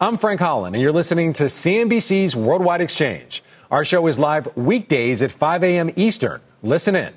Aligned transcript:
I'm 0.00 0.16
Frank 0.16 0.40
Holland, 0.40 0.76
and 0.76 0.82
you're 0.82 0.92
listening 0.92 1.32
to 1.34 1.44
CNBC's 1.44 2.36
Worldwide 2.36 2.80
Exchange. 2.80 3.42
Our 3.70 3.84
show 3.84 4.06
is 4.06 4.16
live 4.16 4.56
weekdays 4.56 5.22
at 5.22 5.32
5 5.32 5.64
a.m. 5.64 5.90
Eastern. 5.96 6.40
Listen 6.62 6.94
in. 6.94 7.12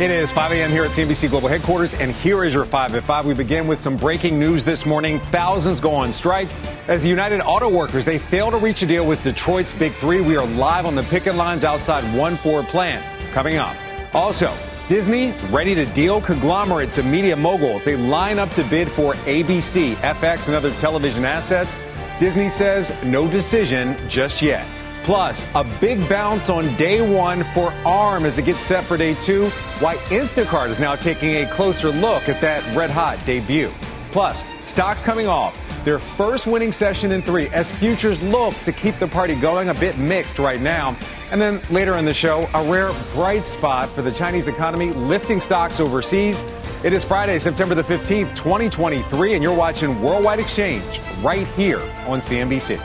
It 0.00 0.10
is 0.10 0.32
5 0.32 0.50
a.m. 0.50 0.70
here 0.72 0.82
at 0.82 0.90
CNBC 0.90 1.30
Global 1.30 1.48
Headquarters, 1.48 1.94
and 1.94 2.10
here 2.10 2.44
is 2.44 2.54
your 2.54 2.64
5 2.64 2.96
at 2.96 3.04
5. 3.04 3.24
We 3.24 3.34
begin 3.34 3.68
with 3.68 3.80
some 3.80 3.96
breaking 3.96 4.40
news 4.40 4.64
this 4.64 4.84
morning. 4.84 5.20
Thousands 5.30 5.80
go 5.80 5.94
on 5.94 6.12
strike 6.12 6.48
as 6.86 7.02
the 7.02 7.08
United 7.08 7.40
Auto 7.40 7.68
Workers, 7.68 8.04
they 8.04 8.18
fail 8.18 8.50
to 8.50 8.58
reach 8.58 8.82
a 8.82 8.86
deal 8.86 9.06
with 9.06 9.22
Detroit's 9.22 9.72
Big 9.72 9.94
Three. 9.94 10.20
We 10.20 10.36
are 10.36 10.46
live 10.46 10.84
on 10.84 10.94
the 10.94 11.02
picket 11.04 11.34
lines 11.34 11.64
outside 11.64 12.02
One 12.14 12.36
Ford 12.36 12.66
plant. 12.66 13.02
Coming 13.32 13.56
up. 13.56 13.74
Also, 14.14 14.52
Disney 14.88 15.32
ready 15.48 15.74
to 15.74 15.86
deal 15.86 16.20
conglomerates 16.20 16.98
and 16.98 17.10
media 17.10 17.34
moguls. 17.34 17.82
They 17.84 17.96
line 17.96 18.38
up 18.38 18.50
to 18.50 18.64
bid 18.64 18.90
for 18.90 19.14
ABC, 19.14 19.94
FX, 19.96 20.46
and 20.46 20.54
other 20.54 20.70
television 20.72 21.24
assets. 21.24 21.78
Disney 22.20 22.50
says 22.50 22.92
no 23.02 23.26
decision 23.26 23.96
just 24.10 24.42
yet. 24.42 24.66
Plus, 25.04 25.46
a 25.54 25.64
big 25.80 26.06
bounce 26.08 26.50
on 26.50 26.64
day 26.76 27.00
one 27.06 27.44
for 27.54 27.72
ARM 27.86 28.26
as 28.26 28.38
it 28.38 28.44
gets 28.44 28.60
set 28.60 28.84
for 28.84 28.96
day 28.98 29.14
two. 29.14 29.46
Why 29.80 29.96
Instacart 30.08 30.68
is 30.68 30.78
now 30.78 30.96
taking 30.96 31.36
a 31.36 31.46
closer 31.46 31.90
look 31.90 32.28
at 32.28 32.40
that 32.42 32.62
red 32.76 32.90
hot 32.90 33.18
debut. 33.24 33.70
Plus, 34.12 34.44
stocks 34.60 35.02
coming 35.02 35.26
off 35.26 35.56
their 35.84 35.98
first 35.98 36.46
winning 36.46 36.72
session 36.72 37.12
in 37.12 37.22
three 37.22 37.48
as 37.48 37.70
futures 37.70 38.22
look 38.22 38.54
to 38.64 38.72
keep 38.72 38.98
the 38.98 39.06
party 39.06 39.34
going 39.34 39.68
a 39.68 39.74
bit 39.74 39.98
mixed 39.98 40.38
right 40.38 40.60
now. 40.60 40.96
And 41.30 41.40
then 41.40 41.60
later 41.70 41.96
in 41.96 42.04
the 42.04 42.14
show, 42.14 42.48
a 42.54 42.70
rare 42.70 42.90
bright 43.12 43.46
spot 43.46 43.88
for 43.90 44.02
the 44.02 44.12
Chinese 44.12 44.48
economy 44.48 44.90
lifting 44.92 45.40
stocks 45.40 45.80
overseas. 45.80 46.42
It 46.82 46.92
is 46.92 47.04
Friday, 47.04 47.38
September 47.38 47.74
the 47.74 47.82
15th, 47.82 48.34
2023, 48.34 49.34
and 49.34 49.42
you're 49.42 49.54
watching 49.54 50.00
Worldwide 50.02 50.40
Exchange 50.40 51.00
right 51.22 51.46
here 51.48 51.80
on 52.06 52.18
CNBC. 52.18 52.82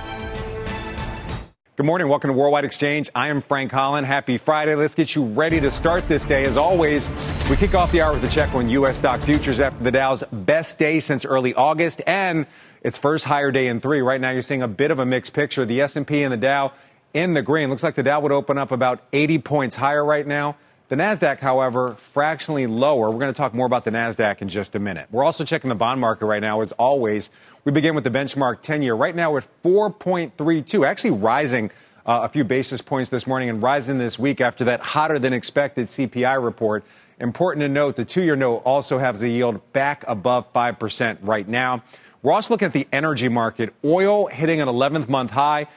Good 1.76 1.86
morning. 1.86 2.10
Welcome 2.10 2.30
to 2.30 2.34
Worldwide 2.34 2.66
Exchange. 2.66 3.10
I 3.16 3.30
am 3.30 3.40
Frank 3.40 3.72
Holland. 3.72 4.06
Happy 4.06 4.38
Friday. 4.38 4.76
Let's 4.76 4.96
get 4.96 5.16
you 5.16 5.24
ready 5.24 5.62
to 5.62 5.72
start 5.72 6.10
this 6.10 6.26
day. 6.26 6.44
As 6.44 6.58
always, 6.58 7.08
we 7.50 7.56
kick 7.56 7.74
off 7.74 7.92
the 7.92 8.00
hour 8.00 8.14
with 8.14 8.24
a 8.24 8.28
check 8.28 8.54
on 8.54 8.70
U.S. 8.70 8.98
stock 8.98 9.22
futures 9.22 9.60
after 9.60 9.84
the 9.84 9.90
Dow's 9.90 10.24
best 10.32 10.78
day 10.78 11.00
since 11.00 11.26
early 11.26 11.56
August 11.56 12.00
and 12.06 12.46
its 12.84 13.00
first 13.00 13.26
higher 13.26 13.52
day 13.52 13.68
in 13.70 13.80
three. 13.80 14.02
Right 14.02 14.22
now, 14.22 14.30
you're 14.30 14.44
seeing 14.44 14.62
a 14.62 14.68
bit 14.68 14.92
of 14.92 15.00
a 15.00 15.06
mixed 15.06 15.34
picture. 15.34 15.66
The 15.66 15.82
S&P 15.82 16.22
and 16.22 16.32
the 16.32 16.38
Dow 16.38 16.74
in 17.12 17.34
the 17.34 17.42
green. 17.42 17.72
Looks 17.72 17.82
like 17.82 17.96
the 17.96 18.04
Dow 18.04 18.20
would 18.20 18.32
open 18.32 18.60
up 18.60 18.72
about 18.72 19.02
80 19.14 19.40
points 19.40 19.76
higher 19.76 20.06
right 20.06 20.28
now. 20.28 20.58
The 20.90 20.96
NASDAQ, 20.96 21.40
however, 21.40 21.96
fractionally 22.14 22.68
lower. 22.68 23.10
We're 23.10 23.20
going 23.20 23.34
to 23.34 23.38
talk 23.38 23.56
more 23.56 23.66
about 23.66 23.84
the 23.84 23.92
NASDAQ 23.92 24.44
in 24.44 24.50
just 24.50 24.76
a 24.76 24.80
minute. 24.80 25.08
We're 25.10 25.24
also 25.24 25.44
checking 25.44 25.70
the 25.70 25.76
bond 25.76 26.00
market 26.00 26.28
right 26.28 26.42
now, 26.42 26.62
as 26.62 26.72
always. 26.74 27.32
We 27.66 27.72
begin 27.72 27.96
with 27.96 28.04
the 28.04 28.12
benchmark 28.12 28.62
10 28.62 28.84
year. 28.84 28.94
Right 28.94 29.16
now, 29.16 29.36
at 29.38 29.48
4.32, 29.64 30.86
actually 30.86 31.12
rising 31.12 31.72
uh, 32.06 32.22
a 32.24 32.30
few 32.30 32.44
basis 32.44 32.82
points 32.82 33.10
this 33.10 33.26
morning 33.26 33.50
and 33.50 33.62
rising 33.62 33.98
this 33.98 34.20
week 34.20 34.40
after 34.40 34.66
that 34.66 34.82
hotter 34.82 35.18
than 35.18 35.34
expected 35.34 35.88
CPI 35.88 36.44
report. 36.44 36.84
Important 37.20 37.64
to 37.64 37.70
note 37.70 37.98
the 37.98 38.06
two 38.06 38.24
year 38.24 38.36
note 38.36 38.58
also 38.66 38.98
has 38.98 39.20
the 39.20 39.30
yield 39.30 39.74
back 39.74 40.06
above 40.08 40.52
5% 40.54 41.18
right 41.22 41.48
now. 41.48 41.84
We're 42.22 42.34
also 42.34 42.54
looking 42.54 42.68
at 42.68 42.74
the 42.74 42.88
energy 42.94 43.28
market. 43.28 43.74
Oil 43.84 44.28
hitting 44.28 44.62
an 44.62 44.68
11th 44.68 45.10
month 45.10 45.32
high. 45.32 45.68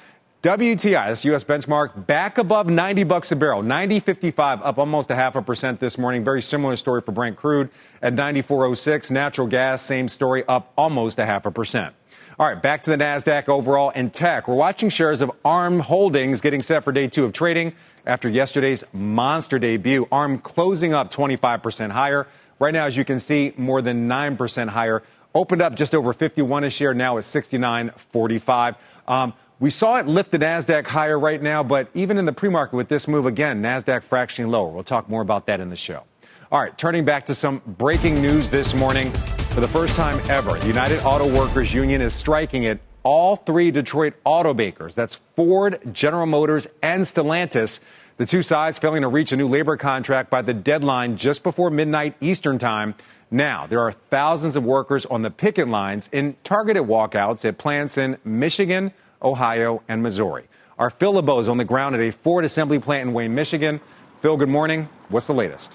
WTI, 0.42 1.08
this 1.08 1.24
U.S. 1.26 1.44
benchmark, 1.44 2.04
back 2.04 2.36
above 2.36 2.68
90 2.68 3.04
bucks 3.04 3.30
a 3.30 3.36
barrel. 3.36 3.62
90.55, 3.62 4.60
up 4.64 4.76
almost 4.76 5.08
a 5.12 5.14
half 5.14 5.36
a 5.36 5.42
percent 5.42 5.78
this 5.78 5.96
morning. 5.96 6.24
Very 6.24 6.42
similar 6.42 6.74
story 6.74 7.00
for 7.00 7.12
Brent 7.12 7.36
crude 7.36 7.70
at 8.02 8.14
94.06. 8.14 9.12
Natural 9.12 9.46
gas, 9.46 9.82
same 9.82 10.08
story, 10.08 10.42
up 10.48 10.72
almost 10.76 11.20
a 11.20 11.26
half 11.26 11.46
a 11.46 11.52
percent. 11.52 11.94
All 12.40 12.48
right, 12.48 12.60
back 12.60 12.82
to 12.82 12.90
the 12.90 12.96
NASDAQ 12.96 13.48
overall 13.48 13.92
and 13.94 14.12
tech. 14.12 14.48
We're 14.48 14.56
watching 14.56 14.88
shares 14.88 15.20
of 15.20 15.30
ARM 15.44 15.78
Holdings 15.78 16.40
getting 16.40 16.62
set 16.62 16.82
for 16.82 16.90
day 16.90 17.06
two 17.06 17.24
of 17.24 17.32
trading 17.32 17.74
after 18.06 18.28
yesterday's 18.28 18.84
monster 18.92 19.58
debut. 19.58 20.06
ARM 20.10 20.38
closing 20.38 20.94
up 20.94 21.12
25% 21.12 21.90
higher. 21.90 22.26
Right 22.58 22.72
now, 22.72 22.86
as 22.86 22.96
you 22.96 23.04
can 23.04 23.20
see, 23.20 23.52
more 23.56 23.82
than 23.82 24.08
9% 24.08 24.68
higher. 24.68 25.02
Opened 25.34 25.62
up 25.62 25.74
just 25.74 25.94
over 25.94 26.12
51 26.12 26.64
a 26.64 26.70
share, 26.70 26.94
now 26.94 27.18
at 27.18 27.24
69.45. 27.24 28.76
Um, 29.08 29.32
we 29.58 29.70
saw 29.70 29.96
it 29.96 30.06
lift 30.06 30.32
the 30.32 30.38
NASDAQ 30.38 30.86
higher 30.86 31.18
right 31.18 31.40
now, 31.40 31.62
but 31.62 31.88
even 31.94 32.18
in 32.18 32.24
the 32.24 32.32
pre 32.32 32.48
market 32.48 32.76
with 32.76 32.88
this 32.88 33.06
move 33.06 33.26
again, 33.26 33.62
NASDAQ 33.62 34.02
fractionally 34.02 34.50
lower. 34.50 34.68
We'll 34.68 34.82
talk 34.82 35.08
more 35.08 35.22
about 35.22 35.46
that 35.46 35.60
in 35.60 35.70
the 35.70 35.76
show. 35.76 36.02
All 36.50 36.60
right, 36.60 36.76
turning 36.76 37.04
back 37.04 37.26
to 37.26 37.34
some 37.34 37.62
breaking 37.66 38.20
news 38.20 38.50
this 38.50 38.74
morning. 38.74 39.10
For 39.54 39.60
the 39.60 39.68
first 39.68 39.94
time 39.96 40.20
ever, 40.28 40.58
the 40.58 40.66
United 40.66 41.00
Auto 41.02 41.32
Workers 41.32 41.72
Union 41.72 42.02
is 42.02 42.12
striking 42.12 42.66
at 42.66 42.78
all 43.02 43.36
three 43.36 43.70
Detroit 43.70 44.14
automakers. 44.24 44.94
That's 44.94 45.20
Ford, 45.36 45.80
General 45.92 46.26
Motors, 46.26 46.66
and 46.82 47.02
Stellantis. 47.02 47.80
The 48.16 48.26
two 48.26 48.42
sides 48.42 48.78
failing 48.78 49.02
to 49.02 49.08
reach 49.08 49.32
a 49.32 49.36
new 49.36 49.48
labor 49.48 49.76
contract 49.76 50.30
by 50.30 50.42
the 50.42 50.54
deadline 50.54 51.16
just 51.16 51.42
before 51.42 51.70
midnight 51.70 52.14
Eastern 52.20 52.58
Time. 52.58 52.94
Now, 53.30 53.66
there 53.66 53.80
are 53.80 53.92
thousands 53.92 54.56
of 54.56 54.64
workers 54.64 55.06
on 55.06 55.22
the 55.22 55.30
picket 55.30 55.66
lines 55.66 56.08
in 56.12 56.36
targeted 56.44 56.82
walkouts 56.82 57.44
at 57.46 57.56
plants 57.56 57.96
in 57.96 58.18
Michigan, 58.24 58.92
Ohio, 59.22 59.82
and 59.88 60.02
Missouri. 60.02 60.44
Our 60.78 60.90
Phil 60.90 61.14
LeBeau 61.14 61.38
is 61.38 61.48
on 61.48 61.56
the 61.56 61.64
ground 61.64 61.94
at 61.94 62.00
a 62.00 62.10
Ford 62.10 62.44
assembly 62.44 62.78
plant 62.78 63.08
in 63.08 63.14
Wayne, 63.14 63.34
Michigan. 63.34 63.80
Phil, 64.20 64.36
good 64.36 64.48
morning. 64.48 64.88
What's 65.08 65.26
the 65.26 65.34
latest? 65.34 65.72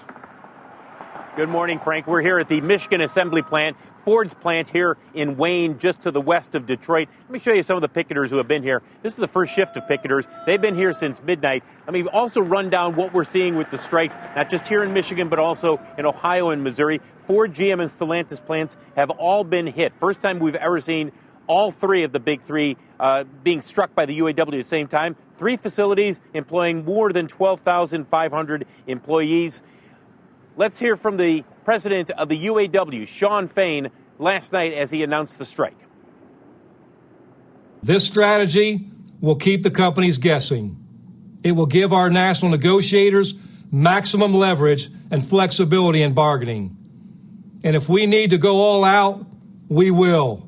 Good 1.36 1.48
morning, 1.48 1.78
Frank. 1.78 2.06
We're 2.06 2.20
here 2.20 2.38
at 2.38 2.48
the 2.48 2.60
Michigan 2.60 3.00
assembly 3.00 3.42
plant, 3.42 3.76
Ford's 4.08 4.32
plant 4.32 4.68
here 4.68 4.96
in 5.12 5.36
Wayne, 5.36 5.78
just 5.78 6.00
to 6.04 6.10
the 6.10 6.20
west 6.22 6.54
of 6.54 6.64
Detroit. 6.64 7.08
Let 7.24 7.30
me 7.30 7.38
show 7.38 7.52
you 7.52 7.62
some 7.62 7.76
of 7.76 7.82
the 7.82 7.90
picketers 7.90 8.30
who 8.30 8.38
have 8.38 8.48
been 8.48 8.62
here. 8.62 8.80
This 9.02 9.12
is 9.12 9.18
the 9.18 9.28
first 9.28 9.52
shift 9.52 9.76
of 9.76 9.82
picketers. 9.82 10.26
They've 10.46 10.58
been 10.58 10.74
here 10.74 10.94
since 10.94 11.22
midnight. 11.22 11.62
Let 11.86 11.92
me 11.92 12.04
also 12.04 12.40
run 12.40 12.70
down 12.70 12.96
what 12.96 13.12
we're 13.12 13.24
seeing 13.24 13.54
with 13.54 13.70
the 13.70 13.76
strikes, 13.76 14.14
not 14.34 14.48
just 14.48 14.66
here 14.66 14.82
in 14.82 14.94
Michigan, 14.94 15.28
but 15.28 15.38
also 15.38 15.78
in 15.98 16.06
Ohio 16.06 16.48
and 16.48 16.64
Missouri. 16.64 17.02
Ford, 17.26 17.52
GM, 17.52 17.82
and 17.82 17.90
Stellantis 17.90 18.42
plants 18.42 18.78
have 18.96 19.10
all 19.10 19.44
been 19.44 19.66
hit. 19.66 19.92
First 20.00 20.22
time 20.22 20.38
we've 20.38 20.54
ever 20.54 20.80
seen 20.80 21.12
all 21.46 21.70
three 21.70 22.02
of 22.02 22.12
the 22.12 22.20
big 22.20 22.40
three 22.40 22.78
uh, 22.98 23.24
being 23.44 23.60
struck 23.60 23.94
by 23.94 24.06
the 24.06 24.18
UAW 24.20 24.40
at 24.40 24.50
the 24.52 24.64
same 24.64 24.88
time. 24.88 25.16
Three 25.36 25.58
facilities 25.58 26.18
employing 26.32 26.82
more 26.82 27.12
than 27.12 27.28
12,500 27.28 28.66
employees. 28.86 29.60
Let's 30.58 30.80
hear 30.80 30.96
from 30.96 31.18
the 31.18 31.44
president 31.64 32.10
of 32.10 32.28
the 32.28 32.46
UAW, 32.46 33.06
Shawn 33.06 33.46
Fain, 33.46 33.92
last 34.18 34.52
night 34.52 34.72
as 34.72 34.90
he 34.90 35.04
announced 35.04 35.38
the 35.38 35.44
strike. 35.44 35.76
This 37.80 38.04
strategy 38.04 38.90
will 39.20 39.36
keep 39.36 39.62
the 39.62 39.70
companies 39.70 40.18
guessing. 40.18 40.76
It 41.44 41.52
will 41.52 41.66
give 41.66 41.92
our 41.92 42.10
national 42.10 42.50
negotiators 42.50 43.36
maximum 43.70 44.34
leverage 44.34 44.88
and 45.12 45.24
flexibility 45.24 46.02
in 46.02 46.12
bargaining. 46.12 46.76
And 47.62 47.76
if 47.76 47.88
we 47.88 48.06
need 48.06 48.30
to 48.30 48.38
go 48.38 48.56
all 48.56 48.84
out, 48.84 49.24
we 49.68 49.92
will. 49.92 50.47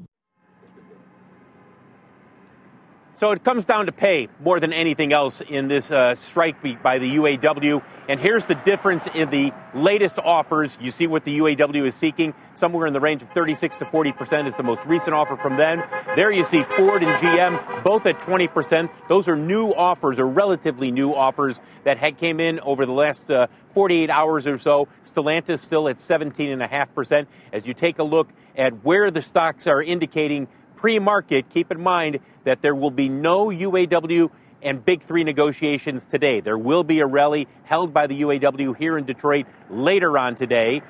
So 3.20 3.32
it 3.32 3.44
comes 3.44 3.66
down 3.66 3.84
to 3.84 3.92
pay 3.92 4.28
more 4.42 4.60
than 4.60 4.72
anything 4.72 5.12
else 5.12 5.42
in 5.42 5.68
this 5.68 5.90
uh, 5.90 6.14
strike 6.14 6.62
by 6.82 6.98
the 6.98 7.16
UAW. 7.16 7.82
And 8.08 8.18
here's 8.18 8.46
the 8.46 8.54
difference 8.54 9.06
in 9.14 9.28
the 9.28 9.52
latest 9.74 10.18
offers. 10.18 10.78
You 10.80 10.90
see 10.90 11.06
what 11.06 11.26
the 11.26 11.38
UAW 11.38 11.86
is 11.86 11.94
seeking. 11.94 12.32
Somewhere 12.54 12.86
in 12.86 12.94
the 12.94 13.00
range 13.00 13.22
of 13.22 13.28
36 13.32 13.76
to 13.76 13.84
40 13.84 14.12
percent 14.12 14.48
is 14.48 14.54
the 14.54 14.62
most 14.62 14.86
recent 14.86 15.12
offer 15.12 15.36
from 15.36 15.58
them. 15.58 15.82
There 16.16 16.30
you 16.30 16.44
see 16.44 16.62
Ford 16.62 17.02
and 17.02 17.12
GM 17.18 17.84
both 17.84 18.06
at 18.06 18.18
20 18.20 18.48
percent. 18.48 18.90
Those 19.10 19.28
are 19.28 19.36
new 19.36 19.68
offers, 19.68 20.18
or 20.18 20.26
relatively 20.26 20.90
new 20.90 21.12
offers 21.12 21.60
that 21.84 21.98
had 21.98 22.16
came 22.16 22.40
in 22.40 22.58
over 22.60 22.86
the 22.86 22.92
last 22.92 23.30
uh, 23.30 23.48
48 23.74 24.08
hours 24.08 24.46
or 24.46 24.56
so. 24.56 24.88
Stellantis 25.04 25.58
still 25.58 25.90
at 25.90 26.00
17 26.00 26.50
and 26.50 26.62
a 26.62 26.66
half 26.66 26.94
percent. 26.94 27.28
As 27.52 27.66
you 27.66 27.74
take 27.74 27.98
a 27.98 28.02
look 28.02 28.30
at 28.56 28.82
where 28.82 29.10
the 29.10 29.20
stocks 29.20 29.66
are 29.66 29.82
indicating 29.82 30.48
pre-market, 30.80 31.50
keep 31.50 31.70
in 31.70 31.78
mind 31.78 32.20
that 32.44 32.62
there 32.62 32.74
will 32.74 32.90
be 32.90 33.08
no 33.08 33.46
UAW 33.48 34.30
and 34.62 34.84
Big 34.84 35.02
Three 35.02 35.24
negotiations 35.24 36.06
today. 36.06 36.40
There 36.40 36.58
will 36.58 36.84
be 36.84 37.00
a 37.00 37.06
rally 37.06 37.48
held 37.64 37.94
by 37.94 38.06
the 38.06 38.20
UAW 38.22 38.76
here 38.76 38.98
in 38.98 39.04
Detroit 39.04 39.46
later 39.70 40.18
on 40.18 40.34
today. 40.34 40.82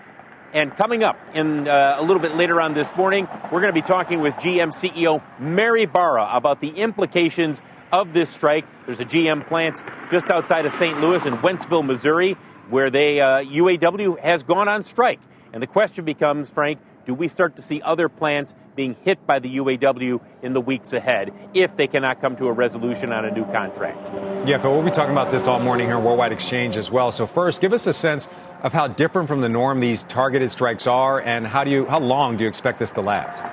And 0.53 0.77
coming 0.77 1.05
up 1.05 1.17
in 1.33 1.69
uh, 1.69 1.97
a 1.99 2.03
little 2.03 2.21
bit 2.21 2.35
later 2.35 2.61
on 2.61 2.75
this 2.75 2.95
morning, 2.97 3.29
we're 3.53 3.61
going 3.61 3.73
to 3.73 3.81
be 3.81 3.87
talking 3.87 4.21
with 4.21 4.35
GM 4.35 4.73
CEO 4.75 5.23
Mary 5.39 5.87
Barra 5.87 6.29
about 6.33 6.61
the 6.61 6.71
implications 6.71 7.63
of 7.93 8.13
this 8.13 8.31
strike. 8.31 8.65
There's 8.85 8.99
a 8.99 9.05
GM 9.05 9.47
plant 9.47 9.81
just 10.11 10.29
outside 10.29 10.67
of 10.67 10.73
St. 10.73 11.01
Louis 11.01 11.25
in 11.25 11.35
Wentzville, 11.39 11.85
Missouri, 11.85 12.37
where 12.69 12.91
they 12.91 13.21
uh, 13.21 13.45
UAW 13.45 14.19
has 14.21 14.43
gone 14.43 14.69
on 14.69 14.83
strike. 14.83 15.21
And 15.53 15.63
the 15.63 15.69
question 15.69 16.05
becomes, 16.05 16.51
Frank, 16.51 16.81
do 17.07 17.15
we 17.15 17.29
start 17.29 17.57
to 17.57 17.63
see 17.63 17.81
other 17.83 18.09
plants 18.09 18.55
being 18.77 18.97
hit 19.03 19.27
by 19.27 19.39
the 19.39 19.57
UAW 19.57 20.21
in 20.43 20.53
the 20.53 20.61
weeks 20.61 20.93
ahead 20.93 21.33
if 21.55 21.77
they 21.77 21.87
cannot 21.87 22.21
come 22.21 22.37
to 22.37 22.47
a 22.47 22.53
resolution 22.53 23.13
on 23.13 23.25
a 23.25 23.31
new 23.31 23.45
contract? 23.47 24.11
Yeah, 24.47 24.59
but 24.59 24.71
we'll 24.71 24.83
be 24.83 24.91
talking 24.91 25.13
about 25.13 25.33
this 25.33 25.47
all 25.47 25.61
morning 25.61 25.87
here 25.87 25.99
Worldwide 25.99 26.33
Exchange 26.33 26.77
as 26.77 26.91
well. 26.91 27.13
So 27.13 27.27
first, 27.27 27.61
give 27.61 27.73
us 27.73 27.87
a 27.87 27.93
sense 27.93 28.29
of 28.63 28.73
how 28.73 28.89
different 28.89 29.29
from 29.29 29.41
the 29.41 29.49
norm 29.49 29.81
these 29.81 30.05
targeted 30.05 30.51
strikes 30.51 30.87
are, 30.87 31.21
and 31.21 31.47
how 31.47 31.65
do 31.65 31.71
you 31.71 31.87
how 31.87 32.01
long 32.01 32.37
do 32.37 32.45
you 32.45 32.49
expect 32.49 32.79
this 32.79 32.93
to 32.93 33.01
last? 33.01 33.45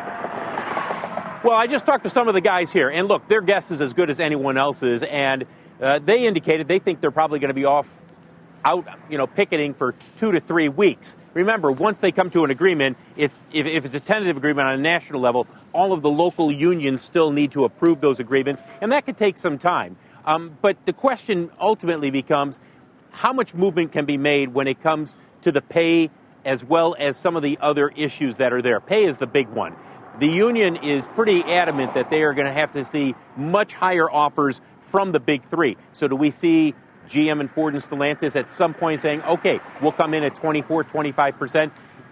Well, 1.44 1.56
I 1.56 1.68
just 1.68 1.86
talked 1.86 2.04
to 2.04 2.10
some 2.10 2.28
of 2.28 2.34
the 2.34 2.42
guys 2.42 2.72
here, 2.72 2.90
and 2.90 3.08
look, 3.08 3.28
their 3.28 3.42
guess 3.42 3.72
is 3.72 3.80
as 3.80 3.94
good 3.94 4.10
as 4.10 4.20
anyone 4.20 4.58
else's, 4.58 5.04
and 5.04 5.46
uh, 5.82 6.00
they 6.00 6.26
indicated 6.26 6.68
they 6.68 6.80
think 6.80 7.00
they're 7.00 7.12
probably 7.12 7.40
going 7.40 7.50
to 7.50 7.54
be 7.54 7.66
off 7.66 8.02
out, 8.66 8.88
you 9.10 9.18
know, 9.18 9.28
picketing 9.28 9.74
for 9.74 9.96
two 10.18 10.32
to 10.32 10.40
three 10.40 10.70
weeks. 10.70 11.16
Remember, 11.34 11.72
once 11.72 12.00
they 12.00 12.12
come 12.12 12.30
to 12.32 12.44
an 12.44 12.52
agreement, 12.52 12.98
if, 13.16 13.40
if, 13.52 13.66
if, 13.66 13.86
it's 13.86 13.96
a 13.96 14.00
tentative 14.00 14.38
agreement 14.38 14.68
on 14.68 14.74
a 14.76 14.82
national 14.82 15.22
level, 15.22 15.48
all 15.74 15.94
of 15.94 16.02
the 16.02 16.10
local 16.10 16.52
unions 16.52 17.02
still 17.02 17.32
need 17.32 17.52
to 17.52 17.66
approve 17.66 18.02
those 18.02 18.20
agreements, 18.20 18.62
and 18.82 18.92
that 18.92 19.06
could 19.06 19.18
take 19.18 19.38
some 19.38 19.58
time. 19.58 19.98
Um, 20.26 20.58
but 20.62 20.78
the 20.86 20.94
question 20.94 21.52
ultimately 21.60 22.12
becomes 22.12 22.60
how 23.12 23.34
much 23.34 23.54
movement 23.54 23.92
can 23.92 24.06
be 24.06 24.18
made 24.18 24.54
when 24.54 24.68
it 24.68 24.82
comes 24.82 25.16
to 25.42 25.52
the 25.52 25.62
pay 25.62 26.10
as 26.44 26.64
well 26.64 26.96
as 26.98 27.18
some 27.18 27.36
of 27.36 27.44
the 27.44 27.58
other 27.62 27.90
issues 27.90 28.38
that 28.38 28.54
are 28.54 28.62
there. 28.62 28.80
Pay 28.80 29.06
is 29.06 29.18
the 29.18 29.28
big 29.28 29.48
one. 29.50 29.76
The 30.20 30.28
union 30.28 30.78
is 30.78 31.06
pretty 31.08 31.44
adamant 31.44 31.94
that 31.94 32.10
they 32.10 32.24
are 32.24 32.34
going 32.34 32.48
to 32.48 32.54
have 32.54 32.74
to 32.74 32.84
see 32.84 33.16
much 33.36 33.74
higher 33.74 34.10
offers 34.10 34.62
from 34.82 35.12
the 35.12 35.20
big 35.20 35.44
three. 35.44 35.78
So, 35.94 36.08
do 36.08 36.16
we 36.16 36.32
see 36.32 36.74
GM 37.08 37.40
and 37.40 37.50
Ford 37.50 37.74
and 37.74 37.84
Stellantis 37.84 38.36
at 38.36 38.50
some 38.50 38.74
point 38.74 39.02
saying, 39.02 39.22
okay, 39.24 39.60
we'll 39.82 39.92
come 39.92 40.14
in 40.14 40.24
at 40.24 40.36
24, 40.36 40.84
25%. 40.84 41.72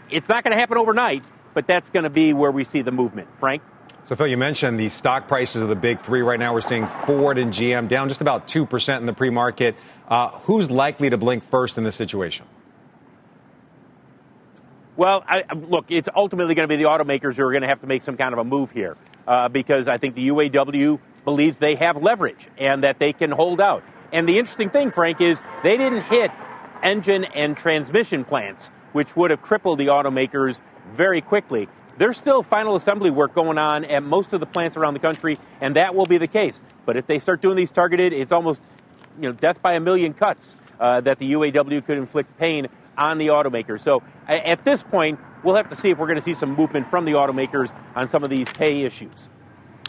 It's 0.09 0.29
not 0.29 0.43
going 0.43 0.53
to 0.53 0.59
happen 0.59 0.77
overnight, 0.77 1.23
but 1.53 1.67
that's 1.67 1.89
going 1.89 2.03
to 2.03 2.09
be 2.09 2.33
where 2.33 2.51
we 2.51 2.63
see 2.63 2.81
the 2.81 2.91
movement. 2.91 3.27
Frank? 3.39 3.61
So, 4.03 4.15
Phil, 4.15 4.27
you 4.27 4.37
mentioned 4.37 4.79
the 4.79 4.89
stock 4.89 5.27
prices 5.27 5.63
of 5.63 5.69
the 5.69 5.75
big 5.75 5.99
three 5.99 6.21
right 6.21 6.39
now. 6.39 6.53
We're 6.53 6.61
seeing 6.61 6.85
Ford 7.07 7.39
and 7.39 7.51
GM 7.51 7.87
down 7.87 8.07
just 8.07 8.21
about 8.21 8.47
2% 8.47 8.97
in 8.99 9.07
the 9.07 9.13
pre 9.13 9.31
market. 9.31 9.75
Uh, 10.07 10.29
who's 10.43 10.69
likely 10.69 11.09
to 11.09 11.17
blink 11.17 11.43
first 11.43 11.79
in 11.79 11.83
this 11.83 11.95
situation? 11.95 12.45
Well, 14.95 15.25
I, 15.27 15.43
look, 15.53 15.85
it's 15.89 16.07
ultimately 16.15 16.55
going 16.55 16.69
to 16.69 16.71
be 16.71 16.81
the 16.81 16.87
automakers 16.87 17.35
who 17.35 17.43
are 17.43 17.51
going 17.51 17.63
to 17.63 17.67
have 17.67 17.81
to 17.81 17.87
make 17.87 18.01
some 18.01 18.15
kind 18.15 18.31
of 18.31 18.39
a 18.39 18.43
move 18.43 18.71
here 18.71 18.95
uh, 19.27 19.49
because 19.49 19.87
I 19.87 19.97
think 19.97 20.15
the 20.15 20.29
UAW 20.29 20.99
believes 21.25 21.57
they 21.57 21.75
have 21.75 21.97
leverage 21.97 22.47
and 22.57 22.83
that 22.83 22.99
they 22.99 23.11
can 23.11 23.31
hold 23.31 23.59
out. 23.59 23.83
And 24.11 24.27
the 24.27 24.37
interesting 24.37 24.69
thing, 24.69 24.91
Frank, 24.91 25.21
is 25.21 25.41
they 25.63 25.77
didn't 25.77 26.03
hit 26.03 26.31
engine 26.83 27.25
and 27.25 27.57
transmission 27.57 28.23
plants, 28.23 28.69
which 28.93 29.15
would 29.15 29.31
have 29.31 29.41
crippled 29.41 29.79
the 29.79 29.87
automakers 29.87 30.61
very 30.93 31.21
quickly. 31.21 31.67
There's 31.97 32.17
still 32.17 32.43
final 32.43 32.75
assembly 32.75 33.09
work 33.09 33.33
going 33.33 33.57
on 33.57 33.85
at 33.85 34.03
most 34.03 34.33
of 34.33 34.39
the 34.39 34.45
plants 34.45 34.75
around 34.75 34.93
the 34.93 34.99
country, 34.99 35.39
and 35.61 35.75
that 35.77 35.95
will 35.95 36.05
be 36.05 36.17
the 36.17 36.27
case. 36.27 36.61
But 36.85 36.97
if 36.97 37.07
they 37.07 37.19
start 37.19 37.41
doing 37.41 37.55
these 37.55 37.71
targeted, 37.71 38.13
it's 38.13 38.31
almost 38.31 38.63
you 39.15 39.29
know 39.29 39.31
death 39.31 39.61
by 39.61 39.73
a 39.73 39.79
million 39.79 40.13
cuts 40.13 40.57
uh, 40.79 41.01
that 41.01 41.19
the 41.19 41.33
UAW 41.33 41.85
could 41.85 41.97
inflict 41.97 42.37
pain 42.37 42.67
on 42.97 43.17
the 43.17 43.27
automakers. 43.27 43.81
So 43.81 44.03
at 44.27 44.63
this 44.65 44.83
point, 44.83 45.19
we'll 45.43 45.55
have 45.55 45.69
to 45.69 45.75
see 45.75 45.89
if 45.89 45.97
we're 45.97 46.07
going 46.07 46.17
to 46.17 46.21
see 46.21 46.33
some 46.33 46.55
movement 46.55 46.87
from 46.87 47.05
the 47.05 47.13
automakers 47.13 47.73
on 47.95 48.07
some 48.07 48.23
of 48.23 48.29
these 48.29 48.49
pay 48.49 48.83
issues. 48.83 49.29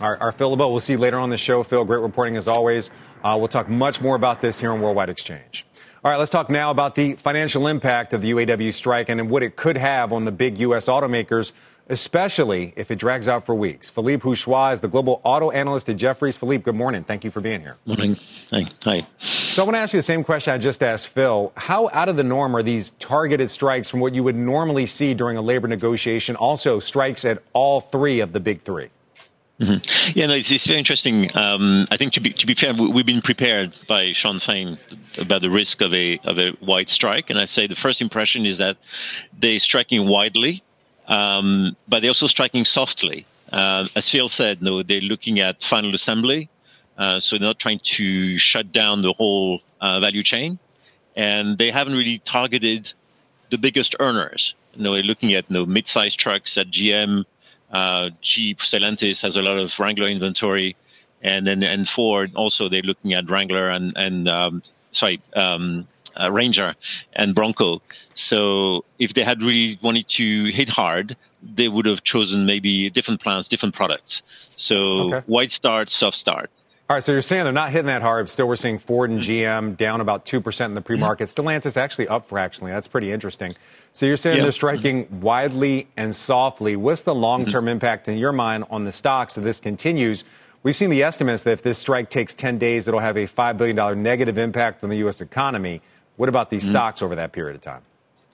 Our, 0.01 0.19
our 0.19 0.33
Phil 0.33 0.51
LeBeau, 0.51 0.71
we'll 0.71 0.81
see 0.81 0.93
you 0.93 0.99
later 0.99 1.19
on 1.19 1.31
the 1.31 1.39
show. 1.39 1.63
Phil, 1.63 1.85
great 1.85 2.03
reporting 2.03 2.37
as 2.37 2.47
always. 2.47 2.91
Uh, 3.27 3.37
we'll 3.37 3.49
talk 3.49 3.69
much 3.69 4.01
more 4.01 4.15
about 4.15 4.41
this 4.41 4.61
here 4.61 4.71
on 4.71 4.81
Worldwide 4.81 5.09
Exchange. 5.09 5.67
All 6.05 6.13
right, 6.13 6.17
let's 6.17 6.31
talk 6.31 6.49
now 6.49 6.71
about 6.71 6.95
the 6.95 7.15
financial 7.15 7.67
impact 7.67 8.13
of 8.15 8.23
the 8.23 8.31
UAW 8.31 8.73
strike 8.73 9.09
and 9.09 9.29
what 9.29 9.43
it 9.43 9.57
could 9.57 9.77
have 9.77 10.13
on 10.13 10.25
the 10.25 10.31
big 10.31 10.59
U.S. 10.59 10.87
automakers, 10.87 11.51
especially 11.89 12.73
if 12.77 12.93
it 12.93 13.01
drags 13.01 13.27
out 13.27 13.45
for 13.45 13.57
weeks. 13.57 13.91
Philippe 13.91 14.23
Houchois 14.23 14.75
is 14.75 14.81
the 14.81 14.87
global 14.87 15.21
auto 15.25 15.51
analyst 15.51 15.89
at 15.89 15.97
Jefferies. 15.97 16.37
Philippe, 16.37 16.63
good 16.63 16.77
morning. 16.77 17.03
Thank 17.03 17.25
you 17.25 17.33
for 17.33 17.41
being 17.41 17.63
here. 17.63 17.77
Morning. 17.85 18.17
Hi. 18.53 18.67
Hi. 18.85 19.05
So 19.19 19.63
I 19.63 19.65
want 19.65 19.75
to 19.75 19.81
ask 19.81 19.93
you 19.93 19.99
the 19.99 20.05
same 20.05 20.23
question 20.23 20.55
I 20.55 20.59
just 20.59 20.81
asked 20.81 21.09
Phil. 21.09 21.53
How 21.57 21.91
out 21.93 22.09
of 22.09 22.15
the 22.15 22.23
norm 22.23 22.55
are 22.55 22.63
these 22.63 22.91
targeted 23.01 23.51
strikes 23.51 23.91
from 23.91 23.99
what 23.99 24.15
you 24.15 24.23
would 24.23 24.37
normally 24.37 24.87
see 24.87 25.15
during 25.15 25.37
a 25.37 25.43
labor 25.43 25.67
negotiation? 25.67 26.37
Also, 26.37 26.79
strikes 26.79 27.25
at 27.25 27.43
all 27.53 27.81
three 27.81 28.21
of 28.21 28.33
the 28.33 28.39
big 28.39 28.63
three. 28.63 28.91
Mm-hmm. 29.61 30.19
Yeah, 30.19 30.27
no, 30.27 30.35
it's, 30.35 30.51
it's 30.51 30.67
very 30.67 30.79
interesting. 30.79 31.35
Um, 31.35 31.89
I 31.91 31.97
think 31.97 32.13
to 32.15 32.21
be 32.21 32.31
to 32.31 32.47
be 32.47 32.55
fair, 32.55 32.75
we've 32.75 33.07
been 33.07 33.23
prepared 33.23 33.73
by 33.89 34.13
Shawn 34.13 34.39
Fain 34.39 34.79
about 35.19 35.41
the 35.41 35.49
risk 35.49 35.81
of 35.81 35.95
a 35.95 36.19
of 36.25 36.39
a 36.39 36.55
wide 36.61 36.91
strike, 36.91 37.31
and 37.31 37.39
I 37.39 37.47
say 37.47 37.67
the 37.67 37.75
first 37.75 38.03
impression 38.03 38.45
is 38.45 38.59
that 38.59 38.77
they're 39.39 39.59
striking 39.59 40.07
widely, 40.09 40.63
um, 41.09 41.75
but 41.89 42.01
they're 42.01 42.11
also 42.11 42.27
striking 42.27 42.67
softly. 42.67 43.25
Uh, 43.51 43.87
as 43.97 44.11
Phil 44.11 44.29
said, 44.29 44.61
no, 44.61 44.83
they're 44.83 45.01
looking 45.01 45.41
at 45.41 45.63
final 45.63 45.95
assembly, 45.95 46.51
uh, 46.99 47.19
so 47.19 47.39
they're 47.39 47.49
not 47.49 47.59
trying 47.59 47.81
to 47.83 48.37
shut 48.37 48.73
down 48.73 49.01
the 49.01 49.15
whole 49.15 49.61
uh, 49.81 50.01
value 50.01 50.23
chain, 50.23 50.59
and 51.15 51.57
they 51.57 51.71
haven't 51.71 51.95
really 51.95 52.19
targeted 52.19 52.93
the 53.51 53.57
biggest 53.57 53.97
earners. 54.01 54.55
You 54.75 54.83
know, 54.83 54.93
they're 54.93 55.03
looking 55.03 55.33
at 55.33 55.51
you 55.51 55.55
know, 55.55 55.65
mid-sized 55.65 56.19
trucks 56.19 56.59
at 56.59 56.67
GM 56.67 57.25
uh, 57.77 58.11
Jeep, 58.23 58.59
Stellantis 58.59 59.23
has 59.23 59.37
a 59.37 59.43
lot 59.43 59.59
of 59.59 59.79
Wrangler 59.79 60.09
inventory, 60.09 60.77
and 61.23 61.47
then 61.47 61.63
and 61.63 61.89
Ford 61.89 62.33
also 62.35 62.69
they're 62.69 62.89
looking 62.91 63.13
at 63.13 63.31
Wrangler 63.31 63.69
and 63.71 63.93
and 63.97 64.29
um, 64.29 64.63
sorry 64.93 65.21
um, 65.35 65.87
uh, 66.19 66.31
Ranger 66.31 66.75
and 67.13 67.35
Bronco. 67.35 67.83
So 68.15 68.85
if 68.99 69.13
they 69.15 69.25
had 69.25 69.43
really 69.43 69.79
wanted 69.83 70.09
to 70.21 70.47
hit 70.47 70.69
hard, 70.69 71.17
they 71.43 71.69
would 71.69 71.87
have 71.87 72.03
chosen 72.03 72.47
maybe 72.47 72.89
different 72.91 73.21
plans, 73.21 73.49
different 73.49 73.75
products. 73.75 74.23
So 74.57 74.77
okay. 74.77 75.23
white 75.27 75.53
start, 75.53 75.91
soft 75.91 76.17
start. 76.17 76.51
All 76.89 76.95
right, 76.95 77.03
so 77.03 77.11
you're 77.11 77.21
saying 77.21 77.43
they're 77.43 77.53
not 77.53 77.71
hitting 77.71 77.89
that 77.89 78.03
hard. 78.03 78.29
Still, 78.29 78.47
we're 78.47 78.55
seeing 78.55 78.79
Ford 78.79 79.11
and 79.11 79.21
GM 79.21 79.77
down 79.77 80.01
about 80.01 80.25
2% 80.25 80.65
in 80.67 80.75
the 80.75 80.81
pre 80.81 80.97
market. 80.97 81.25
Stellantis 81.25 81.77
actually 81.77 82.07
up 82.07 82.29
fractionally. 82.29 82.71
That's 82.71 82.87
pretty 82.87 83.11
interesting. 83.11 83.57
So 83.93 84.07
you're 84.07 84.17
saying 84.17 84.37
yeah. 84.37 84.45
they're 84.45 84.53
striking 84.53 85.07
mm-hmm. 85.07 85.21
widely 85.21 85.89
and 85.97 86.15
softly. 86.15 86.77
What's 86.77 87.03
the 87.03 87.15
long 87.15 87.45
term 87.47 87.65
mm-hmm. 87.65 87.73
impact 87.73 88.07
in 88.07 88.19
your 88.19 88.31
mind 88.31 88.67
on 88.71 88.85
the 88.85 88.93
stocks 88.93 89.37
if 89.37 89.43
this 89.43 89.59
continues? 89.59 90.23
We've 90.63 90.77
seen 90.77 90.91
the 90.91 91.03
estimates 91.03 91.43
that 91.43 91.53
if 91.53 91.63
this 91.63 91.79
strike 91.79 92.09
takes 92.09 92.37
10 92.37 92.59
days, 92.59 92.87
it'll 92.87 93.01
have 93.01 93.17
a 93.17 93.27
$5 93.27 93.59
billion 93.59 94.03
negative 94.03 94.39
impact 94.39 94.85
on 94.85 94.91
the 94.91 94.99
U.S. 94.99 95.21
economy. 95.21 95.83
What 96.15 96.29
about 96.29 96.51
these 96.51 96.65
mm-hmm. 96.65 96.73
stocks 96.73 97.03
over 97.03 97.17
that 97.17 97.33
period 97.33 97.57
of 97.57 97.63
time? 97.63 97.83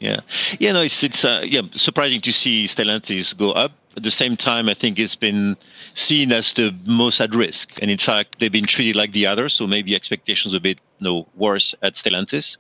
Yeah, 0.03 0.21
yeah, 0.59 0.73
no, 0.73 0.83
it's 0.83 1.05
it's 1.05 1.25
uh, 1.25 1.45
yeah 1.45 1.63
surprising 1.75 2.21
to 2.23 2.33
see 2.33 2.65
Stellantis 2.65 3.39
go 3.39 3.53
up. 3.53 3.71
At 3.97 4.03
the 4.03 4.11
same 4.11 4.37
time, 4.37 4.69
I 4.69 4.75
think 4.75 4.99
it's 4.99 5.15
been 5.15 5.57
seen 5.95 6.33
as 6.33 6.55
the 6.55 6.75
most 6.85 7.21
at 7.21 7.33
risk, 7.37 7.81
and 7.81 7.89
in 7.89 7.99
fact, 7.99 8.41
they've 8.41 8.51
been 8.51 8.65
treated 8.65 8.97
like 8.97 9.13
the 9.13 9.27
others. 9.27 9.55
So 9.55 9.69
maybe 9.69 9.95
expectations 9.95 10.55
a 10.55 10.61
bit 10.61 10.81
you 10.99 11.05
know, 11.05 11.29
worse 11.37 11.77
at 11.83 11.95
Stellantis. 11.95 12.59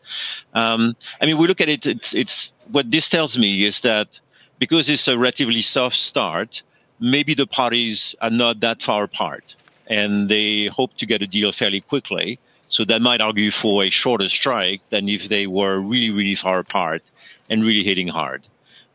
Um, 0.54 0.94
I 1.20 1.26
mean, 1.26 1.36
we 1.36 1.48
look 1.48 1.60
at 1.60 1.68
it. 1.68 1.84
It's, 1.84 2.14
it's 2.14 2.52
what 2.70 2.88
this 2.88 3.08
tells 3.08 3.36
me 3.36 3.64
is 3.64 3.80
that 3.80 4.20
because 4.60 4.88
it's 4.88 5.08
a 5.08 5.18
relatively 5.18 5.62
soft 5.62 5.96
start, 5.96 6.62
maybe 7.00 7.34
the 7.34 7.48
parties 7.48 8.14
are 8.20 8.30
not 8.30 8.60
that 8.60 8.82
far 8.82 9.02
apart, 9.02 9.56
and 9.88 10.28
they 10.28 10.66
hope 10.66 10.96
to 10.98 11.06
get 11.06 11.22
a 11.22 11.26
deal 11.26 11.50
fairly 11.50 11.80
quickly. 11.80 12.38
So 12.68 12.84
that 12.84 13.02
might 13.02 13.20
argue 13.20 13.50
for 13.50 13.82
a 13.82 13.90
shorter 13.90 14.28
strike 14.28 14.80
than 14.90 15.08
if 15.08 15.28
they 15.28 15.46
were 15.46 15.78
really, 15.80 16.10
really 16.10 16.36
far 16.36 16.60
apart 16.60 17.02
and 17.50 17.62
really 17.62 17.84
hitting 17.84 18.08
hard. 18.08 18.42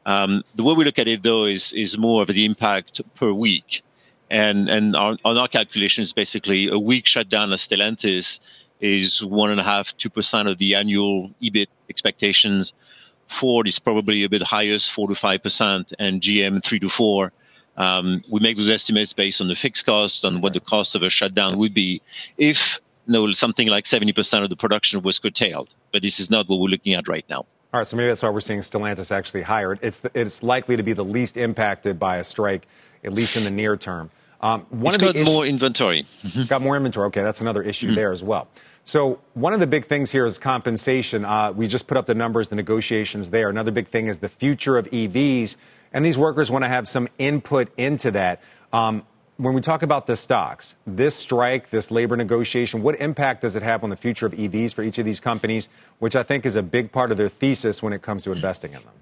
Um, 0.05 0.43
the 0.55 0.63
way 0.63 0.73
we 0.73 0.85
look 0.85 0.99
at 0.99 1.07
it, 1.07 1.21
though, 1.23 1.45
is 1.45 1.73
is 1.73 1.97
more 1.97 2.21
of 2.21 2.29
the 2.29 2.45
impact 2.45 3.01
per 3.15 3.31
week, 3.31 3.83
and 4.31 4.69
and 4.69 4.95
our, 4.95 5.17
on 5.25 5.37
our 5.37 5.47
calculations, 5.47 6.13
basically, 6.13 6.69
a 6.69 6.79
week 6.79 7.05
shutdown 7.05 7.51
of 7.51 7.59
Stellantis 7.59 8.39
is 8.79 9.23
one 9.23 9.51
and 9.51 9.59
a 9.59 9.63
half, 9.63 9.95
two 9.97 10.09
percent 10.09 10.47
of 10.47 10.57
the 10.59 10.75
annual 10.75 11.31
EBIT 11.41 11.67
expectations. 11.89 12.73
Ford 13.27 13.67
is 13.67 13.79
probably 13.79 14.23
a 14.23 14.29
bit 14.29 14.41
higher, 14.41 14.79
four 14.79 15.09
to 15.09 15.15
five 15.15 15.43
percent, 15.43 15.91
and 15.99 16.21
GM 16.21 16.63
three 16.63 16.79
to 16.79 16.89
four. 16.89 17.33
Um, 17.75 18.23
we 18.31 18.39
make 18.39 18.57
those 18.57 18.69
estimates 18.69 19.13
based 19.13 19.41
on 19.41 19.49
the 19.49 19.55
fixed 19.55 19.85
cost 19.85 20.23
and 20.23 20.41
what 20.41 20.53
the 20.53 20.59
cost 20.59 20.95
of 20.95 21.03
a 21.03 21.09
shutdown 21.09 21.57
would 21.59 21.75
be 21.75 22.01
if 22.37 22.79
you 23.05 23.13
know, 23.13 23.31
something 23.33 23.67
like 23.67 23.85
70% 23.85 24.43
of 24.43 24.49
the 24.49 24.55
production 24.55 25.01
was 25.01 25.19
curtailed. 25.19 25.73
But 25.93 26.01
this 26.01 26.19
is 26.19 26.29
not 26.29 26.49
what 26.49 26.59
we're 26.59 26.69
looking 26.69 26.93
at 26.93 27.07
right 27.07 27.25
now. 27.29 27.45
All 27.73 27.81
right, 27.81 27.87
so 27.87 27.97
maybe 27.97 28.07
that's 28.07 28.23
why 28.23 28.29
we're 28.29 28.39
seeing 28.39 28.61
Stellantis 28.61 29.11
actually 29.11 29.41
higher. 29.41 29.77
It's, 29.81 29.99
the, 29.99 30.11
it's 30.13 30.41
likely 30.41 30.77
to 30.77 30.83
be 30.83 30.93
the 30.93 31.03
least 31.03 31.35
impacted 31.35 31.99
by 31.99 32.17
a 32.17 32.23
strike, 32.23 32.65
at 33.03 33.11
least 33.11 33.35
in 33.35 33.43
the 33.43 33.51
near 33.51 33.75
term. 33.75 34.09
Um, 34.39 34.61
one 34.69 34.93
it's 34.93 35.03
of 35.03 35.13
got 35.13 35.25
more 35.25 35.45
inventory. 35.45 36.05
Mm-hmm. 36.23 36.43
Got 36.43 36.61
more 36.61 36.77
inventory. 36.77 37.07
Okay, 37.07 37.23
that's 37.23 37.41
another 37.41 37.61
issue 37.61 37.87
mm-hmm. 37.87 37.95
there 37.95 38.11
as 38.13 38.23
well. 38.23 38.47
So 38.85 39.19
one 39.33 39.53
of 39.53 39.59
the 39.59 39.67
big 39.67 39.87
things 39.87 40.11
here 40.11 40.25
is 40.25 40.37
compensation. 40.37 41.25
Uh, 41.25 41.51
we 41.51 41.67
just 41.67 41.87
put 41.87 41.97
up 41.97 42.05
the 42.05 42.15
numbers, 42.15 42.47
the 42.47 42.55
negotiations 42.55 43.31
there. 43.31 43.49
Another 43.49 43.71
big 43.71 43.87
thing 43.87 44.07
is 44.07 44.19
the 44.19 44.29
future 44.29 44.77
of 44.77 44.85
EVs, 44.85 45.57
and 45.91 46.05
these 46.05 46.17
workers 46.17 46.49
want 46.49 46.63
to 46.63 46.69
have 46.69 46.87
some 46.87 47.09
input 47.17 47.69
into 47.75 48.11
that. 48.11 48.41
Um, 48.71 49.03
when 49.37 49.53
we 49.53 49.61
talk 49.61 49.83
about 49.83 50.07
the 50.07 50.15
stocks, 50.15 50.75
this 50.85 51.15
strike, 51.15 51.69
this 51.69 51.91
labor 51.91 52.17
negotiation, 52.17 52.81
what 52.81 52.99
impact 52.99 53.41
does 53.41 53.55
it 53.55 53.63
have 53.63 53.83
on 53.83 53.91
the 53.91 53.95
future 53.95 54.25
of 54.25 54.33
EVs 54.33 54.73
for 54.73 54.81
each 54.81 54.97
of 54.97 55.05
these 55.05 55.19
companies, 55.19 55.69
which 55.99 56.15
I 56.15 56.23
think 56.23 56.45
is 56.45 56.55
a 56.55 56.63
big 56.63 56.91
part 56.91 57.11
of 57.11 57.17
their 57.17 57.29
thesis 57.29 57.81
when 57.83 57.93
it 57.93 58.01
comes 58.01 58.23
to 58.23 58.31
investing 58.31 58.73
in 58.73 58.81
them? 58.81 58.93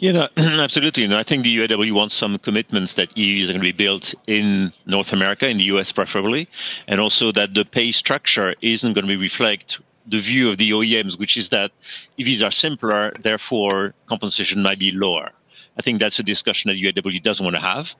Yeah, 0.00 0.12
no, 0.12 0.28
absolutely. 0.36 1.04
And 1.04 1.14
I 1.14 1.22
think 1.22 1.44
the 1.44 1.56
UAW 1.58 1.92
wants 1.92 2.14
some 2.14 2.38
commitments 2.38 2.94
that 2.94 3.14
EVs 3.14 3.44
are 3.44 3.52
going 3.52 3.60
to 3.60 3.60
be 3.60 3.72
built 3.72 4.14
in 4.26 4.72
North 4.84 5.12
America, 5.12 5.48
in 5.48 5.58
the 5.58 5.64
US 5.64 5.92
preferably, 5.92 6.48
and 6.88 7.00
also 7.00 7.30
that 7.32 7.54
the 7.54 7.64
pay 7.64 7.92
structure 7.92 8.54
isn't 8.62 8.94
going 8.94 9.04
to 9.04 9.08
be 9.08 9.16
reflect 9.16 9.80
the 10.08 10.20
view 10.20 10.50
of 10.50 10.58
the 10.58 10.70
OEMs, 10.70 11.18
which 11.18 11.36
is 11.36 11.50
that 11.50 11.72
EVs 12.18 12.44
are 12.44 12.50
simpler, 12.50 13.12
therefore 13.20 13.94
compensation 14.06 14.62
might 14.62 14.78
be 14.78 14.92
lower. 14.92 15.30
I 15.78 15.82
think 15.82 16.00
that's 16.00 16.18
a 16.18 16.22
discussion 16.22 16.70
that 16.70 16.78
UAW 16.78 17.22
doesn't 17.22 17.44
want 17.44 17.56
to 17.56 17.60
have 17.60 17.94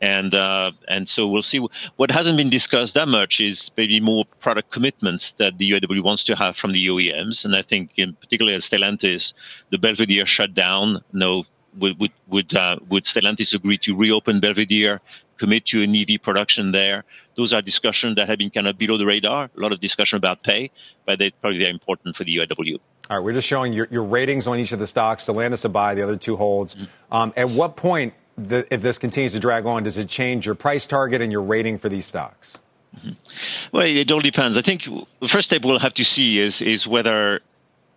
and 0.00 0.34
uh, 0.34 0.70
and 0.86 1.08
so 1.08 1.26
we'll 1.26 1.42
see. 1.42 1.60
What 1.96 2.10
hasn't 2.10 2.36
been 2.36 2.50
discussed 2.50 2.94
that 2.94 3.08
much 3.08 3.40
is 3.40 3.70
maybe 3.76 4.00
more 4.00 4.24
product 4.40 4.70
commitments 4.70 5.32
that 5.32 5.58
the 5.58 5.70
UAW 5.72 6.02
wants 6.02 6.24
to 6.24 6.36
have 6.36 6.56
from 6.56 6.72
the 6.72 6.86
OEMs, 6.86 7.44
and 7.44 7.54
I 7.54 7.62
think 7.62 7.92
in 7.96 8.14
particular 8.14 8.52
at 8.52 8.60
Stellantis, 8.60 9.32
the 9.70 9.78
Belvidere 9.78 10.26
shutdown. 10.26 11.02
No, 11.12 11.44
would 11.76 11.98
would 11.98 12.12
would, 12.28 12.54
uh, 12.54 12.76
would 12.88 13.04
Stellantis 13.04 13.54
agree 13.54 13.78
to 13.78 13.96
reopen 13.96 14.40
Belvidere, 14.40 15.00
commit 15.36 15.66
to 15.66 15.82
an 15.82 15.94
EV 15.94 16.22
production 16.22 16.72
there? 16.72 17.04
Those 17.36 17.52
are 17.52 17.62
discussions 17.62 18.16
that 18.16 18.28
have 18.28 18.38
been 18.38 18.50
kind 18.50 18.66
of 18.66 18.78
below 18.78 18.98
the 18.98 19.06
radar. 19.06 19.50
A 19.56 19.60
lot 19.60 19.72
of 19.72 19.80
discussion 19.80 20.16
about 20.16 20.42
pay, 20.42 20.70
but 21.06 21.18
they're 21.18 21.30
probably 21.40 21.58
very 21.58 21.70
important 21.70 22.16
for 22.16 22.24
the 22.24 22.36
UAW. 22.36 22.78
All 23.10 23.16
right, 23.16 23.24
we're 23.24 23.32
just 23.32 23.48
showing 23.48 23.72
your, 23.72 23.88
your 23.90 24.04
ratings 24.04 24.46
on 24.46 24.58
each 24.58 24.72
of 24.72 24.78
the 24.78 24.86
stocks. 24.86 25.24
Stellantis 25.24 25.64
a 25.64 25.68
buy, 25.68 25.94
the 25.94 26.02
other 26.02 26.16
two 26.16 26.36
holds. 26.36 26.74
Mm-hmm. 26.74 27.14
Um, 27.14 27.32
at 27.36 27.48
what 27.48 27.76
point 27.76 28.14
the, 28.38 28.66
if 28.72 28.82
this 28.82 28.98
continues 28.98 29.32
to 29.32 29.40
drag 29.40 29.66
on, 29.66 29.82
does 29.82 29.98
it 29.98 30.08
change 30.08 30.46
your 30.46 30.54
price 30.54 30.86
target 30.86 31.20
and 31.20 31.32
your 31.32 31.42
rating 31.42 31.78
for 31.78 31.88
these 31.88 32.06
stocks? 32.06 32.58
Mm-hmm. 32.96 33.10
Well, 33.72 33.86
it 33.86 34.10
all 34.10 34.20
depends. 34.20 34.56
I 34.56 34.62
think 34.62 34.84
the 35.20 35.28
first 35.28 35.48
step 35.48 35.64
we'll 35.64 35.78
have 35.78 35.94
to 35.94 36.04
see 36.04 36.38
is 36.38 36.62
is 36.62 36.86
whether 36.86 37.40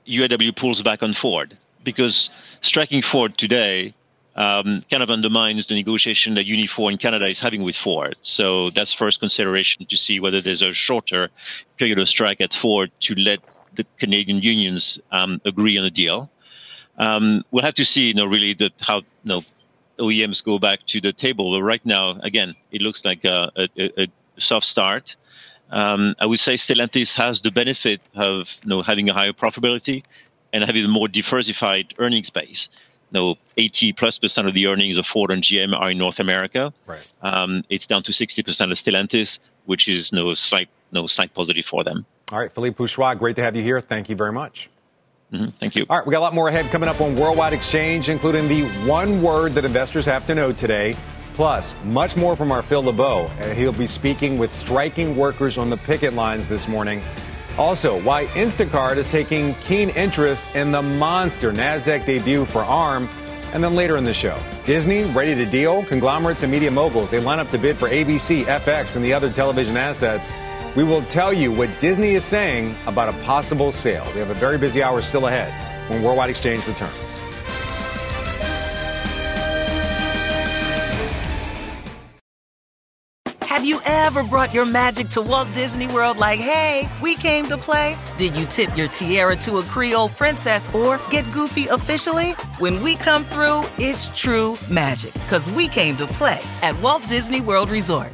UAW 0.08 0.56
pulls 0.56 0.82
back 0.84 1.04
on 1.04 1.14
Ford, 1.14 1.58
because 1.84 2.30
striking 2.62 3.02
Ford 3.02 3.38
today 3.38 3.94
um, 4.36 4.84
kind 4.90 5.04
of 5.04 5.10
undermines 5.10 5.68
the 5.68 5.76
negotiation 5.76 6.36
that 6.36 6.46
Unifor 6.46 6.92
in 6.92 6.98
Canada 6.98 7.28
is 7.28 7.40
having 7.40 7.64
with 7.64 7.76
Ford. 7.76 8.16
So 8.22 8.70
that's 8.70 8.94
first 8.94 9.20
consideration 9.20 9.86
to 9.86 9.98
see 9.98 10.20
whether 10.20 10.42
there's 10.42 10.62
a 10.62 10.74
shorter 10.74 11.30
period 11.78 12.00
of 12.00 12.08
strike 12.10 12.42
at 12.42 12.54
Ford 12.54 12.92
to 13.02 13.16
let 13.16 13.40
the 13.76 13.86
Canadian 14.00 14.42
unions 14.42 15.00
um, 15.12 15.42
agree 15.46 15.78
on 15.78 15.86
a 15.86 15.92
deal. 15.92 16.30
Um, 16.98 17.44
we'll 17.52 17.64
have 17.64 17.76
to 17.76 17.86
see, 17.86 18.04
you 18.04 18.14
know, 18.14 18.26
really 18.26 18.54
the, 18.54 18.72
how, 18.80 18.98
you 18.98 19.06
know, 19.24 19.42
OEMs 20.02 20.44
go 20.44 20.60
back 20.60 20.86
to 20.88 21.00
the 21.00 21.14
table. 21.14 21.52
But 21.52 21.64
right 21.64 21.86
now, 21.86 22.18
again, 22.22 22.56
it 22.72 22.82
looks 22.82 23.06
like 23.06 23.24
a, 23.24 23.52
a, 23.56 24.04
a 24.04 24.08
soft 24.38 24.68
start. 24.68 25.16
Um, 25.70 26.16
I 26.20 26.26
would 26.26 26.40
say 26.40 26.56
Stellantis 26.56 27.16
has 27.16 27.42
the 27.42 27.52
benefit 27.52 28.02
of 28.16 28.54
you 28.64 28.70
know, 28.70 28.82
having 28.82 29.10
a 29.10 29.14
higher 29.14 29.32
profitability 29.32 30.04
and 30.52 30.64
having 30.64 30.84
a 30.84 30.88
more 30.88 31.08
diversified 31.08 31.94
earnings 31.98 32.30
base. 32.30 32.68
You 33.12 33.20
know, 33.20 33.36
80 33.58 33.94
plus 33.94 34.20
percent 34.20 34.48
of 34.48 34.54
the 34.54 34.68
earnings 34.68 34.98
of 34.98 35.06
Ford 35.06 35.32
and 35.32 35.44
GM 35.44 35.78
are 35.78 35.92
in 35.92 35.98
North 35.98 36.20
America. 36.20 36.74
Right. 36.86 37.08
Um, 37.22 37.64
it's 37.70 37.88
down 37.88 38.04
to 38.04 38.14
60 38.14 38.44
percent 38.44 38.72
of 38.72 38.78
Stellantis, 38.78 39.40
which 39.66 39.88
is 39.88 40.12
no 40.12 40.34
slight, 40.34 40.70
no 40.92 41.08
slight 41.08 41.34
positive 41.34 41.66
for 41.66 41.84
them. 41.84 42.06
All 42.32 42.40
right, 42.40 42.52
Philippe 42.52 42.78
Houchois, 42.78 43.18
great 43.18 43.36
to 43.36 43.44
have 43.44 43.56
you 43.56 43.62
here. 43.62 43.82
Thank 43.82 44.10
you 44.10 44.16
very 44.16 44.32
much. 44.32 44.70
Mm-hmm. 45.32 45.50
Thank 45.60 45.76
you. 45.76 45.86
All 45.90 45.98
right, 45.98 46.06
we 46.06 46.12
got 46.12 46.20
a 46.20 46.22
lot 46.22 46.34
more 46.34 46.50
ahead 46.50 46.70
coming 46.72 46.90
up 46.90 47.00
on 47.00 47.16
Worldwide 47.16 47.54
Exchange, 47.54 48.10
including 48.10 48.48
the 48.48 48.64
one 48.88 49.22
word 49.22 49.54
that 49.54 49.64
investors 49.64 50.06
have 50.06 50.26
to 50.28 50.36
know 50.36 50.52
today. 50.52 50.94
Plus, 51.34 51.74
much 51.86 52.18
more 52.18 52.36
from 52.36 52.52
our 52.52 52.62
Phil 52.62 52.84
LeBeau. 52.84 53.28
He'll 53.56 53.72
be 53.72 53.88
speaking 53.88 54.38
with 54.38 54.54
striking 54.54 55.16
workers 55.16 55.58
on 55.58 55.70
the 55.70 55.78
picket 55.78 56.14
lines 56.14 56.48
this 56.48 56.68
morning. 56.68 57.02
Also, 57.58 58.02
why 58.02 58.26
Instacart 58.28 58.98
is 58.98 59.10
taking 59.10 59.54
keen 59.56 59.90
interest 59.90 60.44
in 60.54 60.72
the 60.72 60.82
monster 60.82 61.52
NASDAQ 61.52 62.06
debut 62.06 62.46
for 62.46 62.64
ARM. 62.64 63.08
And 63.54 63.64
then 63.64 63.74
later 63.74 63.98
in 63.98 64.04
the 64.04 64.14
show, 64.14 64.38
Disney 64.66 65.04
ready 65.12 65.36
to 65.36 65.46
deal? 65.46 65.84
Conglomerates 65.86 66.44
and 66.44 66.52
media 66.52 66.72
moguls, 66.72 67.10
they 67.10 67.20
line 67.20 67.40
up 67.40 67.50
to 67.52 67.58
bid 67.58 67.78
for 67.78 67.90
ABC, 67.90 68.44
FX, 68.44 68.96
and 68.96 69.04
the 69.04 69.14
other 69.14 69.30
television 69.30 69.76
assets. 69.76 70.32
We 70.74 70.86
will 70.86 71.02
tell 71.04 71.34
you 71.34 71.52
what 71.52 71.70
Disney 71.80 72.16
is 72.16 72.24
saying 72.24 72.76
about 72.88 73.14
a 73.14 73.18
possible 73.24 73.74
sale. 73.74 74.06
We 74.14 74.20
have 74.20 74.30
a 74.30 74.36
very 74.36 74.58
busy 74.58 74.82
hour 74.82 75.02
still 75.02 75.28
ahead 75.28 75.52
when 75.90 76.02
Worldwide 76.02 76.30
Exchange 76.30 76.66
returns. 76.66 76.94
Have 83.44 83.66
you 83.66 83.82
ever 83.86 84.24
brought 84.24 84.54
your 84.54 84.66
magic 84.66 85.10
to 85.10 85.22
Walt 85.22 85.52
Disney 85.54 85.88
World 85.88 86.18
like, 86.18 86.40
hey, 86.40 86.90
we 87.04 87.16
came 87.16 87.48
to 87.48 87.58
play? 87.58 87.98
Did 88.18 88.36
you 88.38 88.46
tip 88.46 88.76
your 88.78 88.88
tiara 88.88 89.36
to 89.36 89.58
a 89.58 89.64
Creole 89.64 90.10
princess 90.10 90.74
or 90.74 91.02
get 91.10 91.30
goofy 91.34 91.68
officially? 91.68 92.32
When 92.60 92.82
we 92.82 92.96
come 92.96 93.26
through, 93.26 93.64
it's 93.78 94.08
true 94.18 94.56
magic 94.72 95.14
because 95.14 95.52
we 95.52 95.68
came 95.68 95.98
to 95.98 96.06
play 96.08 96.40
at 96.62 96.82
Walt 96.82 97.06
Disney 97.10 97.42
World 97.42 97.70
Resort. 97.70 98.14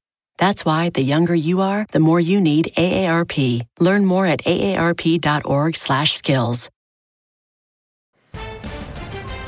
That's 0.37 0.65
why 0.65 0.89
the 0.89 1.01
younger 1.01 1.35
you 1.35 1.61
are, 1.61 1.87
the 1.91 1.99
more 1.99 2.19
you 2.19 2.41
need 2.41 2.73
AARP. 2.77 3.61
Learn 3.79 4.05
more 4.05 4.25
at 4.25 4.43
aarp.org/skills. 4.45 6.69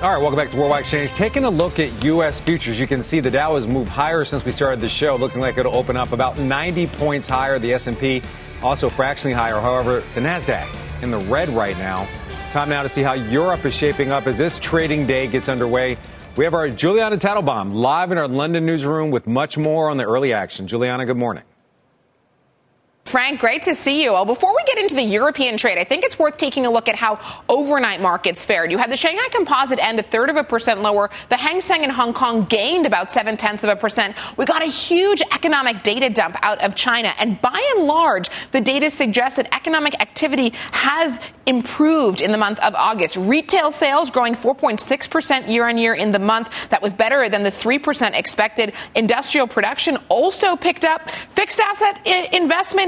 All 0.03 0.09
right, 0.09 0.17
welcome 0.17 0.37
back 0.37 0.51
to 0.51 0.57
Worldwide 0.57 0.81
Exchange. 0.81 1.13
Taking 1.13 1.45
a 1.45 1.49
look 1.49 1.79
at 1.79 2.03
U.S. 2.03 2.41
futures, 2.41 2.77
you 2.77 2.87
can 2.87 3.01
see 3.01 3.21
the 3.21 3.31
Dow 3.31 3.55
has 3.55 3.65
moved 3.65 3.89
higher 3.89 4.25
since 4.25 4.43
we 4.43 4.51
started 4.51 4.81
the 4.81 4.89
show, 4.89 5.15
looking 5.15 5.39
like 5.39 5.57
it'll 5.57 5.77
open 5.77 5.95
up 5.95 6.11
about 6.11 6.37
90 6.37 6.87
points 6.87 7.29
higher. 7.29 7.57
The 7.57 7.71
S&P 7.71 8.21
also 8.61 8.89
fractionally 8.89 9.33
higher. 9.33 9.61
However, 9.61 10.03
the 10.13 10.19
Nasdaq 10.19 10.67
in 11.01 11.09
the 11.09 11.19
red 11.19 11.47
right 11.47 11.77
now. 11.77 12.05
Time 12.51 12.67
now 12.67 12.83
to 12.83 12.89
see 12.89 13.01
how 13.01 13.13
Europe 13.13 13.63
is 13.63 13.73
shaping 13.73 14.11
up 14.11 14.27
as 14.27 14.37
this 14.37 14.59
trading 14.59 15.07
day 15.07 15.25
gets 15.25 15.47
underway. 15.47 15.97
We 16.35 16.45
have 16.45 16.55
our 16.55 16.67
Julianna 16.67 17.17
Tatelbaum 17.17 17.73
live 17.73 18.11
in 18.11 18.17
our 18.17 18.27
London 18.27 18.65
newsroom 18.65 19.11
with 19.11 19.27
much 19.27 19.55
more 19.55 19.91
on 19.91 19.97
the 19.97 20.05
early 20.05 20.33
action. 20.33 20.67
Julianna, 20.67 21.05
good 21.05 21.15
morning. 21.15 21.43
Frank, 23.05 23.41
great 23.41 23.63
to 23.63 23.75
see 23.75 24.01
you. 24.01 24.13
Well, 24.13 24.24
before 24.24 24.55
we 24.55 24.63
get 24.63 24.77
into 24.77 24.95
the 24.95 25.03
European 25.03 25.57
trade, 25.57 25.77
I 25.77 25.83
think 25.83 26.05
it's 26.05 26.17
worth 26.17 26.38
taking 26.38 26.65
a 26.65 26.72
look 26.72 26.88
at 26.88 26.95
how 26.95 27.19
overnight 27.50 28.00
markets 28.00 28.45
fared. 28.45 28.72
You 28.72 28.77
had 28.77 28.89
the 28.89 28.95
Shanghai 28.95 29.27
Composite 29.29 29.77
end 29.77 30.00
a 30.00 30.03
third 30.03 30.29
of 30.29 30.38
a 30.38 30.43
percent 30.43 30.81
lower. 30.81 31.10
The 31.29 31.36
Hang 31.36 31.60
Seng 31.60 31.83
in 31.83 31.89
Hong 31.89 32.13
Kong 32.13 32.45
gained 32.45 32.86
about 32.86 33.12
seven 33.12 33.36
tenths 33.36 33.62
of 33.63 33.69
a 33.69 33.75
percent. 33.75 34.15
We 34.38 34.45
got 34.45 34.62
a 34.63 34.67
huge 34.67 35.22
economic 35.33 35.83
data 35.83 36.10
dump 36.10 36.38
out 36.41 36.60
of 36.62 36.75
China. 36.75 37.13
And 37.19 37.39
by 37.41 37.74
and 37.75 37.86
large, 37.86 38.29
the 38.51 38.62
data 38.62 38.89
suggests 38.89 39.36
that 39.36 39.53
economic 39.53 40.01
activity 40.01 40.53
has 40.72 41.19
improved 41.45 42.22
in 42.22 42.31
the 42.31 42.38
month 42.38 42.60
of 42.62 42.74
August. 42.74 43.17
Retail 43.17 43.74
sales 43.74 44.12
growing 44.12 44.33
4.6% 44.33 45.50
year 45.50 45.67
on 45.67 45.77
year 45.77 45.93
in 45.93 46.13
the 46.13 46.19
month. 46.19 46.50
That 46.69 46.81
was 46.81 46.93
better 46.93 47.27
than 47.29 47.43
the 47.43 47.51
3% 47.51 48.17
expected. 48.17 48.74
Industrial 48.95 49.45
production 49.45 49.98
also 50.07 50.55
picked 50.55 50.86
up. 50.86 51.10
Fixed 51.36 51.60
asset 51.60 52.00
I- 52.05 52.29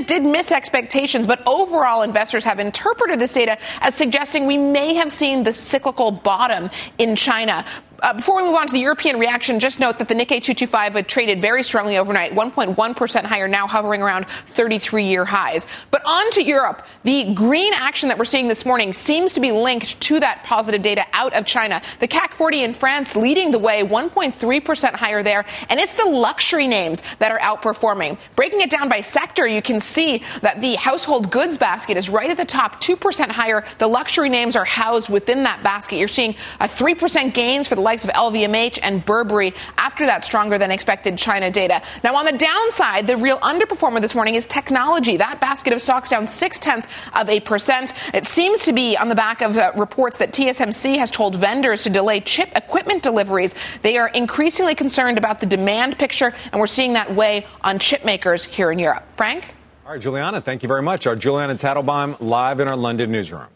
investment 0.05 0.23
did 0.23 0.31
miss 0.31 0.51
expectations, 0.51 1.27
but 1.27 1.41
overall 1.47 2.03
investors 2.03 2.43
have 2.43 2.59
interpreted 2.59 3.19
this 3.19 3.33
data 3.33 3.57
as 3.81 3.95
suggesting 3.95 4.47
we 4.47 4.57
may 4.57 4.95
have 4.95 5.11
seen 5.11 5.43
the 5.43 5.53
cyclical 5.53 6.11
bottom 6.11 6.69
in 6.97 7.15
China. 7.15 7.65
Uh, 8.01 8.13
before 8.13 8.35
we 8.35 8.43
move 8.43 8.55
on 8.55 8.67
to 8.67 8.73
the 8.73 8.79
European 8.79 9.19
reaction, 9.19 9.59
just 9.59 9.79
note 9.79 9.99
that 9.99 10.07
the 10.07 10.13
Nikkei 10.13 10.41
225 10.43 10.93
had 10.93 11.07
traded 11.07 11.41
very 11.41 11.63
strongly 11.63 11.97
overnight, 11.97 12.33
1.1% 12.33 13.23
higher, 13.23 13.47
now 13.47 13.67
hovering 13.67 14.01
around 14.01 14.25
33 14.49 15.07
year 15.07 15.23
highs. 15.23 15.65
But 15.91 16.01
on 16.05 16.29
to 16.31 16.43
Europe. 16.43 16.83
The 17.03 17.33
green 17.33 17.73
action 17.73 18.09
that 18.09 18.17
we're 18.17 18.25
seeing 18.25 18.47
this 18.47 18.65
morning 18.65 18.91
seems 18.91 19.33
to 19.33 19.39
be 19.39 19.51
linked 19.51 19.99
to 20.01 20.19
that 20.19 20.43
positive 20.43 20.81
data 20.81 21.05
out 21.13 21.33
of 21.33 21.45
China. 21.45 21.81
The 21.99 22.07
CAC 22.07 22.33
40 22.33 22.63
in 22.63 22.73
France 22.73 23.15
leading 23.15 23.51
the 23.51 23.59
way, 23.59 23.83
1.3% 23.83 24.93
higher 24.93 25.23
there. 25.23 25.45
And 25.69 25.79
it's 25.79 25.93
the 25.93 26.05
luxury 26.05 26.67
names 26.67 27.01
that 27.19 27.31
are 27.31 27.39
outperforming. 27.39 28.17
Breaking 28.35 28.61
it 28.61 28.69
down 28.69 28.89
by 28.89 29.01
sector, 29.01 29.47
you 29.47 29.61
can 29.61 29.79
see 29.79 30.23
that 30.41 30.61
the 30.61 30.75
household 30.75 31.31
goods 31.31 31.57
basket 31.57 31.95
is 31.95 32.09
right 32.09 32.29
at 32.29 32.37
the 32.37 32.45
top, 32.45 32.81
2% 32.81 33.29
higher. 33.29 33.65
The 33.77 33.87
luxury 33.87 34.29
names 34.29 34.55
are 34.55 34.65
housed 34.65 35.09
within 35.09 35.43
that 35.43 35.63
basket. 35.63 35.97
You're 35.97 36.07
seeing 36.07 36.35
a 36.59 36.65
3% 36.65 37.33
gains 37.33 37.67
for 37.67 37.75
the 37.75 37.84
likes 37.85 38.03
of 38.03 38.09
LVMH 38.09 38.79
and 38.83 39.05
Burberry 39.05 39.53
after 39.77 40.05
that 40.05 40.25
stronger 40.25 40.57
than 40.57 40.71
expected 40.71 41.17
China 41.17 41.49
data. 41.49 41.81
Now, 42.03 42.15
on 42.15 42.25
the 42.25 42.33
downside, 42.33 43.07
the 43.07 43.15
real 43.15 43.39
underperformer 43.39 44.01
this 44.01 44.13
morning 44.13 44.35
is 44.35 44.45
technology. 44.45 45.15
That 45.15 45.39
basket 45.39 45.71
of 45.71 45.81
stocks 45.81 46.09
down 46.09 46.27
six 46.27 46.59
tenths 46.59 46.87
of 47.13 47.29
a 47.29 47.39
percent. 47.39 47.93
It 48.13 48.25
seems 48.25 48.63
to 48.63 48.73
be 48.73 48.97
on 48.97 49.07
the 49.07 49.15
back 49.15 49.41
of 49.41 49.57
uh, 49.57 49.71
reports 49.77 50.17
that 50.17 50.33
TSMC 50.33 50.97
has 50.97 51.09
told 51.09 51.35
vendors 51.35 51.83
to 51.83 51.89
delay 51.89 52.19
chip 52.19 52.49
equipment 52.55 53.03
deliveries. 53.03 53.55
They 53.83 53.97
are 53.97 54.09
increasingly 54.09 54.75
concerned 54.75 55.17
about 55.17 55.39
the 55.39 55.45
demand 55.45 55.97
picture, 55.97 56.33
and 56.51 56.59
we're 56.59 56.67
seeing 56.67 56.93
that 56.93 57.15
weigh 57.15 57.45
on 57.61 57.79
chip 57.79 58.03
makers 58.03 58.43
here 58.43 58.71
in 58.71 58.79
Europe. 58.79 59.03
Frank? 59.15 59.55
All 59.85 59.91
right, 59.91 60.01
Julianna, 60.01 60.41
thank 60.41 60.63
you 60.63 60.67
very 60.67 60.81
much. 60.81 61.05
Our 61.05 61.15
Julianna 61.15 61.53
Tatelbaum 61.53 62.17
live 62.19 62.59
in 62.59 62.67
our 62.67 62.75
London 62.75 63.11
newsroom. 63.11 63.47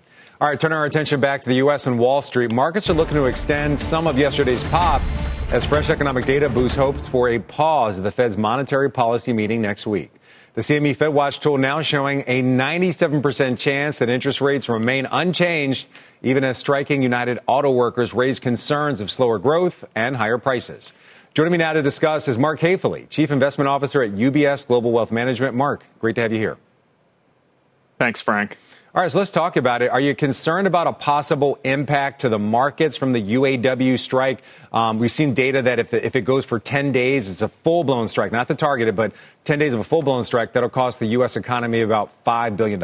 All 0.42 0.48
right, 0.48 0.58
turn 0.58 0.72
our 0.72 0.86
attention 0.86 1.20
back 1.20 1.42
to 1.42 1.50
the 1.50 1.56
U.S. 1.56 1.86
and 1.86 2.00
Wall 2.00 2.22
Street. 2.22 2.54
Markets 2.54 2.90
are 2.90 2.94
looking 2.94 3.16
to 3.16 3.26
extend 3.26 3.78
some 3.78 4.08
of 4.08 4.18
yesterday's 4.18 4.66
pop 4.70 5.02
as 5.52 5.66
fresh 5.66 5.90
economic 5.90 6.26
data 6.26 6.48
boosts 6.48 6.78
hopes 6.78 7.10
for 7.10 7.28
a 7.28 7.40
pause 7.40 7.98
at 7.98 8.06
the 8.06 8.12
Fed's 8.12 8.38
monetary 8.38 8.90
policy 8.90 9.34
meeting 9.34 9.62
next 9.62 9.86
week. 9.86 10.14
The 10.54 10.62
CME 10.62 10.96
Fed 10.96 11.10
Watch 11.10 11.42
tool 11.42 11.58
now 11.58 11.82
showing 11.82 12.24
a 12.26 12.42
97% 12.42 13.60
chance 13.60 14.00
that 14.00 14.08
interest 14.10 14.40
rates 14.40 14.70
remain 14.70 15.08
unchanged, 15.12 15.90
even 16.22 16.46
as 16.46 16.58
striking 16.58 17.04
United 17.04 17.40
Auto 17.46 17.72
Workers 17.72 18.14
raise 18.14 18.40
concerns 18.40 19.02
of 19.02 19.12
slower 19.12 19.40
growth 19.40 19.84
and 19.94 20.16
higher 20.16 20.38
prices. 20.38 20.94
Joining 21.34 21.52
me 21.52 21.58
now 21.58 21.74
to 21.74 21.82
discuss 21.82 22.30
is 22.30 22.38
Mark 22.38 22.62
Haefele, 22.62 23.10
Chief 23.10 23.30
Investment 23.30 23.68
Officer 23.68 24.02
at 24.02 24.12
UBS 24.12 24.66
Global 24.66 24.94
Wealth 24.94 25.12
Management. 25.12 25.54
Mark, 25.54 25.84
great 26.00 26.16
to 26.16 26.22
have 26.22 26.32
you 26.32 26.40
here. 26.40 26.56
Thanks, 27.98 28.22
Frank. 28.22 28.56
All 28.96 29.04
right, 29.04 29.12
so 29.12 29.20
let's 29.20 29.30
talk 29.30 29.56
about 29.56 29.84
it. 29.84 29.92
Are 29.92 30.00
you 30.00 30.16
concerned 30.16 30.66
about 30.66 30.88
a 30.88 30.94
possible 30.94 31.60
impact 31.64 32.22
to 32.22 32.30
the 32.30 32.40
markets 32.40 32.98
from 32.98 33.14
the 33.14 33.22
UAW 33.22 34.00
strike? 34.00 34.42
Um, 34.74 34.98
we've 34.98 35.12
seen 35.12 35.36
data 35.36 35.62
that 35.62 35.78
if, 35.78 35.94
if 35.94 36.16
it 36.16 36.22
goes 36.22 36.44
for 36.44 36.60
10 36.60 36.92
days, 36.92 37.30
it's 37.30 37.44
a 37.44 37.50
full 37.50 37.84
blown 37.84 38.08
strike, 38.08 38.32
not 38.32 38.48
the 38.48 38.56
targeted, 38.56 38.96
but 38.96 39.12
10 39.44 39.60
days 39.60 39.76
of 39.76 39.80
a 39.80 39.84
full 39.84 40.02
blown 40.02 40.24
strike, 40.24 40.54
that'll 40.54 40.70
cost 40.70 40.98
the 40.98 41.06
U.S. 41.06 41.36
economy 41.36 41.82
about 41.82 42.10
$5 42.26 42.58
billion. 42.58 42.84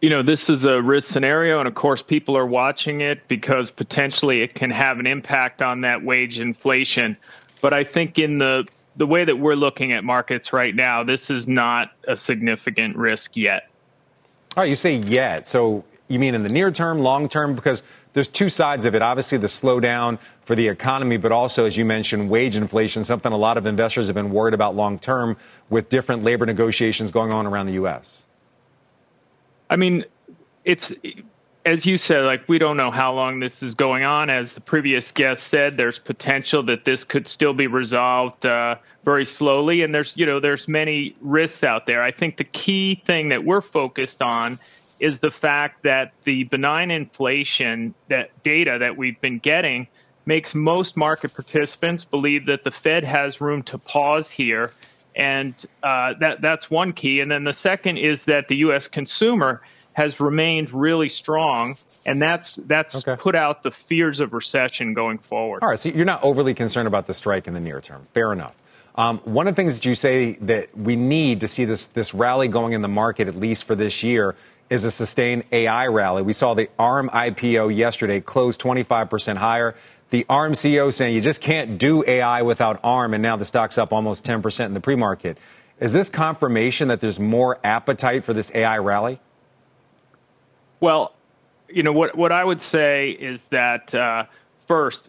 You 0.00 0.08
know, 0.08 0.22
this 0.22 0.48
is 0.48 0.64
a 0.64 0.80
risk 0.80 1.12
scenario, 1.12 1.58
and 1.58 1.68
of 1.68 1.74
course, 1.74 2.00
people 2.00 2.38
are 2.38 2.46
watching 2.46 3.02
it 3.02 3.28
because 3.28 3.70
potentially 3.70 4.40
it 4.40 4.54
can 4.54 4.70
have 4.70 4.98
an 4.98 5.06
impact 5.06 5.60
on 5.60 5.82
that 5.82 6.02
wage 6.02 6.38
inflation. 6.38 7.18
But 7.60 7.74
I 7.74 7.84
think 7.84 8.18
in 8.18 8.38
the 8.38 8.66
the 8.96 9.06
way 9.06 9.24
that 9.24 9.36
we're 9.36 9.54
looking 9.54 9.92
at 9.92 10.04
markets 10.04 10.52
right 10.52 10.74
now, 10.74 11.02
this 11.02 11.30
is 11.30 11.48
not 11.48 11.92
a 12.06 12.16
significant 12.16 12.96
risk 12.96 13.36
yet. 13.36 13.68
All 14.56 14.62
right, 14.62 14.70
you 14.70 14.76
say 14.76 14.94
yet. 14.94 15.48
So 15.48 15.84
you 16.08 16.18
mean 16.18 16.34
in 16.34 16.42
the 16.42 16.48
near 16.48 16.70
term, 16.70 17.00
long 17.00 17.28
term? 17.28 17.54
Because 17.54 17.82
there's 18.12 18.28
two 18.28 18.48
sides 18.48 18.84
of 18.84 18.94
it. 18.94 19.02
Obviously, 19.02 19.38
the 19.38 19.48
slowdown 19.48 20.18
for 20.44 20.54
the 20.54 20.68
economy, 20.68 21.16
but 21.16 21.32
also, 21.32 21.64
as 21.64 21.76
you 21.76 21.84
mentioned, 21.84 22.30
wage 22.30 22.56
inflation, 22.56 23.02
something 23.02 23.32
a 23.32 23.36
lot 23.36 23.56
of 23.56 23.66
investors 23.66 24.06
have 24.06 24.14
been 24.14 24.30
worried 24.30 24.54
about 24.54 24.76
long 24.76 24.98
term 24.98 25.36
with 25.70 25.88
different 25.88 26.22
labor 26.22 26.46
negotiations 26.46 27.10
going 27.10 27.32
on 27.32 27.46
around 27.46 27.66
the 27.66 27.72
U.S. 27.74 28.22
I 29.68 29.76
mean, 29.76 30.04
it's 30.64 30.92
as 31.64 31.86
you 31.86 31.96
said, 31.96 32.24
like 32.24 32.46
we 32.48 32.58
don't 32.58 32.76
know 32.76 32.90
how 32.90 33.14
long 33.14 33.40
this 33.40 33.62
is 33.62 33.74
going 33.74 34.04
on. 34.04 34.28
As 34.28 34.54
the 34.54 34.60
previous 34.60 35.12
guest 35.12 35.44
said, 35.44 35.76
there's 35.76 35.98
potential 35.98 36.62
that 36.64 36.84
this 36.84 37.04
could 37.04 37.26
still 37.26 37.54
be 37.54 37.66
resolved 37.66 38.44
uh, 38.44 38.76
very 39.04 39.24
slowly, 39.24 39.82
and 39.82 39.94
there's 39.94 40.12
you 40.16 40.26
know 40.26 40.40
there's 40.40 40.68
many 40.68 41.16
risks 41.20 41.64
out 41.64 41.86
there. 41.86 42.02
I 42.02 42.10
think 42.10 42.36
the 42.36 42.44
key 42.44 43.02
thing 43.04 43.30
that 43.30 43.44
we're 43.44 43.62
focused 43.62 44.20
on 44.20 44.58
is 45.00 45.18
the 45.18 45.30
fact 45.30 45.82
that 45.84 46.12
the 46.24 46.44
benign 46.44 46.90
inflation 46.90 47.94
that 48.08 48.30
data 48.42 48.78
that 48.80 48.96
we've 48.96 49.20
been 49.20 49.38
getting 49.38 49.88
makes 50.26 50.54
most 50.54 50.96
market 50.96 51.34
participants 51.34 52.04
believe 52.04 52.46
that 52.46 52.64
the 52.64 52.70
Fed 52.70 53.04
has 53.04 53.40
room 53.40 53.62
to 53.64 53.78
pause 53.78 54.28
here, 54.28 54.70
and 55.16 55.54
uh, 55.82 56.12
that 56.20 56.42
that's 56.42 56.70
one 56.70 56.92
key. 56.92 57.20
And 57.20 57.30
then 57.30 57.44
the 57.44 57.54
second 57.54 57.96
is 57.96 58.24
that 58.24 58.48
the 58.48 58.56
U.S. 58.56 58.86
consumer 58.86 59.62
has 59.94 60.20
remained 60.20 60.72
really 60.72 61.08
strong, 61.08 61.76
and 62.04 62.20
that's 62.20 62.56
that's 62.56 63.06
okay. 63.06 63.20
put 63.20 63.34
out 63.34 63.62
the 63.62 63.70
fears 63.70 64.20
of 64.20 64.32
recession 64.32 64.92
going 64.92 65.18
forward. 65.18 65.62
All 65.62 65.70
right, 65.70 65.80
so 65.80 65.88
you're 65.88 66.04
not 66.04 66.22
overly 66.22 66.54
concerned 66.54 66.86
about 66.86 67.06
the 67.06 67.14
strike 67.14 67.48
in 67.48 67.54
the 67.54 67.60
near 67.60 67.80
term. 67.80 68.06
Fair 68.12 68.32
enough. 68.32 68.54
Um, 68.96 69.18
one 69.24 69.48
of 69.48 69.54
the 69.54 69.56
things 69.56 69.74
that 69.74 69.84
you 69.84 69.94
say 69.94 70.32
that 70.42 70.76
we 70.76 70.94
need 70.94 71.40
to 71.40 71.48
see 71.48 71.64
this 71.64 71.86
this 71.86 72.12
rally 72.14 72.48
going 72.48 72.74
in 72.74 72.82
the 72.82 72.88
market, 72.88 73.26
at 73.26 73.34
least 73.34 73.64
for 73.64 73.74
this 73.74 74.02
year, 74.02 74.36
is 74.70 74.84
a 74.84 74.90
sustained 74.90 75.44
AI 75.52 75.86
rally. 75.86 76.22
We 76.22 76.32
saw 76.32 76.54
the 76.54 76.68
ARM 76.78 77.08
IPO 77.10 77.74
yesterday 77.74 78.20
close 78.20 78.56
25% 78.56 79.36
higher. 79.36 79.74
The 80.10 80.26
ARM 80.28 80.52
CEO 80.52 80.92
saying 80.92 81.14
you 81.14 81.20
just 81.20 81.40
can't 81.40 81.78
do 81.78 82.04
AI 82.06 82.42
without 82.42 82.78
ARM, 82.84 83.14
and 83.14 83.22
now 83.22 83.36
the 83.36 83.44
stock's 83.44 83.78
up 83.78 83.92
almost 83.92 84.24
10% 84.24 84.66
in 84.66 84.74
the 84.74 84.80
pre-market. 84.80 85.38
Is 85.80 85.92
this 85.92 86.08
confirmation 86.08 86.88
that 86.88 87.00
there's 87.00 87.18
more 87.18 87.58
appetite 87.64 88.22
for 88.22 88.32
this 88.32 88.50
AI 88.54 88.78
rally? 88.78 89.18
Well, 90.84 91.14
you 91.70 91.82
know 91.82 91.92
what 91.92 92.14
what 92.14 92.30
I 92.30 92.44
would 92.44 92.60
say 92.60 93.08
is 93.08 93.40
that 93.48 93.94
uh, 93.94 94.26
first, 94.66 95.08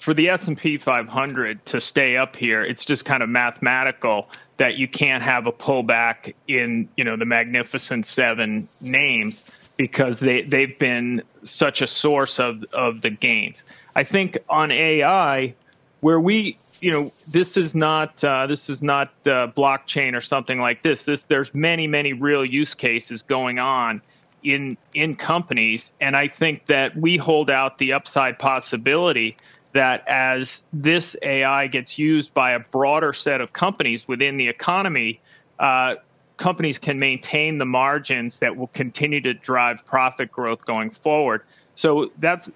for 0.00 0.14
the 0.14 0.30
S 0.30 0.48
and 0.48 0.58
P 0.58 0.78
500 0.78 1.64
to 1.66 1.80
stay 1.80 2.16
up 2.16 2.34
here, 2.34 2.64
it's 2.64 2.84
just 2.84 3.04
kind 3.04 3.22
of 3.22 3.28
mathematical 3.28 4.28
that 4.56 4.78
you 4.78 4.88
can't 4.88 5.22
have 5.22 5.46
a 5.46 5.52
pullback 5.52 6.34
in 6.48 6.88
you 6.96 7.04
know 7.04 7.16
the 7.16 7.24
Magnificent 7.24 8.04
Seven 8.04 8.66
names 8.80 9.48
because 9.76 10.18
they 10.18 10.42
they've 10.42 10.76
been 10.76 11.22
such 11.44 11.82
a 11.82 11.86
source 11.86 12.40
of 12.40 12.64
of 12.72 13.00
the 13.00 13.10
gains. 13.10 13.62
I 13.94 14.02
think 14.02 14.38
on 14.48 14.72
AI, 14.72 15.54
where 16.00 16.18
we 16.18 16.58
you 16.80 16.90
know 16.90 17.12
this 17.28 17.56
is 17.56 17.76
not 17.76 18.24
uh, 18.24 18.48
this 18.48 18.68
is 18.68 18.82
not 18.82 19.10
uh, 19.24 19.46
blockchain 19.56 20.16
or 20.16 20.20
something 20.20 20.58
like 20.58 20.82
this. 20.82 21.04
This 21.04 21.22
there's 21.28 21.54
many 21.54 21.86
many 21.86 22.12
real 22.12 22.44
use 22.44 22.74
cases 22.74 23.22
going 23.22 23.60
on 23.60 24.02
in 24.42 24.76
in 24.94 25.16
companies, 25.16 25.92
and 26.00 26.16
I 26.16 26.28
think 26.28 26.66
that 26.66 26.96
we 26.96 27.16
hold 27.16 27.50
out 27.50 27.78
the 27.78 27.92
upside 27.92 28.38
possibility 28.38 29.36
that 29.72 30.06
as 30.06 30.64
this 30.72 31.16
AI 31.22 31.66
gets 31.66 31.98
used 31.98 32.34
by 32.34 32.52
a 32.52 32.60
broader 32.60 33.12
set 33.12 33.40
of 33.40 33.52
companies 33.52 34.06
within 34.06 34.36
the 34.36 34.48
economy, 34.48 35.20
uh, 35.58 35.94
companies 36.36 36.78
can 36.78 36.98
maintain 36.98 37.58
the 37.58 37.64
margins 37.64 38.38
that 38.38 38.56
will 38.56 38.66
continue 38.68 39.20
to 39.20 39.32
drive 39.32 39.84
profit 39.86 40.30
growth 40.30 40.64
going 40.66 40.90
forward. 40.90 41.42
So 41.74 42.10
that's 42.18 42.50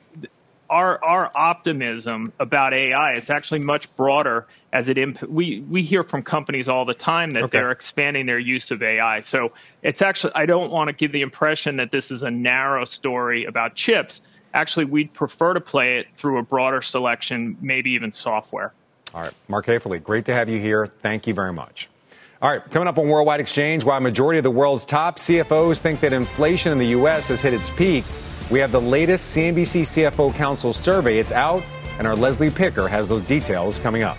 our 0.68 1.02
our 1.02 1.30
optimism 1.34 2.32
about 2.38 2.74
AI 2.74 3.14
is 3.14 3.30
actually 3.30 3.60
much 3.60 3.94
broader 3.96 4.46
as 4.76 4.90
it 4.90 4.98
imp- 4.98 5.22
we 5.22 5.60
we 5.70 5.82
hear 5.82 6.04
from 6.04 6.22
companies 6.22 6.68
all 6.68 6.84
the 6.84 6.92
time 6.92 7.30
that 7.30 7.44
okay. 7.44 7.58
they're 7.58 7.70
expanding 7.70 8.26
their 8.26 8.38
use 8.38 8.70
of 8.70 8.82
AI. 8.82 9.20
So 9.20 9.52
it's 9.82 10.02
actually 10.02 10.34
I 10.34 10.44
don't 10.44 10.70
want 10.70 10.88
to 10.88 10.92
give 10.92 11.12
the 11.12 11.22
impression 11.22 11.76
that 11.76 11.90
this 11.90 12.10
is 12.10 12.22
a 12.22 12.30
narrow 12.30 12.84
story 12.84 13.46
about 13.46 13.74
chips. 13.74 14.20
Actually, 14.52 14.84
we'd 14.84 15.14
prefer 15.14 15.54
to 15.54 15.62
play 15.62 15.96
it 15.98 16.08
through 16.14 16.38
a 16.38 16.42
broader 16.42 16.82
selection, 16.82 17.56
maybe 17.62 17.92
even 17.92 18.12
software. 18.12 18.74
All 19.14 19.22
right, 19.22 19.32
Mark 19.48 19.64
Haefele, 19.64 20.02
great 20.02 20.26
to 20.26 20.34
have 20.34 20.50
you 20.50 20.58
here. 20.58 20.86
Thank 20.86 21.26
you 21.26 21.32
very 21.32 21.54
much. 21.54 21.88
All 22.42 22.50
right, 22.50 22.62
coming 22.70 22.86
up 22.86 22.98
on 22.98 23.08
Worldwide 23.08 23.40
Exchange, 23.40 23.82
while 23.82 23.96
a 23.96 24.00
majority 24.00 24.36
of 24.36 24.44
the 24.44 24.50
world's 24.50 24.84
top 24.84 25.18
CFOs 25.18 25.78
think 25.78 26.00
that 26.00 26.12
inflation 26.12 26.70
in 26.70 26.76
the 26.76 26.88
U.S. 26.88 27.28
has 27.28 27.40
hit 27.40 27.54
its 27.54 27.70
peak, 27.70 28.04
we 28.50 28.58
have 28.58 28.72
the 28.72 28.80
latest 28.80 29.34
CNBC 29.34 29.82
CFO 29.82 30.34
Council 30.34 30.74
survey. 30.74 31.18
It's 31.18 31.32
out, 31.32 31.62
and 31.98 32.06
our 32.06 32.14
Leslie 32.14 32.50
Picker 32.50 32.88
has 32.88 33.08
those 33.08 33.22
details 33.22 33.78
coming 33.78 34.02
up. 34.02 34.18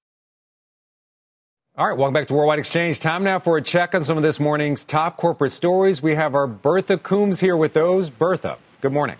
All 1.81 1.87
right, 1.87 1.97
welcome 1.97 2.13
back 2.13 2.27
to 2.27 2.35
Worldwide 2.35 2.59
Exchange. 2.59 2.99
Time 2.99 3.23
now 3.23 3.39
for 3.39 3.57
a 3.57 3.61
check 3.63 3.95
on 3.95 4.03
some 4.03 4.15
of 4.15 4.21
this 4.21 4.39
morning's 4.39 4.85
top 4.85 5.17
corporate 5.17 5.51
stories. 5.51 5.99
We 5.99 6.13
have 6.13 6.35
our 6.35 6.45
Bertha 6.45 6.99
Coombs 6.99 7.39
here 7.39 7.57
with 7.57 7.73
those. 7.73 8.11
Bertha, 8.11 8.59
good 8.81 8.93
morning. 8.93 9.15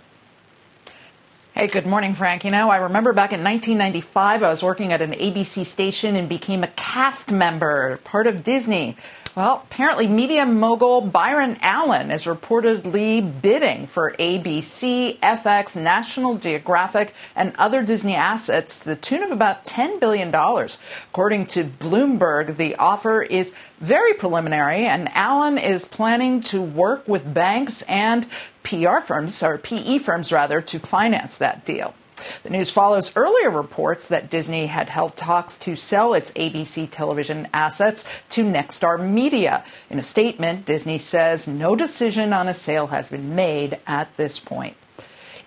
Hey, 1.56 1.66
good 1.66 1.88
morning, 1.88 2.14
Frank. 2.14 2.46
You 2.46 2.52
know, 2.52 2.70
I 2.70 2.78
remember 2.78 3.14
back 3.14 3.34
in 3.34 3.44
1995, 3.44 4.44
I 4.44 4.50
was 4.52 4.62
working 4.62 4.94
at 4.94 5.02
an 5.02 5.14
ABC 5.14 5.66
station 5.66 6.16
and 6.16 6.30
became 6.30 6.64
a 6.64 6.68
cast 6.68 7.32
member, 7.32 7.98
part 8.04 8.28
of 8.28 8.44
Disney. 8.44 8.96
Well, 9.34 9.66
apparently, 9.72 10.08
media 10.08 10.46
mogul 10.46 11.00
Byron 11.00 11.58
Allen 11.62 12.12
is 12.12 12.26
reportedly 12.26 13.42
bidding 13.42 13.88
for 13.88 14.12
ABC, 14.20 15.20
FX, 15.20 15.82
National 15.82 16.36
Geographic, 16.36 17.14
and 17.34 17.54
other 17.58 17.82
Disney 17.82 18.14
assets 18.14 18.78
to 18.80 18.86
the 18.90 18.98
tune 18.98 19.24
of 19.24 19.32
about 19.32 19.64
$10 19.64 20.02
billion. 20.02 20.36
According 20.36 21.46
to 21.46 21.64
Bloomberg, 21.64 22.58
the 22.58 22.76
offer 22.76 23.22
is 23.22 23.54
very 23.80 24.14
preliminary, 24.14 24.84
and 24.84 25.08
Allen 25.14 25.58
is 25.58 25.86
planning 25.86 26.42
to 26.44 26.62
work 26.62 27.08
with 27.08 27.34
banks 27.34 27.84
and 27.84 28.28
PR 28.64 29.00
firms, 29.00 29.42
or 29.42 29.58
PE 29.58 30.00
firms 30.00 30.34
rather, 30.34 30.60
to 30.60 30.78
finance 30.78 31.38
that 31.38 31.64
deal. 31.64 31.96
The 32.44 32.50
news 32.50 32.70
follows 32.70 33.12
earlier 33.16 33.50
reports 33.50 34.08
that 34.08 34.30
Disney 34.30 34.68
had 34.68 34.90
held 34.90 35.16
talks 35.16 35.56
to 35.58 35.76
sell 35.76 36.14
its 36.14 36.32
ABC 36.32 36.90
television 36.90 37.48
assets 37.54 38.04
to 38.30 38.44
Nexstar 38.44 39.00
Media. 39.00 39.64
In 39.90 40.00
a 40.00 40.04
statement, 40.04 40.66
Disney 40.66 40.98
says 40.98 41.48
no 41.48 41.76
decision 41.76 42.34
on 42.34 42.48
a 42.48 42.54
sale 42.54 42.88
has 42.88 43.08
been 43.08 43.36
made 43.36 43.80
at 43.88 44.16
this 44.18 44.40
point. 44.40 44.76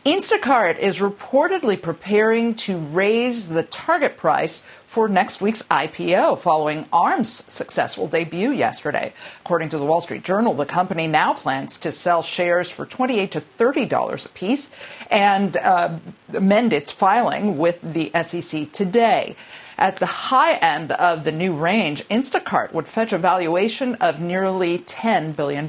Instacart 0.04 0.78
is 0.80 0.98
reportedly 0.98 1.80
preparing 1.80 2.54
to 2.56 2.76
raise 2.76 3.48
the 3.48 3.62
target 3.62 4.18
price 4.18 4.60
for 4.86 5.08
next 5.08 5.40
week's 5.40 5.62
IPO 5.62 6.38
following 6.40 6.86
ARM's 6.92 7.42
successful 7.50 8.06
debut 8.06 8.50
yesterday. 8.50 9.14
According 9.40 9.70
to 9.70 9.78
the 9.78 9.84
Wall 9.86 10.02
Street 10.02 10.22
Journal, 10.22 10.52
the 10.52 10.66
company 10.66 11.06
now 11.06 11.32
plans 11.32 11.78
to 11.78 11.90
sell 11.90 12.20
shares 12.20 12.70
for 12.70 12.84
28 12.84 13.32
to 13.32 13.38
$30 13.38 14.26
a 14.26 14.28
piece 14.28 14.68
and 15.10 15.56
uh, 15.56 15.96
amend 16.34 16.74
its 16.74 16.92
filing 16.92 17.56
with 17.56 17.80
the 17.80 18.10
SEC 18.22 18.70
today. 18.72 19.34
At 19.78 20.00
the 20.00 20.06
high 20.06 20.56
end 20.56 20.92
of 20.92 21.24
the 21.24 21.32
new 21.32 21.54
range, 21.54 22.06
Instacart 22.08 22.74
would 22.74 22.88
fetch 22.88 23.14
a 23.14 23.18
valuation 23.18 23.94
of 23.96 24.20
nearly 24.20 24.78
$10 24.80 25.34
billion. 25.34 25.66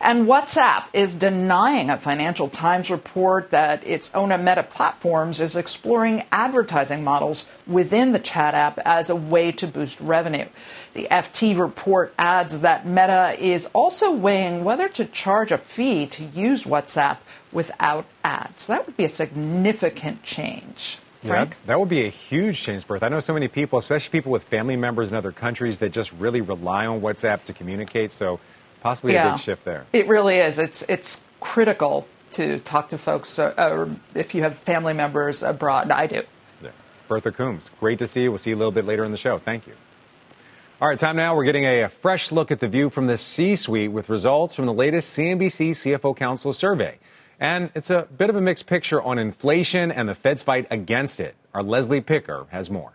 And 0.00 0.26
WhatsApp 0.26 0.84
is 0.92 1.14
denying 1.14 1.90
a 1.90 1.96
Financial 1.96 2.48
Times 2.48 2.90
report 2.90 3.50
that 3.50 3.84
its 3.86 4.14
own 4.14 4.28
Meta 4.44 4.62
Platforms 4.62 5.40
is 5.40 5.56
exploring 5.56 6.24
advertising 6.30 7.02
models 7.02 7.44
within 7.66 8.12
the 8.12 8.18
chat 8.18 8.54
app 8.54 8.78
as 8.84 9.10
a 9.10 9.16
way 9.16 9.50
to 9.52 9.66
boost 9.66 10.00
revenue. 10.00 10.46
The 10.94 11.08
FT 11.10 11.58
report 11.58 12.14
adds 12.18 12.60
that 12.60 12.86
Meta 12.86 13.34
is 13.38 13.66
also 13.72 14.12
weighing 14.12 14.64
whether 14.64 14.88
to 14.90 15.04
charge 15.06 15.50
a 15.50 15.58
fee 15.58 16.06
to 16.06 16.24
use 16.24 16.64
WhatsApp 16.64 17.18
without 17.52 18.04
ads. 18.22 18.66
That 18.66 18.86
would 18.86 18.96
be 18.96 19.04
a 19.04 19.08
significant 19.08 20.22
change. 20.22 20.98
Frank? 21.22 21.50
Yeah, 21.50 21.56
that 21.66 21.80
would 21.80 21.88
be 21.88 22.04
a 22.04 22.10
huge 22.10 22.62
change, 22.62 22.86
Berth. 22.86 23.02
I 23.02 23.08
know 23.08 23.18
so 23.18 23.34
many 23.34 23.48
people, 23.48 23.78
especially 23.78 24.10
people 24.10 24.30
with 24.30 24.44
family 24.44 24.76
members 24.76 25.10
in 25.10 25.16
other 25.16 25.32
countries, 25.32 25.78
that 25.78 25.90
just 25.90 26.12
really 26.12 26.40
rely 26.40 26.86
on 26.86 27.00
WhatsApp 27.00 27.42
to 27.44 27.52
communicate. 27.52 28.12
So 28.12 28.38
Possibly 28.80 29.14
yeah, 29.14 29.28
a 29.28 29.32
big 29.32 29.40
shift 29.40 29.64
there. 29.64 29.86
It 29.92 30.06
really 30.08 30.38
is. 30.38 30.58
It's 30.58 30.82
it's 30.82 31.22
critical 31.40 32.06
to 32.32 32.58
talk 32.60 32.90
to 32.90 32.98
folks, 32.98 33.38
uh, 33.38 33.54
or 33.58 33.90
if 34.14 34.34
you 34.34 34.42
have 34.42 34.56
family 34.56 34.94
members 34.94 35.42
abroad. 35.42 35.90
I 35.90 36.06
do. 36.06 36.22
Yeah. 36.62 36.70
Bertha 37.08 37.32
Coombs, 37.32 37.70
great 37.80 37.98
to 38.00 38.06
see 38.06 38.22
you. 38.22 38.30
We'll 38.30 38.38
see 38.38 38.50
you 38.50 38.56
a 38.56 38.58
little 38.58 38.72
bit 38.72 38.84
later 38.84 39.04
in 39.04 39.10
the 39.10 39.16
show. 39.16 39.38
Thank 39.38 39.66
you. 39.66 39.74
All 40.80 40.88
right, 40.88 40.98
time 40.98 41.16
now. 41.16 41.34
We're 41.34 41.44
getting 41.44 41.64
a, 41.64 41.82
a 41.82 41.88
fresh 41.88 42.30
look 42.30 42.52
at 42.52 42.60
the 42.60 42.68
view 42.68 42.88
from 42.88 43.08
the 43.08 43.18
C 43.18 43.56
suite 43.56 43.90
with 43.90 44.08
results 44.08 44.54
from 44.54 44.66
the 44.66 44.72
latest 44.72 45.16
CNBC 45.18 45.70
CFO 45.70 46.16
Council 46.16 46.52
survey. 46.52 46.98
And 47.40 47.70
it's 47.74 47.90
a 47.90 48.06
bit 48.16 48.30
of 48.30 48.36
a 48.36 48.40
mixed 48.40 48.66
picture 48.66 49.00
on 49.02 49.18
inflation 49.18 49.90
and 49.90 50.08
the 50.08 50.14
Fed's 50.14 50.42
fight 50.42 50.66
against 50.70 51.20
it. 51.20 51.34
Our 51.54 51.62
Leslie 51.62 52.00
Picker 52.00 52.46
has 52.50 52.70
more. 52.70 52.92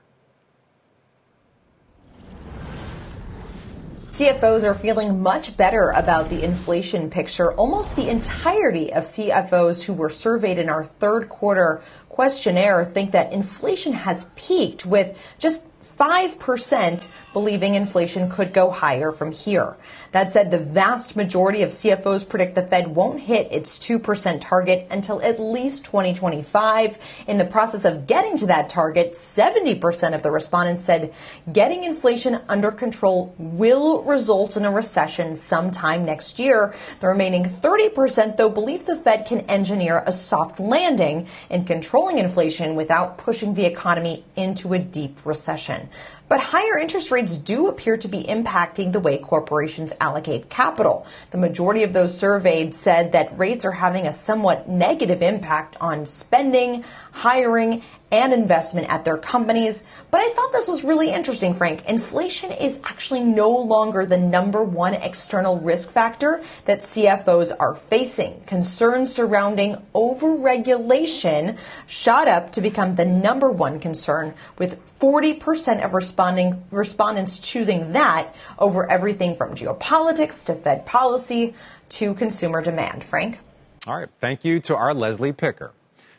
CFOs 4.14 4.64
are 4.64 4.76
feeling 4.76 5.24
much 5.24 5.58
better 5.58 5.90
about 5.90 6.30
the 6.30 6.44
inflation 6.44 7.10
picture. 7.10 7.52
Almost 7.54 7.96
the 7.96 8.10
entirety 8.10 8.94
of 8.94 9.06
CFOs 9.06 9.84
who 9.84 9.94
were 9.94 10.12
surveyed 10.12 10.60
in 10.60 10.70
our 10.70 10.86
third 10.86 11.30
quarter 11.30 11.82
questionnaire 12.10 12.86
think 12.86 13.10
that 13.14 13.34
inflation 13.34 13.94
has 13.94 14.30
peaked 14.36 14.86
with 14.86 15.20
just 15.40 15.64
5% 15.84 17.08
believing 17.34 17.76
inflation 17.76 18.30
could 18.30 18.54
go 18.54 18.72
higher 18.72 19.12
from 19.12 19.32
here. 19.32 19.76
That 20.12 20.32
said, 20.32 20.52
the 20.52 20.60
vast 20.60 21.16
majority 21.16 21.62
of 21.62 21.70
CFOs 21.70 22.28
predict 22.28 22.56
the 22.56 22.62
Fed 22.62 22.88
won't 22.88 23.22
hit 23.22 23.52
its 23.52 23.78
2% 23.80 24.42
target 24.42 24.88
until 24.92 25.22
at 25.22 25.40
least 25.40 25.86
2025. 25.86 26.98
In 27.28 27.38
the 27.38 27.46
process 27.46 27.86
of 27.86 28.08
getting 28.08 28.38
to 28.38 28.48
that 28.48 28.70
target, 28.70 29.14
70% 29.14 30.14
of 30.14 30.24
the 30.24 30.32
respondents 30.32 30.84
said 30.84 31.14
getting 31.52 31.84
inflation 31.84 32.40
under 32.48 32.72
control 32.72 33.34
will 33.38 34.04
result 34.04 34.58
in 34.58 34.66
a 34.66 34.72
recession 34.72 35.36
sometime 35.36 36.06
next 36.06 36.40
year. 36.40 36.74
The 37.00 37.08
remaining 37.08 37.44
30% 37.44 38.38
though 38.38 38.50
believe 38.50 38.86
the 38.86 38.96
Fed 38.96 39.26
can 39.26 39.42
engineer 39.42 40.04
a 40.06 40.12
soft 40.12 40.60
landing 40.60 41.28
in 41.50 41.66
controlling 41.66 42.18
inflation 42.18 42.76
without 42.76 43.18
pushing 43.18 43.54
the 43.54 43.66
economy 43.66 44.24
into 44.36 44.74
a 44.74 44.80
deep 44.80 45.18
recession 45.26 45.73
action 45.74 45.90
but 46.34 46.42
higher 46.42 46.80
interest 46.80 47.12
rates 47.12 47.38
do 47.38 47.68
appear 47.68 47.96
to 47.96 48.08
be 48.08 48.24
impacting 48.24 48.92
the 48.92 49.00
way 49.00 49.20
corporations 49.20 49.94
allocate 50.02 50.50
capital. 50.50 51.06
The 51.30 51.38
majority 51.38 51.84
of 51.84 51.94
those 51.94 52.18
surveyed 52.18 52.74
said 52.74 53.12
that 53.12 53.38
rates 53.38 53.66
are 53.66 53.72
having 53.72 54.08
a 54.08 54.14
somewhat 54.14 54.68
negative 54.68 55.22
impact 55.22 55.78
on 55.80 56.08
spending, 56.08 56.86
hiring, 57.12 57.84
and 58.14 58.32
investment 58.32 58.88
at 58.94 59.04
their 59.04 59.18
companies. 59.18 59.84
But 60.12 60.22
I 60.22 60.30
thought 60.30 60.52
this 60.52 60.68
was 60.68 60.84
really 60.84 61.12
interesting, 61.12 61.56
Frank. 61.56 61.86
Inflation 61.90 62.52
is 62.52 62.80
actually 62.84 63.22
no 63.22 63.50
longer 63.50 64.06
the 64.06 64.18
number 64.18 64.64
one 64.64 64.94
external 64.94 65.60
risk 65.60 65.90
factor 65.90 66.44
that 66.66 66.82
CFOs 66.82 67.52
are 67.60 67.74
facing. 67.74 68.40
Concerns 68.46 69.12
surrounding 69.12 69.78
overregulation 69.96 71.58
shot 71.88 72.28
up 72.28 72.52
to 72.52 72.62
become 72.62 72.94
the 72.94 73.06
number 73.06 73.50
one 73.50 73.80
concern, 73.80 74.36
with 74.60 74.80
40% 75.00 75.84
of 75.84 75.96
responding 76.24 76.64
respondents 76.72 77.38
choosing 77.38 77.92
that 77.92 78.34
over 78.58 78.90
everything 78.90 79.36
from 79.36 79.54
geopolitics 79.54 80.46
to 80.46 80.56
Fed 80.56 80.86
policy 80.86 81.54
to 81.90 82.14
consumer 82.14 82.62
demand. 82.62 83.04
Frank? 83.04 83.40
All 83.86 83.98
right. 83.98 84.08
Thank 84.22 84.46
you 84.46 84.62
to 84.62 84.76
our 84.76 84.94
Leslie 84.94 85.34
Picker. 85.34 85.74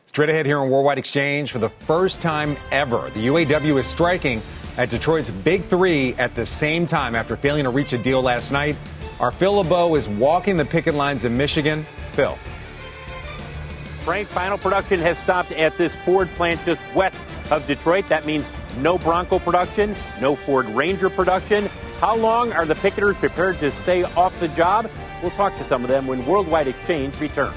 Straight 0.04 0.28
ahead 0.28 0.44
here 0.44 0.58
on 0.58 0.68
Worldwide 0.68 0.98
Exchange, 0.98 1.50
for 1.50 1.58
the 1.58 1.70
first 1.70 2.20
time 2.20 2.56
ever, 2.70 3.10
the 3.14 3.26
UAW 3.26 3.78
is 3.80 3.86
striking 3.86 4.42
at 4.76 4.90
Detroit's 4.90 5.30
Big 5.30 5.64
Three 5.64 6.14
at 6.14 6.34
the 6.34 6.44
same 6.44 6.86
time 6.86 7.16
after 7.16 7.34
failing 7.34 7.64
to 7.64 7.70
reach 7.70 7.94
a 7.94 7.98
deal 7.98 8.20
last 8.20 8.52
night. 8.52 8.76
Our 9.20 9.32
Phil 9.32 9.54
LeBeau 9.54 9.96
is 9.96 10.08
walking 10.08 10.56
the 10.56 10.66
picket 10.66 10.94
lines 10.94 11.24
in 11.24 11.36
Michigan. 11.36 11.86
Phil. 12.12 12.36
Frank, 14.00 14.28
final 14.28 14.58
production 14.58 15.00
has 15.00 15.18
stopped 15.18 15.50
at 15.52 15.76
this 15.78 15.96
Ford 15.96 16.28
plant 16.34 16.60
just 16.66 16.82
west 16.94 17.18
of 17.50 17.66
Detroit. 17.66 18.08
That 18.08 18.26
means 18.26 18.50
no 18.78 18.98
Bronco 18.98 19.38
production, 19.38 19.94
no 20.20 20.34
Ford 20.34 20.66
Ranger 20.68 21.10
production. 21.10 21.66
How 21.98 22.16
long 22.16 22.52
are 22.52 22.66
the 22.66 22.74
picketers 22.74 23.14
prepared 23.14 23.58
to 23.60 23.70
stay 23.70 24.02
off 24.02 24.38
the 24.40 24.48
job? 24.48 24.90
We'll 25.22 25.30
talk 25.32 25.56
to 25.58 25.64
some 25.64 25.82
of 25.82 25.88
them 25.88 26.06
when 26.06 26.24
Worldwide 26.26 26.68
Exchange 26.68 27.18
returns. 27.20 27.56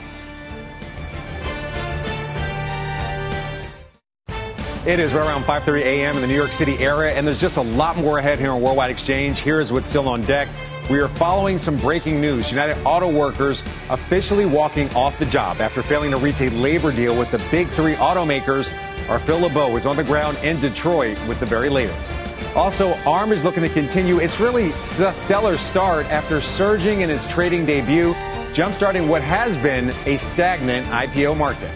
It 4.87 5.01
is 5.01 5.13
right 5.13 5.25
around 5.25 5.43
5:30 5.43 5.81
a.m. 5.81 6.15
in 6.15 6.21
the 6.21 6.27
New 6.27 6.33
York 6.33 6.53
City 6.53 6.77
area, 6.77 7.13
and 7.13 7.27
there's 7.27 7.41
just 7.41 7.57
a 7.57 7.61
lot 7.61 7.97
more 7.97 8.19
ahead 8.19 8.39
here 8.39 8.51
on 8.51 8.61
Worldwide 8.61 8.89
Exchange. 8.89 9.39
Here's 9.39 9.73
what's 9.73 9.89
still 9.89 10.07
on 10.07 10.21
deck. 10.21 10.47
We 10.89 10.99
are 10.99 11.09
following 11.09 11.57
some 11.57 11.75
breaking 11.75 12.21
news. 12.21 12.49
United 12.49 12.81
Auto 12.85 13.11
Workers 13.11 13.63
officially 13.89 14.45
walking 14.45 14.89
off 14.95 15.19
the 15.19 15.25
job 15.25 15.59
after 15.59 15.83
failing 15.83 16.11
to 16.11 16.17
reach 16.17 16.39
a 16.39 16.49
labor 16.51 16.93
deal 16.93 17.19
with 17.19 17.29
the 17.31 17.43
big 17.51 17.67
three 17.71 17.95
automakers. 17.95 18.71
Our 19.09 19.19
Phil 19.19 19.39
LeBeau 19.39 19.73
is 19.77 19.85
on 19.85 19.95
the 19.95 20.03
ground 20.03 20.37
in 20.43 20.59
Detroit 20.59 21.17
with 21.29 21.39
the 21.39 21.45
very 21.45 21.69
latest. 21.69 22.13
Also, 22.57 22.93
ARM 23.05 23.31
is 23.31 23.41
looking 23.41 23.63
to 23.63 23.69
continue 23.69 24.19
its 24.19 24.37
really 24.37 24.73
stellar 24.73 25.57
start 25.57 26.05
after 26.07 26.41
surging 26.41 27.01
in 27.01 27.09
its 27.09 27.25
trading 27.25 27.65
debut, 27.65 28.13
jumpstarting 28.51 29.07
what 29.07 29.21
has 29.21 29.55
been 29.59 29.93
a 30.05 30.17
stagnant 30.17 30.85
IPO 30.87 31.37
market. 31.37 31.71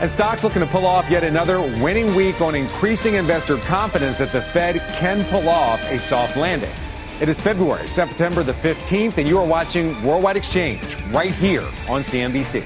And 0.00 0.08
stocks 0.08 0.44
looking 0.44 0.60
to 0.60 0.68
pull 0.68 0.86
off 0.86 1.10
yet 1.10 1.24
another 1.24 1.60
winning 1.60 2.14
week 2.14 2.40
on 2.40 2.54
increasing 2.54 3.14
investor 3.14 3.56
confidence 3.56 4.16
that 4.18 4.30
the 4.30 4.40
Fed 4.40 4.76
can 4.96 5.24
pull 5.24 5.48
off 5.48 5.82
a 5.90 5.98
soft 5.98 6.36
landing. 6.36 6.70
It 7.20 7.28
is 7.28 7.40
February, 7.40 7.88
September 7.88 8.44
the 8.44 8.52
15th, 8.52 9.18
and 9.18 9.26
you 9.26 9.38
are 9.38 9.46
watching 9.46 10.00
Worldwide 10.04 10.36
Exchange 10.36 10.84
right 11.06 11.32
here 11.32 11.64
on 11.88 12.02
CNBC. 12.02 12.64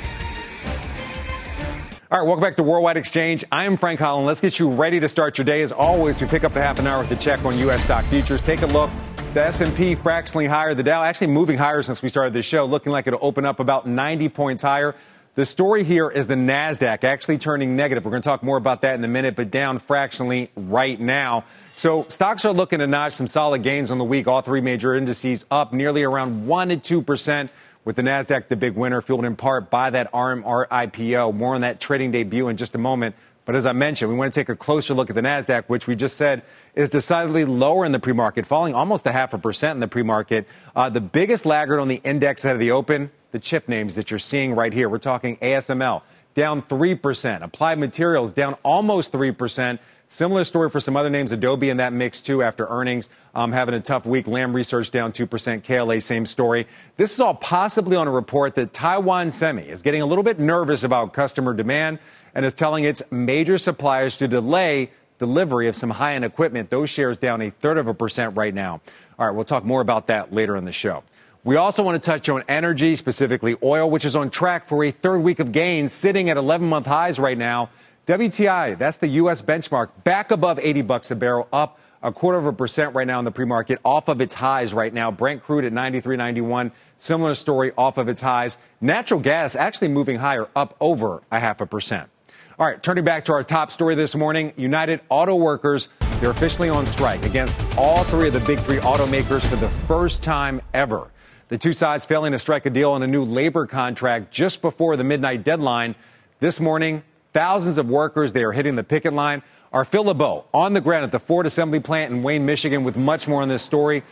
All 2.12 2.18
right, 2.18 2.26
welcome 2.26 2.42
back 2.42 2.56
to 2.56 2.64
Worldwide 2.64 2.96
Exchange. 2.96 3.44
I 3.52 3.66
am 3.66 3.76
Frank 3.76 4.00
Holland. 4.00 4.26
Let's 4.26 4.40
get 4.40 4.58
you 4.58 4.68
ready 4.68 4.98
to 4.98 5.08
start 5.08 5.38
your 5.38 5.44
day. 5.44 5.62
As 5.62 5.70
always, 5.70 6.20
we 6.20 6.26
pick 6.26 6.42
up 6.42 6.52
the 6.52 6.60
half 6.60 6.80
an 6.80 6.88
hour 6.88 7.02
with 7.02 7.12
a 7.12 7.14
check 7.14 7.44
on 7.44 7.56
U.S. 7.58 7.84
stock 7.84 8.04
futures. 8.06 8.42
Take 8.42 8.62
a 8.62 8.66
look. 8.66 8.90
The 9.32 9.46
S&P 9.46 9.94
fractionally 9.94 10.46
higher. 10.46 10.74
The 10.74 10.82
Dow 10.82 11.04
actually 11.04 11.28
moving 11.28 11.56
higher 11.56 11.82
since 11.82 12.02
we 12.02 12.08
started 12.08 12.32
the 12.32 12.42
show, 12.42 12.64
looking 12.64 12.90
like 12.90 13.06
it'll 13.06 13.24
open 13.24 13.44
up 13.44 13.60
about 13.60 13.86
90 13.86 14.28
points 14.30 14.60
higher. 14.60 14.96
The 15.36 15.46
story 15.46 15.84
here 15.84 16.10
is 16.10 16.26
the 16.26 16.34
NASDAQ 16.34 17.04
actually 17.04 17.38
turning 17.38 17.76
negative. 17.76 18.04
We're 18.04 18.10
going 18.10 18.22
to 18.22 18.28
talk 18.28 18.42
more 18.42 18.56
about 18.56 18.82
that 18.82 18.96
in 18.96 19.04
a 19.04 19.08
minute, 19.08 19.36
but 19.36 19.52
down 19.52 19.78
fractionally 19.78 20.50
right 20.56 20.98
now. 20.98 21.44
So 21.76 22.06
stocks 22.08 22.44
are 22.44 22.52
looking 22.52 22.80
to 22.80 22.88
notch 22.88 23.12
some 23.12 23.28
solid 23.28 23.62
gains 23.62 23.92
on 23.92 23.98
the 23.98 24.04
week. 24.04 24.26
All 24.26 24.42
three 24.42 24.60
major 24.60 24.94
indices 24.94 25.46
up 25.48 25.72
nearly 25.72 26.02
around 26.02 26.48
1 26.48 26.80
to 26.80 27.02
2%, 27.02 27.50
with 27.84 27.96
the 27.96 28.02
NASDAQ 28.02 28.48
the 28.48 28.56
big 28.56 28.74
winner, 28.74 29.00
fueled 29.00 29.24
in 29.24 29.36
part 29.36 29.70
by 29.70 29.90
that 29.90 30.08
ARM 30.12 30.42
IPO. 30.42 31.34
More 31.34 31.54
on 31.54 31.62
that 31.62 31.80
trading 31.80 32.10
debut 32.10 32.48
in 32.48 32.56
just 32.56 32.74
a 32.74 32.78
moment. 32.78 33.14
But 33.46 33.56
as 33.56 33.66
I 33.66 33.72
mentioned, 33.72 34.10
we 34.10 34.16
want 34.16 34.32
to 34.32 34.40
take 34.40 34.48
a 34.48 34.56
closer 34.56 34.94
look 34.94 35.10
at 35.10 35.16
the 35.16 35.22
NASDAQ, 35.22 35.64
which 35.66 35.86
we 35.86 35.96
just 35.96 36.16
said 36.16 36.42
is 36.74 36.88
decidedly 36.88 37.44
lower 37.44 37.84
in 37.84 37.92
the 37.92 37.98
pre 37.98 38.12
market, 38.12 38.46
falling 38.46 38.74
almost 38.74 39.06
a 39.06 39.12
half 39.12 39.34
a 39.34 39.38
percent 39.38 39.76
in 39.76 39.80
the 39.80 39.88
pre 39.88 40.02
market. 40.02 40.46
Uh, 40.76 40.90
the 40.90 41.00
biggest 41.00 41.46
laggard 41.46 41.80
on 41.80 41.88
the 41.88 42.00
index 42.04 42.44
out 42.44 42.52
of 42.52 42.60
the 42.60 42.70
open, 42.70 43.10
the 43.32 43.38
chip 43.38 43.68
names 43.68 43.94
that 43.94 44.10
you're 44.10 44.18
seeing 44.18 44.54
right 44.54 44.72
here. 44.72 44.88
We're 44.88 44.98
talking 44.98 45.36
ASML 45.38 46.02
down 46.34 46.62
3%, 46.62 47.42
Applied 47.42 47.78
Materials 47.78 48.32
down 48.32 48.54
almost 48.62 49.12
3%. 49.12 49.78
Similar 50.12 50.42
story 50.42 50.70
for 50.70 50.80
some 50.80 50.96
other 50.96 51.08
names, 51.08 51.30
Adobe 51.30 51.70
in 51.70 51.76
that 51.76 51.92
mix 51.92 52.20
too 52.20 52.42
after 52.42 52.66
earnings, 52.66 53.08
um, 53.32 53.52
having 53.52 53.76
a 53.76 53.80
tough 53.80 54.04
week. 54.04 54.26
Lam 54.26 54.52
Research 54.52 54.90
down 54.90 55.12
2%, 55.12 55.62
KLA 55.62 56.00
same 56.00 56.26
story. 56.26 56.66
This 56.96 57.14
is 57.14 57.20
all 57.20 57.34
possibly 57.34 57.96
on 57.96 58.08
a 58.08 58.10
report 58.10 58.56
that 58.56 58.72
Taiwan 58.72 59.30
Semi 59.30 59.62
is 59.62 59.82
getting 59.82 60.02
a 60.02 60.06
little 60.06 60.24
bit 60.24 60.40
nervous 60.40 60.82
about 60.82 61.12
customer 61.12 61.54
demand 61.54 62.00
and 62.34 62.44
is 62.44 62.52
telling 62.52 62.82
its 62.82 63.02
major 63.12 63.56
suppliers 63.56 64.18
to 64.18 64.26
delay 64.26 64.90
delivery 65.20 65.68
of 65.68 65.76
some 65.76 65.90
high-end 65.90 66.24
equipment. 66.24 66.70
Those 66.70 66.90
shares 66.90 67.16
down 67.16 67.40
a 67.40 67.50
third 67.50 67.78
of 67.78 67.86
a 67.86 67.94
percent 67.94 68.36
right 68.36 68.52
now. 68.52 68.80
All 69.16 69.26
right, 69.26 69.34
we'll 69.34 69.44
talk 69.44 69.64
more 69.64 69.80
about 69.80 70.08
that 70.08 70.32
later 70.32 70.56
in 70.56 70.64
the 70.64 70.72
show. 70.72 71.04
We 71.44 71.54
also 71.54 71.84
want 71.84 72.02
to 72.02 72.10
touch 72.10 72.28
on 72.28 72.42
energy, 72.48 72.96
specifically 72.96 73.56
oil, 73.62 73.88
which 73.88 74.04
is 74.04 74.16
on 74.16 74.30
track 74.30 74.66
for 74.66 74.84
a 74.84 74.90
third 74.90 75.20
week 75.20 75.38
of 75.38 75.52
gains, 75.52 75.92
sitting 75.92 76.28
at 76.28 76.36
11 76.36 76.68
month 76.68 76.86
highs 76.86 77.18
right 77.20 77.38
now. 77.38 77.70
WTI, 78.10 78.76
that's 78.76 78.96
the 78.96 79.06
U.S. 79.06 79.40
benchmark, 79.40 79.90
back 80.02 80.32
above 80.32 80.58
80 80.58 80.82
bucks 80.82 81.12
a 81.12 81.14
barrel, 81.14 81.46
up 81.52 81.78
a 82.02 82.10
quarter 82.10 82.38
of 82.38 82.46
a 82.46 82.52
percent 82.52 82.92
right 82.92 83.06
now 83.06 83.20
in 83.20 83.24
the 83.24 83.30
pre-market, 83.30 83.78
off 83.84 84.08
of 84.08 84.20
its 84.20 84.34
highs 84.34 84.74
right 84.74 84.92
now. 84.92 85.12
Brent 85.12 85.44
crude 85.44 85.64
at 85.64 85.72
93.91, 85.72 86.72
similar 86.98 87.36
story, 87.36 87.70
off 87.78 87.98
of 87.98 88.08
its 88.08 88.20
highs. 88.20 88.58
Natural 88.80 89.20
gas 89.20 89.54
actually 89.54 89.86
moving 89.86 90.18
higher, 90.18 90.48
up 90.56 90.76
over 90.80 91.22
a 91.30 91.38
half 91.38 91.60
a 91.60 91.66
percent. 91.66 92.10
All 92.58 92.66
right, 92.66 92.82
turning 92.82 93.04
back 93.04 93.26
to 93.26 93.32
our 93.32 93.44
top 93.44 93.70
story 93.70 93.94
this 93.94 94.16
morning, 94.16 94.54
United 94.56 95.02
Auto 95.08 95.36
Workers, 95.36 95.88
they're 96.18 96.30
officially 96.30 96.68
on 96.68 96.86
strike 96.86 97.24
against 97.24 97.60
all 97.78 98.02
three 98.02 98.26
of 98.26 98.34
the 98.34 98.40
big 98.40 98.58
three 98.58 98.78
automakers 98.78 99.46
for 99.46 99.54
the 99.54 99.68
first 99.86 100.20
time 100.20 100.60
ever. 100.74 101.12
The 101.46 101.58
two 101.58 101.74
sides 101.74 102.06
failing 102.06 102.32
to 102.32 102.40
strike 102.40 102.66
a 102.66 102.70
deal 102.70 102.90
on 102.90 103.04
a 103.04 103.06
new 103.06 103.24
labor 103.24 103.68
contract 103.68 104.32
just 104.32 104.62
before 104.62 104.96
the 104.96 105.04
midnight 105.04 105.44
deadline. 105.44 105.94
This 106.40 106.58
morning, 106.58 107.04
thousands 107.32 107.78
of 107.78 107.88
workers, 107.88 108.32
they 108.32 108.42
are 108.42 108.52
hitting 108.52 108.76
the 108.76 108.84
picket 108.84 109.12
line. 109.12 109.42
Our 109.72 109.84
Phil 109.84 110.04
LeBeau 110.04 110.46
on 110.52 110.72
the 110.72 110.80
ground 110.80 111.04
at 111.04 111.12
the 111.12 111.20
Ford 111.20 111.46
Assembly 111.46 111.80
Plant 111.80 112.12
in 112.12 112.22
Wayne, 112.22 112.44
Michigan 112.44 112.82
with 112.82 112.96
much 112.96 113.28
more 113.28 113.42
on 113.42 113.48
this 113.48 113.62
story. 113.62 114.02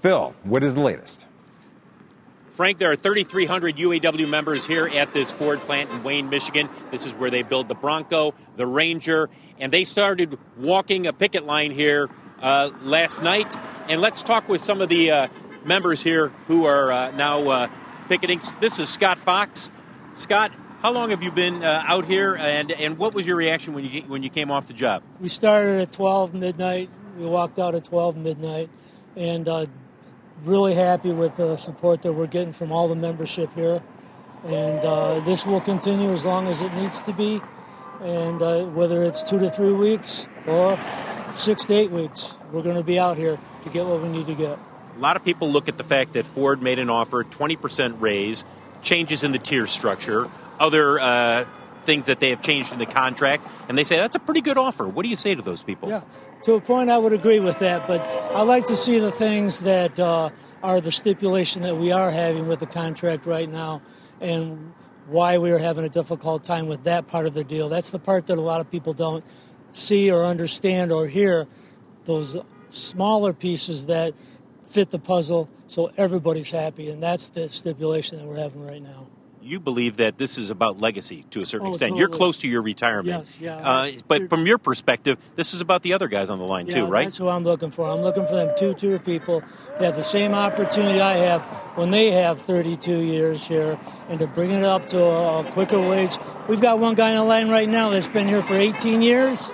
Phil, 0.00 0.34
what 0.44 0.62
is 0.62 0.74
the 0.74 0.80
latest? 0.80 1.26
Frank, 2.54 2.78
there 2.78 2.92
are 2.92 2.96
3,300 2.96 3.76
UAW 3.78 4.28
members 4.28 4.64
here 4.64 4.86
at 4.86 5.12
this 5.12 5.32
Ford 5.32 5.60
plant 5.62 5.90
in 5.90 6.04
Wayne, 6.04 6.30
Michigan. 6.30 6.68
This 6.92 7.04
is 7.04 7.12
where 7.12 7.28
they 7.28 7.42
build 7.42 7.68
the 7.68 7.74
Bronco, 7.74 8.32
the 8.56 8.64
Ranger, 8.64 9.28
and 9.58 9.72
they 9.72 9.82
started 9.82 10.38
walking 10.56 11.08
a 11.08 11.12
picket 11.12 11.44
line 11.44 11.72
here 11.72 12.08
uh, 12.40 12.70
last 12.82 13.22
night. 13.22 13.56
And 13.88 14.00
let's 14.00 14.22
talk 14.22 14.48
with 14.48 14.60
some 14.60 14.80
of 14.80 14.88
the 14.88 15.10
uh, 15.10 15.28
members 15.64 16.00
here 16.00 16.28
who 16.46 16.64
are 16.66 16.92
uh, 16.92 17.10
now 17.10 17.48
uh, 17.50 17.68
picketing. 18.08 18.40
This 18.60 18.78
is 18.78 18.88
Scott 18.88 19.18
Fox. 19.18 19.70
Scott, 20.14 20.52
how 20.84 20.92
long 20.92 21.08
have 21.08 21.22
you 21.22 21.30
been 21.30 21.64
uh, 21.64 21.82
out 21.86 22.04
here, 22.04 22.36
and 22.36 22.70
and 22.70 22.98
what 22.98 23.14
was 23.14 23.26
your 23.26 23.36
reaction 23.36 23.72
when 23.72 23.86
you 23.86 24.02
when 24.02 24.22
you 24.22 24.28
came 24.28 24.50
off 24.50 24.66
the 24.66 24.74
job? 24.74 25.02
We 25.18 25.30
started 25.30 25.80
at 25.80 25.92
12 25.92 26.34
midnight. 26.34 26.90
We 27.18 27.24
walked 27.24 27.58
out 27.58 27.74
at 27.74 27.84
12 27.84 28.18
midnight, 28.18 28.68
and 29.16 29.48
uh, 29.48 29.64
really 30.44 30.74
happy 30.74 31.10
with 31.10 31.38
the 31.38 31.56
support 31.56 32.02
that 32.02 32.12
we're 32.12 32.26
getting 32.26 32.52
from 32.52 32.70
all 32.70 32.88
the 32.88 32.96
membership 32.96 33.54
here. 33.54 33.82
And 34.44 34.84
uh, 34.84 35.20
this 35.20 35.46
will 35.46 35.62
continue 35.62 36.12
as 36.12 36.26
long 36.26 36.48
as 36.48 36.60
it 36.60 36.74
needs 36.74 37.00
to 37.00 37.14
be, 37.14 37.40
and 38.02 38.42
uh, 38.42 38.66
whether 38.66 39.04
it's 39.04 39.22
two 39.22 39.38
to 39.38 39.50
three 39.50 39.72
weeks 39.72 40.26
or 40.46 40.78
six 41.34 41.64
to 41.64 41.72
eight 41.72 41.92
weeks, 41.92 42.34
we're 42.52 42.62
going 42.62 42.76
to 42.76 42.84
be 42.84 42.98
out 42.98 43.16
here 43.16 43.40
to 43.62 43.70
get 43.70 43.86
what 43.86 44.02
we 44.02 44.10
need 44.10 44.26
to 44.26 44.34
get. 44.34 44.58
A 44.96 45.00
lot 45.00 45.16
of 45.16 45.24
people 45.24 45.50
look 45.50 45.66
at 45.66 45.78
the 45.78 45.84
fact 45.84 46.12
that 46.12 46.26
Ford 46.26 46.60
made 46.60 46.78
an 46.78 46.90
offer, 46.90 47.24
20% 47.24 48.02
raise, 48.02 48.44
changes 48.82 49.24
in 49.24 49.32
the 49.32 49.38
tier 49.38 49.66
structure, 49.66 50.28
other 50.58 50.98
uh, 51.00 51.44
things 51.84 52.06
that 52.06 52.20
they 52.20 52.30
have 52.30 52.42
changed 52.42 52.72
in 52.72 52.78
the 52.78 52.86
contract, 52.86 53.46
and 53.68 53.76
they 53.76 53.84
say 53.84 53.96
that's 53.96 54.16
a 54.16 54.20
pretty 54.20 54.40
good 54.40 54.58
offer. 54.58 54.86
What 54.86 55.02
do 55.02 55.08
you 55.08 55.16
say 55.16 55.34
to 55.34 55.42
those 55.42 55.62
people? 55.62 55.88
Yeah, 55.88 56.02
to 56.44 56.54
a 56.54 56.60
point, 56.60 56.90
I 56.90 56.98
would 56.98 57.12
agree 57.12 57.40
with 57.40 57.58
that, 57.60 57.86
but 57.86 58.00
I 58.00 58.42
like 58.42 58.66
to 58.66 58.76
see 58.76 58.98
the 58.98 59.12
things 59.12 59.60
that 59.60 59.98
uh, 59.98 60.30
are 60.62 60.80
the 60.80 60.92
stipulation 60.92 61.62
that 61.62 61.76
we 61.76 61.92
are 61.92 62.10
having 62.10 62.48
with 62.48 62.60
the 62.60 62.66
contract 62.66 63.26
right 63.26 63.50
now, 63.50 63.82
and 64.20 64.72
why 65.06 65.38
we 65.38 65.50
are 65.50 65.58
having 65.58 65.84
a 65.84 65.88
difficult 65.88 66.44
time 66.44 66.66
with 66.66 66.84
that 66.84 67.06
part 67.06 67.26
of 67.26 67.34
the 67.34 67.44
deal. 67.44 67.68
That's 67.68 67.90
the 67.90 67.98
part 67.98 68.26
that 68.28 68.38
a 68.38 68.40
lot 68.40 68.60
of 68.60 68.70
people 68.70 68.94
don't 68.94 69.24
see 69.72 70.10
or 70.10 70.24
understand 70.24 70.92
or 70.92 71.06
hear. 71.06 71.46
Those 72.04 72.36
smaller 72.70 73.32
pieces 73.32 73.86
that 73.86 74.14
fit 74.68 74.90
the 74.90 74.98
puzzle 74.98 75.48
so 75.68 75.92
everybody's 75.96 76.50
happy. 76.50 76.90
And 76.90 77.02
that's 77.02 77.28
the 77.30 77.48
stipulation 77.48 78.18
that 78.18 78.26
we're 78.26 78.36
having 78.36 78.64
right 78.64 78.82
now. 78.82 79.06
You 79.44 79.60
believe 79.60 79.98
that 79.98 80.16
this 80.16 80.38
is 80.38 80.48
about 80.48 80.80
legacy 80.80 81.26
to 81.32 81.38
a 81.40 81.44
certain 81.46 81.66
Oh, 81.66 81.70
extent. 81.70 81.90
totally. 81.90 82.00
You're 82.00 82.08
close 82.08 82.38
to 82.38 82.48
your 82.48 82.62
retirement. 82.62 83.26
Yes, 83.26 83.38
yeah. 83.38 83.56
Uh, 83.58 83.90
but 84.08 84.30
from 84.30 84.46
your 84.46 84.56
perspective, 84.56 85.18
this 85.36 85.52
is 85.52 85.60
about 85.60 85.82
the 85.82 85.92
other 85.92 86.08
guys 86.08 86.30
on 86.30 86.38
the 86.38 86.46
line, 86.46 86.66
Yeah, 86.66 86.76
too, 86.76 86.86
right? 86.86 87.04
That's 87.04 87.18
who 87.18 87.28
I'm 87.28 87.44
looking 87.44 87.70
for. 87.70 87.86
I'm 87.86 88.00
looking 88.00 88.26
for 88.26 88.36
them 88.36 88.54
two-tier 88.56 88.98
people 88.98 89.42
that 89.78 89.82
have 89.82 89.96
the 89.96 90.02
same 90.02 90.32
opportunity 90.32 90.98
I 90.98 91.18
have 91.18 91.42
when 91.76 91.90
they 91.90 92.10
have 92.12 92.40
32 92.40 93.00
years 93.00 93.46
here, 93.46 93.78
and 94.08 94.18
to 94.18 94.26
bring 94.26 94.50
it 94.50 94.62
up 94.64 94.88
to 94.88 95.04
a 95.04 95.44
quicker 95.52 95.78
wage. 95.78 96.16
We've 96.48 96.60
got 96.62 96.78
one 96.78 96.94
guy 96.94 97.10
in 97.10 97.16
the 97.16 97.24
line 97.24 97.50
right 97.50 97.68
now 97.68 97.90
that's 97.90 98.08
been 98.08 98.28
here 98.28 98.42
for 98.42 98.54
18 98.54 99.02
years. 99.02 99.52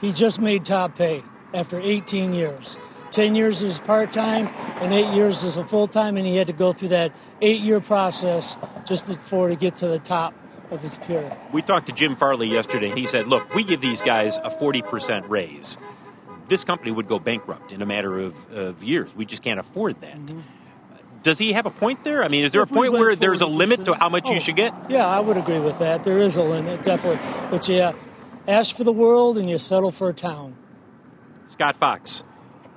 He 0.00 0.12
just 0.12 0.40
made 0.40 0.64
top 0.64 0.96
pay 0.96 1.22
after 1.54 1.80
18 1.80 2.32
years. 2.34 2.76
10 3.10 3.34
years 3.34 3.62
as 3.62 3.78
part-time 3.78 4.48
and 4.82 4.92
8 4.92 5.14
years 5.14 5.44
as 5.44 5.56
a 5.56 5.64
full-time, 5.64 6.16
and 6.16 6.26
he 6.26 6.36
had 6.36 6.46
to 6.48 6.52
go 6.52 6.72
through 6.72 6.88
that 6.88 7.12
8-year 7.40 7.80
process 7.80 8.56
just 8.84 9.06
before 9.06 9.48
to 9.48 9.56
get 9.56 9.76
to 9.76 9.88
the 9.88 9.98
top 9.98 10.34
of 10.70 10.82
his 10.82 10.96
peer. 10.98 11.36
We 11.52 11.62
talked 11.62 11.86
to 11.86 11.92
Jim 11.92 12.16
Farley 12.16 12.48
yesterday. 12.48 12.90
He 12.90 13.06
said, 13.06 13.26
look, 13.26 13.54
we 13.54 13.64
give 13.64 13.80
these 13.80 14.02
guys 14.02 14.36
a 14.38 14.50
40% 14.50 15.28
raise. 15.28 15.78
This 16.48 16.64
company 16.64 16.90
would 16.90 17.08
go 17.08 17.18
bankrupt 17.18 17.72
in 17.72 17.82
a 17.82 17.86
matter 17.86 18.18
of, 18.18 18.50
of 18.52 18.82
years. 18.82 19.14
We 19.14 19.24
just 19.24 19.42
can't 19.42 19.60
afford 19.60 20.00
that. 20.02 20.18
Mm-hmm. 20.18 20.40
Does 21.22 21.38
he 21.38 21.52
have 21.52 21.66
a 21.66 21.70
point 21.70 22.04
there? 22.04 22.22
I 22.22 22.28
mean, 22.28 22.44
is 22.44 22.52
there 22.52 22.60
a 22.60 22.64
If 22.64 22.70
we 22.70 22.76
point 22.76 22.92
went 22.92 23.04
where 23.04 23.16
there's 23.16 23.40
a 23.40 23.46
limit 23.46 23.84
to 23.86 23.94
how 23.94 24.08
much 24.08 24.24
oh, 24.26 24.34
you 24.34 24.40
should 24.40 24.56
get? 24.56 24.72
Yeah, 24.88 25.06
I 25.06 25.20
would 25.20 25.36
agree 25.36 25.58
with 25.58 25.78
that. 25.80 26.04
There 26.04 26.18
is 26.18 26.36
a 26.36 26.42
limit, 26.42 26.84
definitely. 26.84 27.18
But 27.50 27.68
yeah, 27.68 27.92
ask 28.46 28.74
for 28.74 28.84
the 28.84 28.92
world 28.92 29.36
and 29.36 29.50
you 29.50 29.58
settle 29.58 29.90
for 29.90 30.10
a 30.10 30.14
town. 30.14 30.56
Scott 31.46 31.76
Fox, 31.76 32.24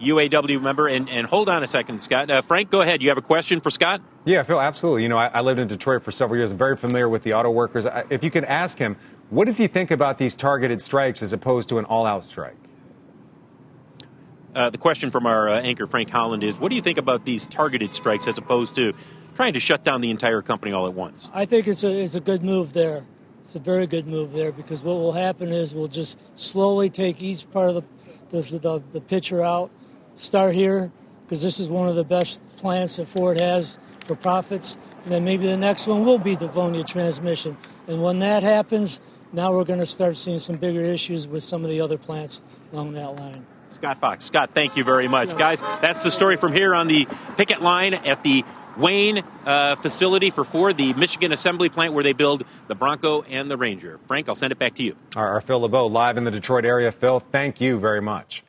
UAW 0.02 0.62
member. 0.62 0.88
And, 0.88 1.10
and 1.10 1.28
hold 1.28 1.50
on 1.50 1.64
a 1.64 1.68
second, 1.68 2.02
Scott. 2.02 2.30
Uh, 2.30 2.42
Frank, 2.42 2.70
go 2.70 2.82
ahead. 2.82 3.02
You 3.02 3.10
have 3.10 3.18
a 3.18 3.22
question 3.22 3.62
for 3.62 3.70
Scott? 3.70 4.02
Yeah, 4.26 4.44
Phil, 4.44 4.60
absolutely. 4.60 5.04
You 5.04 5.10
know, 5.10 5.18
I, 5.18 5.28
I 5.28 5.42
lived 5.42 5.60
in 5.60 5.68
Detroit 5.68 6.04
for 6.04 6.12
several 6.12 6.38
years. 6.38 6.52
I'm 6.52 6.58
very 6.58 6.78
familiar 6.78 7.10
with 7.10 7.24
the 7.24 7.34
auto 7.34 7.50
workers. 7.52 7.86
I, 7.86 8.06
if 8.10 8.24
you 8.24 8.32
can 8.32 8.46
ask 8.46 8.78
him, 8.78 8.98
what 9.30 9.46
does 9.46 9.58
he 9.58 9.68
think 9.68 9.92
about 9.92 10.18
these 10.18 10.36
targeted 10.36 10.82
strikes 10.82 11.24
as 11.24 11.32
opposed 11.34 11.70
to 11.70 11.78
an 11.78 11.86
all-out 11.86 12.24
strike? 12.24 12.58
Uh, 14.54 14.70
the 14.70 14.78
question 14.78 15.12
from 15.12 15.26
our 15.26 15.48
uh, 15.48 15.62
anchor, 15.62 15.88
Frank 15.88 16.10
Holland, 16.10 16.44
is 16.44 16.60
what 16.60 16.70
do 16.70 16.76
you 16.76 16.82
think 16.82 16.98
about 16.98 17.24
these 17.24 17.48
targeted 17.48 17.96
strikes 17.96 18.28
as 18.28 18.38
opposed 18.38 18.76
to 18.76 18.94
trying 19.36 19.54
to 19.54 19.60
shut 19.62 19.86
down 19.86 20.02
the 20.02 20.12
entire 20.12 20.42
company 20.42 20.74
all 20.74 20.88
at 20.88 20.94
once? 20.94 21.30
I 21.34 21.46
think 21.46 21.68
it's 21.68 21.84
a, 21.84 22.02
it's 22.02 22.16
a 22.16 22.20
good 22.20 22.44
move 22.44 22.74
there. 22.74 23.06
It's 23.44 23.56
a 23.56 23.60
very 23.60 23.88
good 23.88 24.08
move 24.08 24.34
there 24.34 24.52
because 24.52 24.84
what 24.84 24.96
will 24.96 25.14
happen 25.14 25.50
is 25.50 25.74
we'll 25.74 25.88
just 25.88 26.18
slowly 26.36 26.90
take 26.90 27.22
each 27.24 27.50
part 27.52 27.70
of 27.70 27.76
the, 27.76 28.42
the, 28.42 28.60
the, 28.60 28.84
the 28.94 29.02
picture 29.02 29.42
out, 29.42 29.72
start 30.21 30.53
here 30.53 30.91
because 31.25 31.41
this 31.41 31.60
is 31.60 31.69
one 31.69 31.88
of 31.88 31.95
the 31.95 32.03
best 32.03 32.45
plants 32.57 32.97
that 32.97 33.07
Ford 33.07 33.39
has 33.39 33.77
for 34.05 34.15
profits. 34.15 34.77
And 35.03 35.12
then 35.12 35.23
maybe 35.23 35.47
the 35.47 35.57
next 35.57 35.88
one 35.88 36.05
will 36.05 36.19
be 36.19 36.36
Livonia 36.36 36.84
transmission. 36.84 37.57
And 37.88 38.01
when 38.01 38.19
that 38.19 38.43
happens, 38.43 38.99
now 39.34 39.53
we're 39.53 39.63
going 39.63 39.79
to 39.79 39.86
start 39.86 40.17
seeing 40.17 40.39
some 40.39 40.57
bigger 40.57 40.81
issues 40.81 41.27
with 41.27 41.43
some 41.43 41.63
of 41.63 41.69
the 41.69 41.81
other 41.81 41.97
plants 41.97 42.41
along 42.71 42.93
that 42.93 43.15
line. 43.15 43.45
Scott 43.69 44.01
Fox. 44.01 44.25
Scott, 44.25 44.51
thank 44.53 44.75
you 44.75 44.84
very 44.84 45.07
much. 45.07 45.38
Guys, 45.38 45.62
that's 45.81 46.03
the 46.03 46.12
story 46.12 46.36
from 46.36 46.53
here 46.53 46.75
on 46.75 46.88
the 46.88 47.07
picket 47.38 47.62
line 47.62 47.93
at 47.93 48.21
the 48.21 48.43
Wayne 48.77 49.23
uh, 49.45 49.75
facility 49.77 50.29
for 50.29 50.43
Ford, 50.43 50.77
the 50.77 50.93
Michigan 50.93 51.31
assembly 51.31 51.69
plant 51.69 51.93
where 51.93 52.03
they 52.03 52.13
build 52.13 52.43
the 52.67 52.75
Bronco 52.75 53.21
and 53.23 53.49
the 53.49 53.57
Ranger. 53.57 53.99
Frank, 54.07 54.29
I'll 54.29 54.36
send 54.36 54.51
it 54.51 54.60
back 54.60 54.75
to 54.75 54.84
you. 54.84 54.95
All 55.15 55.23
right, 55.23 55.29
our 55.29 55.41
Phil 55.41 55.62
LeBeau 55.62 55.88
live 55.88 56.17
in 56.17 56.25
the 56.25 56.31
Detroit 56.31 56.65
area. 56.65 56.91
Phil, 56.91 57.19
thank 57.19 57.62
you 57.62 57.79
very 57.79 58.01
much. 58.01 58.43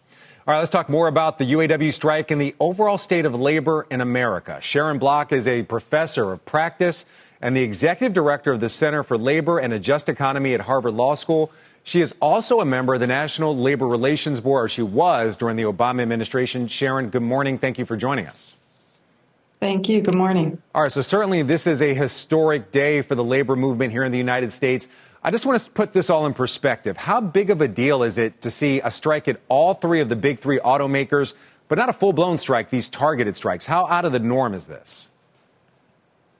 All 0.44 0.52
right, 0.52 0.58
let's 0.58 0.70
talk 0.70 0.88
more 0.88 1.06
about 1.06 1.38
the 1.38 1.52
UAW 1.52 1.94
strike 1.94 2.32
and 2.32 2.40
the 2.40 2.56
overall 2.58 2.98
state 2.98 3.26
of 3.26 3.34
labor 3.38 3.86
in 3.90 4.00
America. 4.00 4.58
Sharon 4.60 4.98
Block 4.98 5.30
is 5.30 5.46
a 5.46 5.62
professor 5.62 6.32
of 6.32 6.44
practice 6.44 7.04
and 7.40 7.54
the 7.54 7.62
executive 7.62 8.12
director 8.12 8.50
of 8.50 8.58
the 8.58 8.68
Center 8.68 9.04
for 9.04 9.16
Labor 9.16 9.58
and 9.60 9.72
a 9.72 9.78
Just 9.78 10.08
Economy 10.08 10.52
at 10.52 10.62
Harvard 10.62 10.94
Law 10.94 11.14
School. 11.14 11.52
She 11.84 12.00
is 12.00 12.12
also 12.20 12.60
a 12.60 12.64
member 12.64 12.94
of 12.94 12.98
the 12.98 13.06
National 13.06 13.56
Labor 13.56 13.86
Relations 13.86 14.40
Board, 14.40 14.64
or 14.64 14.68
she 14.68 14.82
was 14.82 15.36
during 15.36 15.56
the 15.56 15.62
Obama 15.62 16.02
administration. 16.02 16.66
Sharon, 16.66 17.10
good 17.10 17.22
morning. 17.22 17.56
Thank 17.56 17.78
you 17.78 17.84
for 17.84 17.96
joining 17.96 18.26
us. 18.26 18.56
Thank 19.60 19.88
you. 19.88 20.00
Good 20.00 20.16
morning. 20.16 20.60
All 20.74 20.82
right, 20.82 20.90
so 20.90 21.02
certainly 21.02 21.42
this 21.42 21.68
is 21.68 21.80
a 21.80 21.94
historic 21.94 22.72
day 22.72 23.00
for 23.02 23.14
the 23.14 23.22
labor 23.22 23.54
movement 23.54 23.92
here 23.92 24.02
in 24.02 24.10
the 24.10 24.18
United 24.18 24.52
States. 24.52 24.88
I 25.24 25.30
just 25.30 25.46
want 25.46 25.60
to 25.60 25.70
put 25.70 25.92
this 25.92 26.10
all 26.10 26.26
in 26.26 26.34
perspective. 26.34 26.96
How 26.96 27.20
big 27.20 27.50
of 27.50 27.60
a 27.60 27.68
deal 27.68 28.02
is 28.02 28.18
it 28.18 28.40
to 28.42 28.50
see 28.50 28.80
a 28.80 28.90
strike 28.90 29.28
at 29.28 29.40
all 29.48 29.72
three 29.72 30.00
of 30.00 30.08
the 30.08 30.16
big 30.16 30.40
three 30.40 30.58
automakers, 30.58 31.34
but 31.68 31.78
not 31.78 31.88
a 31.88 31.92
full 31.92 32.12
blown 32.12 32.38
strike, 32.38 32.70
these 32.70 32.88
targeted 32.88 33.36
strikes? 33.36 33.66
How 33.66 33.86
out 33.86 34.04
of 34.04 34.12
the 34.12 34.18
norm 34.18 34.52
is 34.52 34.66
this? 34.66 35.10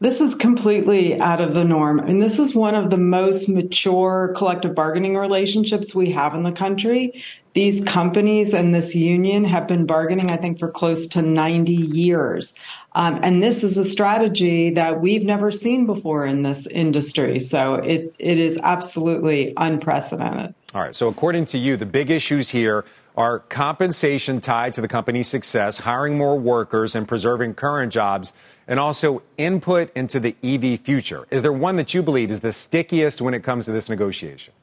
This 0.01 0.21
is 0.21 0.35
completely 0.35 1.21
out 1.21 1.41
of 1.41 1.55
the 1.55 1.65
norm. 1.65 2.01
And 2.01 2.21
this 2.21 2.41
is 2.41 2.57
one 2.57 2.75
of 2.75 2.91
the 2.91 2.99
most 2.99 3.49
mature 3.49 4.35
collective 4.37 4.75
bargaining 4.75 5.17
relationships 5.17 5.95
we 5.95 6.11
have 6.11 6.35
in 6.35 6.43
the 6.43 6.51
country. 6.51 7.23
These 7.55 7.85
companies 7.85 8.53
and 8.53 8.75
this 8.75 8.97
union 8.97 9.45
have 9.45 9.69
been 9.69 9.87
bargaining, 9.87 10.33
I 10.33 10.39
think, 10.39 10.59
for 10.59 10.69
close 10.69 11.07
to 11.09 11.23
90 11.23 11.73
years. 11.73 12.53
Um, 12.95 13.21
and 13.23 13.43
this 13.43 13.65
is 13.65 13.79
a 13.79 13.85
strategy 13.85 14.71
that 14.71 15.01
we've 15.01 15.23
never 15.25 15.51
seen 15.51 15.87
before 15.87 16.27
in 16.27 16.43
this 16.43 16.67
industry. 16.67 17.41
So 17.41 17.75
it, 17.75 18.15
it 18.19 18.39
is 18.39 18.59
absolutely 18.59 19.55
unprecedented. 19.57 20.55
All 20.75 20.81
right. 20.81 20.95
So, 20.95 21.09
according 21.09 21.47
to 21.47 21.59
you, 21.59 21.77
the 21.77 21.87
big 21.87 22.11
issues 22.11 22.51
here 22.51 22.85
are 23.17 23.41
compensation 23.41 24.41
tied 24.41 24.73
to 24.75 24.81
the 24.81 24.89
company's 24.89 25.29
success, 25.29 25.79
hiring 25.79 26.17
more 26.17 26.39
workers, 26.39 26.95
and 26.95 27.07
preserving 27.07 27.55
current 27.55 27.93
jobs 27.93 28.33
and 28.67 28.81
also 28.81 29.23
input 29.37 29.91
into 29.95 30.19
the 30.19 30.35
EV 30.43 30.81
future. 30.81 31.27
Is 31.31 31.43
there 31.43 31.53
one 31.53 31.77
that 31.77 31.93
you 31.93 32.03
believe 32.03 32.31
is 32.31 32.41
the 32.41 32.53
stickiest 32.53 33.21
when 33.21 33.35
it 33.35 33.43
comes 33.43 33.67
to 33.67 33.73
this 33.73 33.91
negotiation? 33.91 34.55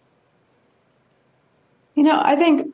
You 1.96 2.04
know, 2.04 2.20
I 2.24 2.36
think 2.36 2.74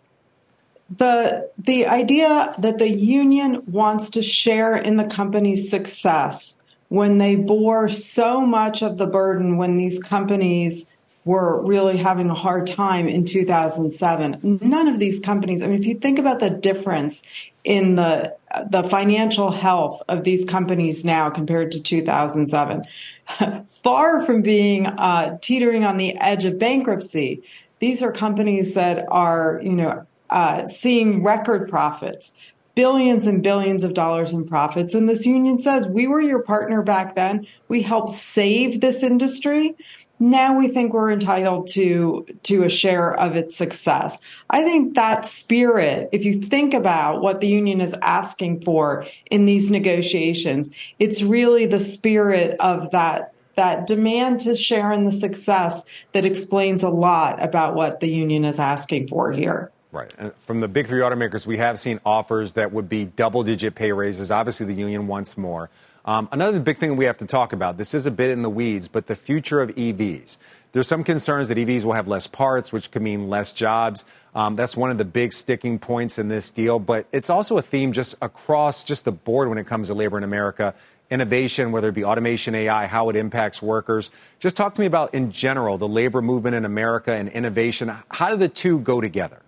the 0.89 1.49
the 1.57 1.87
idea 1.87 2.53
that 2.59 2.77
the 2.77 2.89
union 2.89 3.63
wants 3.65 4.09
to 4.11 4.21
share 4.21 4.75
in 4.75 4.97
the 4.97 5.05
company's 5.05 5.69
success 5.69 6.61
when 6.89 7.17
they 7.17 7.35
bore 7.35 7.89
so 7.89 8.41
much 8.41 8.83
of 8.83 8.97
the 8.97 9.07
burden 9.07 9.57
when 9.57 9.77
these 9.77 9.97
companies 9.99 10.91
were 11.25 11.59
really 11.65 11.97
having 11.97 12.29
a 12.29 12.35
hard 12.35 12.67
time 12.67 13.07
in 13.07 13.25
2007. 13.25 14.59
None 14.61 14.87
of 14.87 14.99
these 14.99 15.19
companies, 15.19 15.63
I 15.63 15.67
mean, 15.67 15.79
if 15.79 15.85
you 15.87 15.95
think 15.95 16.19
about 16.19 16.39
the 16.39 16.51
difference 16.51 17.23
in 17.63 17.95
the 17.95 18.35
the 18.69 18.83
financial 18.83 19.51
health 19.51 20.01
of 20.07 20.23
these 20.23 20.45
companies 20.45 21.03
now 21.03 21.29
compared 21.29 21.71
to 21.71 21.81
2007, 21.81 22.83
far 23.67 24.21
from 24.21 24.43
being 24.43 24.85
uh, 24.85 25.37
teetering 25.41 25.83
on 25.83 25.97
the 25.97 26.15
edge 26.17 26.45
of 26.45 26.59
bankruptcy, 26.59 27.41
these 27.79 28.03
are 28.03 28.11
companies 28.11 28.75
that 28.75 29.05
are, 29.09 29.59
you 29.63 29.75
know, 29.75 30.05
uh, 30.29 30.67
seeing 30.67 31.23
record 31.23 31.69
profits, 31.69 32.31
billions 32.75 33.25
and 33.27 33.41
billions 33.41 33.83
of 33.83 33.93
dollars 33.93 34.33
in 34.33 34.45
profits. 34.45 34.93
And 34.93 35.07
this 35.07 35.25
union 35.25 35.61
says, 35.61 35.87
we 35.87 36.07
were 36.07 36.21
your 36.21 36.43
partner 36.43 36.81
back 36.81 37.15
then. 37.15 37.47
We 37.67 37.81
helped 37.81 38.15
save 38.15 38.81
this 38.81 39.03
industry 39.03 39.75
now 40.19 40.57
we 40.57 40.69
think 40.69 40.93
we're 40.93 41.11
entitled 41.11 41.67
to 41.71 42.25
to 42.43 42.63
a 42.63 42.69
share 42.69 43.13
of 43.13 43.35
its 43.35 43.55
success. 43.55 44.19
I 44.49 44.63
think 44.63 44.95
that 44.95 45.25
spirit, 45.25 46.09
if 46.11 46.23
you 46.23 46.41
think 46.41 46.73
about 46.73 47.21
what 47.21 47.41
the 47.41 47.47
union 47.47 47.81
is 47.81 47.95
asking 48.01 48.61
for 48.61 49.05
in 49.29 49.45
these 49.45 49.69
negotiations, 49.69 50.71
it's 50.99 51.21
really 51.21 51.65
the 51.65 51.79
spirit 51.79 52.55
of 52.59 52.91
that 52.91 53.33
that 53.55 53.87
demand 53.87 54.41
to 54.41 54.55
share 54.55 54.91
in 54.91 55.05
the 55.05 55.11
success 55.11 55.85
that 56.11 56.25
explains 56.25 56.83
a 56.83 56.89
lot 56.89 57.41
about 57.41 57.73
what 57.73 57.99
the 57.99 58.09
union 58.09 58.43
is 58.45 58.59
asking 58.59 59.07
for 59.07 59.31
here. 59.31 59.71
Right. 59.95 60.11
From 60.39 60.59
the 60.59 60.67
big 60.67 60.87
three 60.87 60.99
automakers, 60.99 61.47
we 61.47 61.57
have 61.57 61.79
seen 61.79 62.01
offers 62.05 62.53
that 62.53 62.73
would 62.73 62.89
be 62.89 63.05
double 63.05 63.43
digit 63.43 63.75
pay 63.75 63.93
raises. 63.93 64.29
Obviously, 64.29 64.65
the 64.65 64.73
union 64.73 65.07
wants 65.07 65.37
more. 65.37 65.69
Um, 66.03 66.27
another 66.33 66.59
big 66.59 66.77
thing 66.77 66.97
we 66.97 67.05
have 67.05 67.17
to 67.19 67.25
talk 67.25 67.53
about 67.53 67.77
this 67.77 67.93
is 67.93 68.05
a 68.05 68.11
bit 68.11 68.29
in 68.29 68.41
the 68.41 68.49
weeds, 68.49 68.89
but 68.89 69.07
the 69.07 69.15
future 69.15 69.61
of 69.61 69.69
EVs. 69.69 70.35
There's 70.73 70.89
some 70.89 71.05
concerns 71.05 71.47
that 71.47 71.57
EVs 71.57 71.85
will 71.85 71.93
have 71.93 72.09
less 72.09 72.27
parts, 72.27 72.73
which 72.73 72.91
could 72.91 73.03
mean 73.03 73.29
less 73.29 73.53
jobs. 73.53 74.03
Um, 74.35 74.57
that's 74.57 74.75
one 74.75 74.91
of 74.91 74.97
the 74.97 75.05
big 75.05 75.31
sticking 75.31 75.79
points 75.79 76.19
in 76.19 76.27
this 76.27 76.51
deal, 76.51 76.77
but 76.77 77.07
it's 77.13 77.29
also 77.29 77.57
a 77.57 77.61
theme 77.61 77.93
just 77.93 78.15
across 78.21 78.83
just 78.83 79.05
the 79.05 79.13
board 79.13 79.47
when 79.47 79.57
it 79.57 79.65
comes 79.65 79.87
to 79.87 79.93
labor 79.93 80.17
in 80.17 80.25
America. 80.25 80.75
Innovation, 81.09 81.71
whether 81.71 81.87
it 81.87 81.95
be 81.95 82.03
automation, 82.03 82.53
AI, 82.53 82.87
how 82.87 83.07
it 83.07 83.15
impacts 83.15 83.61
workers. 83.61 84.11
Just 84.41 84.57
talk 84.57 84.73
to 84.73 84.81
me 84.81 84.87
about, 84.87 85.13
in 85.13 85.31
general, 85.31 85.77
the 85.77 85.87
labor 85.87 86.21
movement 86.21 86.53
in 86.53 86.65
America 86.65 87.13
and 87.13 87.29
innovation. 87.29 87.95
How 88.09 88.29
do 88.29 88.35
the 88.35 88.49
two 88.49 88.79
go 88.79 88.99
together? 88.99 89.41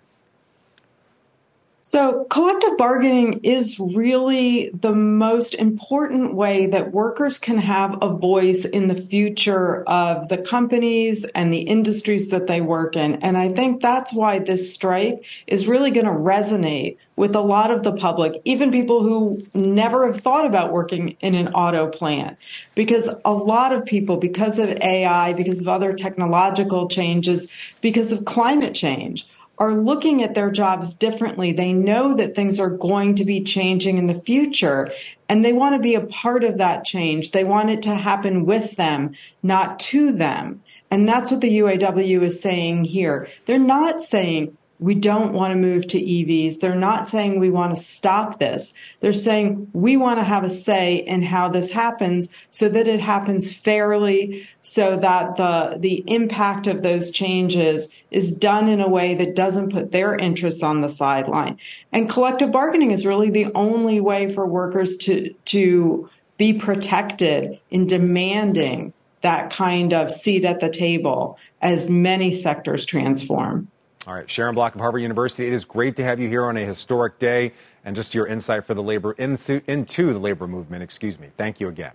So, 1.90 2.26
collective 2.26 2.76
bargaining 2.76 3.40
is 3.44 3.80
really 3.80 4.72
the 4.72 4.94
most 4.94 5.54
important 5.54 6.34
way 6.34 6.66
that 6.66 6.92
workers 6.92 7.40
can 7.40 7.60
have 7.60 7.98
a 8.02 8.14
voice 8.14 8.66
in 8.66 8.90
the 8.90 9.02
future 9.02 9.84
of 9.84 10.28
the 10.28 10.38
companies 10.38 11.24
and 11.34 11.54
the 11.54 11.62
industries 11.62 12.28
that 12.32 12.48
they 12.48 12.60
work 12.60 12.98
in. 12.98 13.16
And 13.24 13.38
I 13.38 13.54
think 13.54 13.82
that's 13.82 14.12
why 14.12 14.40
this 14.40 14.74
strike 14.74 15.24
is 15.48 15.66
really 15.66 15.90
going 15.90 16.08
to 16.08 16.12
resonate 16.12 16.98
with 17.16 17.34
a 17.34 17.40
lot 17.40 17.72
of 17.72 17.84
the 17.84 17.94
public, 17.94 18.42
even 18.44 18.70
people 18.70 19.02
who 19.02 19.48
never 19.54 20.12
have 20.12 20.22
thought 20.22 20.46
about 20.46 20.74
working 20.74 21.16
in 21.22 21.36
an 21.36 21.48
auto 21.54 21.88
plant. 21.88 22.38
Because 22.76 23.10
a 23.24 23.32
lot 23.32 23.72
of 23.72 23.86
people, 23.86 24.18
because 24.18 24.60
of 24.60 24.70
AI, 24.82 25.32
because 25.32 25.62
of 25.62 25.70
other 25.70 25.94
technological 25.94 26.90
changes, 26.90 27.50
because 27.80 28.12
of 28.12 28.26
climate 28.26 28.76
change, 28.76 29.26
are 29.58 29.74
looking 29.74 30.22
at 30.24 30.36
their 30.36 30.52
jobs 30.52 30.96
differently. 30.96 31.52
They 31.52 31.74
know 31.74 32.16
that 32.16 32.36
things 32.36 32.60
are 32.60 32.70
going 32.70 33.16
to 33.16 33.26
be 33.26 33.44
changing 33.44 33.98
in 33.98 34.08
the 34.08 34.20
future 34.20 34.90
and 35.30 35.44
they 35.44 35.54
want 35.54 35.76
to 35.76 35.80
be 35.80 35.96
a 35.96 36.06
part 36.06 36.44
of 36.44 36.58
that 36.58 36.86
change. 36.86 37.32
They 37.32 37.44
want 37.44 37.70
it 37.70 37.82
to 37.84 37.96
happen 37.96 38.46
with 38.46 38.76
them, 38.76 39.16
not 39.44 39.80
to 39.80 40.12
them. 40.12 40.64
And 40.90 41.08
that's 41.08 41.32
what 41.32 41.42
the 41.42 41.58
UAW 41.58 42.22
is 42.24 42.42
saying 42.42 42.86
here. 42.86 43.28
They're 43.46 43.60
not 43.60 44.02
saying 44.02 44.58
we 44.80 44.94
don't 44.94 45.34
want 45.34 45.52
to 45.52 45.60
move 45.60 45.88
to 45.88 46.00
EVs. 46.00 46.60
They're 46.60 46.76
not 46.76 47.08
saying 47.08 47.40
we 47.40 47.50
want 47.50 47.76
to 47.76 47.82
stop 47.82 48.38
this. 48.38 48.74
They're 49.00 49.12
saying 49.12 49.70
we 49.74 49.98
want 49.98 50.20
to 50.20 50.24
have 50.24 50.44
a 50.44 50.50
say 50.50 50.98
in 50.98 51.24
how 51.24 51.50
this 51.50 51.72
happens 51.72 52.30
so 52.52 52.70
that 52.70 52.88
it 52.88 53.00
happens 53.00 53.52
fairly, 53.52 54.48
so 54.62 54.96
that 54.98 55.36
the, 55.38 55.78
the 55.80 56.04
impact 56.06 56.68
of 56.68 56.84
those 56.84 57.10
changes 57.10 57.90
is 58.12 58.38
done 58.38 58.70
in 58.70 58.80
a 58.80 58.90
way 58.90 59.16
that 59.16 59.36
doesn't 59.36 59.72
put 59.72 59.92
their 59.92 60.16
interests 60.16 60.62
on 60.62 60.82
the 60.82 60.90
sideline. 60.90 61.58
And 61.92 62.10
collective 62.10 62.52
bargaining 62.52 62.92
is 62.92 63.06
really 63.06 63.32
the 63.32 63.52
only 63.56 64.00
way 64.00 64.32
for 64.32 64.46
workers 64.46 64.96
to, 64.98 65.34
to 65.46 66.08
be 66.38 66.54
protected 66.54 67.60
in 67.72 67.88
demanding 67.88 68.94
that 69.22 69.50
kind 69.50 69.92
of 69.92 70.12
seat 70.12 70.46
at 70.46 70.60
the 70.60 70.70
table 70.70 71.40
as 71.64 71.90
many 71.90 72.32
sectors 72.32 72.86
transform. 72.86 73.68
All 74.08 74.14
right, 74.14 74.32
Sharon 74.32 74.56
Block 74.56 74.74
of 74.74 74.80
Harvard 74.80 75.02
University. 75.02 75.48
It 75.48 75.54
is 75.54 75.66
great 75.66 75.98
to 75.98 76.04
have 76.06 76.18
you 76.18 76.30
here 76.30 76.46
on 76.46 76.56
a 76.56 76.64
historic 76.64 77.20
day 77.20 77.52
and 77.84 77.94
just 77.94 78.16
your 78.16 78.26
insight 78.26 78.64
for 78.64 78.74
the 78.74 78.82
labor 78.82 79.12
into, 79.12 79.62
into 79.70 80.14
the 80.14 80.20
labor 80.20 80.48
movement. 80.48 80.82
Excuse 80.82 81.20
me. 81.20 81.28
Thank 81.36 81.60
you 81.60 81.68
again. 81.68 81.92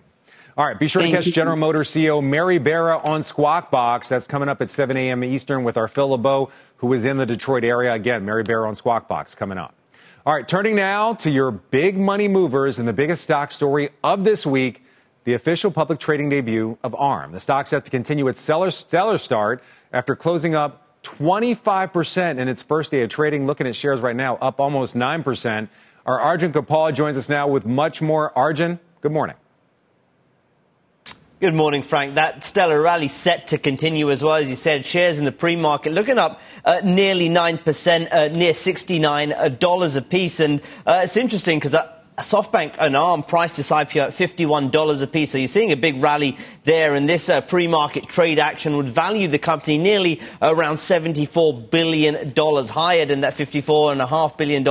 All 0.55 0.63
right, 0.67 0.77
be 0.77 0.87
sure 0.87 1.01
Thank 1.01 1.13
to 1.13 1.17
catch 1.17 1.25
you. 1.25 1.31
General 1.31 1.57
Motors 1.57 1.89
CEO 1.89 2.23
Mary 2.23 2.59
Barra 2.59 2.99
on 2.99 3.23
Squawk 3.23 3.71
Box. 3.71 4.09
That's 4.09 4.27
coming 4.27 4.47
up 4.47 4.61
at 4.61 4.69
7 4.69 4.95
a.m. 4.95 5.23
Eastern 5.23 5.63
with 5.63 5.75
our 5.75 5.87
Phil 5.87 6.09
LeBeau, 6.09 6.51
who 6.77 6.93
is 6.93 7.03
in 7.03 7.17
the 7.17 7.25
Detroit 7.25 7.63
area. 7.63 7.91
Again, 7.91 8.23
Mary 8.23 8.43
Barra 8.43 8.67
on 8.67 8.75
Squawk 8.75 9.07
Box 9.07 9.33
coming 9.33 9.57
up. 9.57 9.73
All 10.23 10.35
right, 10.35 10.47
turning 10.47 10.75
now 10.75 11.15
to 11.15 11.31
your 11.31 11.49
big 11.49 11.97
money 11.97 12.27
movers 12.27 12.77
and 12.77 12.87
the 12.87 12.93
biggest 12.93 13.23
stock 13.23 13.51
story 13.51 13.89
of 14.03 14.23
this 14.23 14.45
week 14.45 14.83
the 15.23 15.33
official 15.33 15.71
public 15.71 15.99
trading 15.99 16.29
debut 16.29 16.77
of 16.83 16.93
ARM. 16.95 17.31
The 17.31 17.39
stock 17.39 17.65
set 17.65 17.85
to 17.85 17.91
continue 17.91 18.27
its 18.27 18.41
stellar, 18.41 18.69
stellar 18.69 19.17
start 19.17 19.63
after 19.91 20.15
closing 20.15 20.53
up 20.53 20.82
25% 21.03 22.39
in 22.39 22.47
its 22.47 22.61
first 22.61 22.91
day 22.91 23.01
of 23.01 23.09
trading. 23.09 23.45
Looking 23.45 23.67
at 23.67 23.75
shares 23.75 24.01
right 24.01 24.15
now, 24.15 24.37
up 24.37 24.59
almost 24.59 24.95
9%. 24.95 25.69
Our 26.05 26.19
Arjun 26.19 26.51
Kharpal 26.51 26.93
joins 26.93 27.17
us 27.17 27.29
now 27.29 27.47
with 27.47 27.65
much 27.65 28.01
more. 28.01 28.37
Arjun, 28.37 28.79
good 29.01 29.11
morning. 29.11 29.35
Good 31.43 31.53
morning, 31.53 31.83
Frank. 31.83 32.15
That 32.15 32.41
stellar 32.45 32.81
rally 32.81 33.09
set 33.09 33.47
to 33.47 33.57
continue 33.57 34.11
as 34.11 34.23
well, 34.23 34.35
as 34.35 34.49
you 34.49 34.55
said. 34.55 34.85
Shares 34.85 35.19
in 35.19 35.25
the 35.25 35.31
pre-market 35.33 35.91
looking 35.91 36.17
up 36.17 36.39
uh, 36.63 36.79
nearly 36.85 37.27
9%, 37.27 38.13
uh, 38.13 38.27
near 38.29 38.53
$69 38.53 39.97
a 39.97 40.01
piece. 40.01 40.39
And 40.39 40.61
uh, 40.85 41.01
it's 41.03 41.17
interesting 41.17 41.59
because 41.59 41.75
uh, 41.75 41.92
SoftBank 42.17 42.75
and 42.77 42.95
ARM 42.95 43.23
priced 43.23 43.57
this 43.57 43.71
IPO 43.71 44.07
at 44.07 44.11
$51 44.11 45.01
a 45.01 45.07
piece. 45.07 45.31
So 45.31 45.37
you're 45.39 45.47
seeing 45.47 45.71
a 45.71 45.75
big 45.75 45.97
rally 45.97 46.37
there. 46.63 46.93
And 46.93 47.09
this 47.09 47.27
uh, 47.27 47.41
pre 47.41 47.67
market 47.67 48.07
trade 48.07 48.37
action 48.37 48.77
would 48.77 48.89
value 48.89 49.27
the 49.27 49.39
company 49.39 49.77
nearly 49.77 50.21
around 50.41 50.75
$74 50.75 51.71
billion, 51.71 52.13
higher 52.67 53.05
than 53.05 53.21
that 53.21 53.33
$54.5 53.33 54.37
billion 54.37 54.63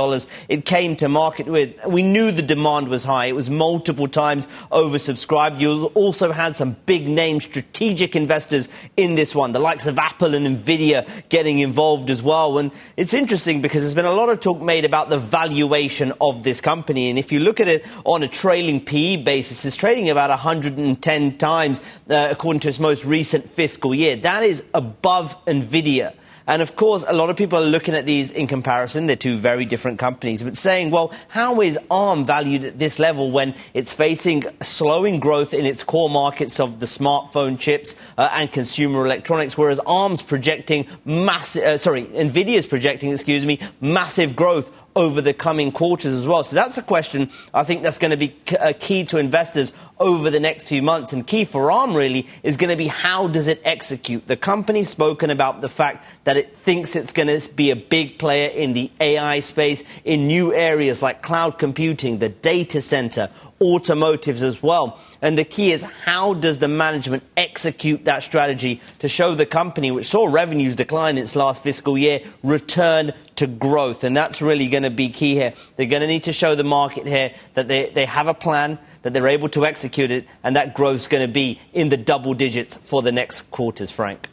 it 0.47 0.65
came 0.65 0.95
to 0.97 1.09
market 1.09 1.47
with. 1.47 1.85
We 1.85 2.03
knew 2.03 2.31
the 2.31 2.41
demand 2.41 2.87
was 2.87 3.03
high. 3.03 3.25
It 3.25 3.35
was 3.35 3.49
multiple 3.49 4.07
times 4.07 4.47
oversubscribed. 4.71 5.59
You 5.59 5.87
also 5.95 6.31
had 6.31 6.55
some 6.55 6.77
big 6.85 7.07
name 7.07 7.41
strategic 7.41 8.15
investors 8.15 8.69
in 8.95 9.15
this 9.15 9.35
one, 9.35 9.51
the 9.51 9.59
likes 9.59 9.85
of 9.85 9.99
Apple 9.99 10.35
and 10.35 10.57
Nvidia 10.57 11.07
getting 11.29 11.59
involved 11.59 12.09
as 12.09 12.21
well. 12.21 12.57
And 12.57 12.71
it's 12.95 13.13
interesting 13.13 13.61
because 13.61 13.81
there's 13.81 13.93
been 13.93 14.05
a 14.05 14.13
lot 14.13 14.29
of 14.29 14.39
talk 14.39 14.61
made 14.61 14.85
about 14.85 15.09
the 15.09 15.19
valuation 15.19 16.13
of 16.21 16.43
this 16.43 16.61
company. 16.61 17.09
And 17.09 17.19
if 17.19 17.32
you 17.33 17.39
look 17.39 17.59
at 17.59 17.67
it 17.67 17.85
on 18.05 18.23
a 18.23 18.27
trailing 18.29 18.79
PE 18.79 19.17
basis, 19.17 19.65
it's 19.65 19.75
trading 19.75 20.09
about 20.09 20.29
110 20.29 21.37
times 21.37 21.81
uh, 22.09 22.29
according 22.31 22.61
to 22.61 22.69
its 22.69 22.79
most 22.79 23.03
recent 23.03 23.49
fiscal 23.49 23.93
year. 23.93 24.15
That 24.15 24.43
is 24.43 24.63
above 24.73 25.43
Nvidia. 25.45 26.13
And 26.45 26.61
of 26.61 26.75
course, 26.75 27.05
a 27.07 27.13
lot 27.13 27.29
of 27.29 27.37
people 27.37 27.57
are 27.57 27.65
looking 27.65 27.95
at 27.95 28.05
these 28.05 28.29
in 28.29 28.47
comparison. 28.47 29.07
They're 29.07 29.15
two 29.15 29.37
very 29.37 29.63
different 29.65 29.97
companies, 29.97 30.43
but 30.43 30.57
saying, 30.57 30.91
well, 30.91 31.13
how 31.29 31.61
is 31.61 31.79
ARM 31.89 32.25
valued 32.25 32.65
at 32.65 32.79
this 32.79 32.99
level 32.99 33.31
when 33.31 33.55
it's 33.73 33.93
facing 33.93 34.43
slowing 34.61 35.19
growth 35.19 35.53
in 35.53 35.65
its 35.65 35.83
core 35.83 36.09
markets 36.09 36.59
of 36.59 36.79
the 36.81 36.85
smartphone 36.85 37.57
chips 37.57 37.95
uh, 38.17 38.29
and 38.33 38.51
consumer 38.51 39.05
electronics, 39.05 39.57
whereas 39.57 39.79
ARM's 39.85 40.21
projecting 40.21 40.85
massive, 41.05 41.63
uh, 41.63 41.77
sorry, 41.77 42.05
Nvidia's 42.05 42.65
projecting, 42.65 43.11
excuse 43.11 43.45
me, 43.45 43.59
massive 43.79 44.35
growth 44.35 44.69
over 44.95 45.21
the 45.21 45.33
coming 45.33 45.71
quarters 45.71 46.13
as 46.13 46.27
well. 46.27 46.43
So 46.43 46.55
that's 46.55 46.77
a 46.77 46.83
question 46.83 47.29
I 47.53 47.63
think 47.63 47.83
that's 47.83 47.97
going 47.97 48.11
to 48.11 48.17
be 48.17 48.35
uh, 48.59 48.73
key 48.79 49.05
to 49.05 49.17
investors 49.17 49.71
over 49.99 50.29
the 50.29 50.39
next 50.39 50.67
few 50.67 50.81
months. 50.81 51.13
And 51.13 51.25
key 51.25 51.45
for 51.45 51.71
ARM 51.71 51.95
really 51.95 52.27
is 52.43 52.57
going 52.57 52.69
to 52.69 52.75
be 52.75 52.87
how 52.87 53.27
does 53.27 53.47
it 53.47 53.61
execute? 53.63 54.27
The 54.27 54.37
company's 54.37 54.89
spoken 54.89 55.29
about 55.29 55.61
the 55.61 55.69
fact 55.69 56.05
that 56.25 56.37
it 56.37 56.57
thinks 56.57 56.95
it's 56.95 57.13
going 57.13 57.27
to 57.27 57.53
be 57.55 57.71
a 57.71 57.75
big 57.75 58.19
player 58.19 58.49
in 58.49 58.73
the 58.73 58.91
AI 58.99 59.39
space, 59.39 59.83
in 60.03 60.27
new 60.27 60.53
areas 60.53 61.01
like 61.01 61.21
cloud 61.21 61.57
computing, 61.57 62.19
the 62.19 62.29
data 62.29 62.81
center, 62.81 63.29
automotives 63.63 64.43
as 64.43 64.61
well. 64.61 64.99
And 65.21 65.37
the 65.37 65.45
key 65.45 65.71
is 65.71 65.81
how 65.81 66.33
does 66.33 66.59
the 66.59 66.67
management 66.67 67.23
execute 67.37 68.05
that 68.05 68.23
strategy 68.23 68.81
to 68.99 69.07
show 69.07 69.33
the 69.35 69.45
company, 69.45 69.89
which 69.91 70.07
saw 70.07 70.27
revenues 70.27 70.75
decline 70.75 71.17
in 71.17 71.23
its 71.23 71.35
last 71.35 71.63
fiscal 71.63 71.97
year, 71.97 72.21
return 72.43 73.13
to 73.37 73.47
growth? 73.47 74.03
And 74.03 74.15
that's 74.15 74.41
really 74.41 74.67
going 74.67 74.83
to 74.83 74.89
be 74.89 75.09
key 75.09 75.33
here. 75.33 75.53
They're 75.75 75.85
going 75.85 76.01
to 76.01 76.07
need 76.07 76.23
to 76.23 76.33
show 76.33 76.55
the 76.55 76.63
market 76.63 77.07
here 77.07 77.33
that 77.53 77.67
they, 77.67 77.89
they 77.89 78.05
have 78.05 78.27
a 78.27 78.33
plan, 78.33 78.79
that 79.03 79.13
they're 79.13 79.27
able 79.27 79.49
to 79.49 79.65
execute 79.65 80.11
it, 80.11 80.27
and 80.43 80.55
that 80.55 80.73
growth 80.73 80.97
is 80.97 81.07
going 81.07 81.25
to 81.25 81.31
be 81.31 81.59
in 81.71 81.89
the 81.89 81.97
double 81.97 82.33
digits 82.33 82.75
for 82.75 83.01
the 83.01 83.11
next 83.11 83.49
quarters, 83.51 83.91
Frank. 83.91 84.27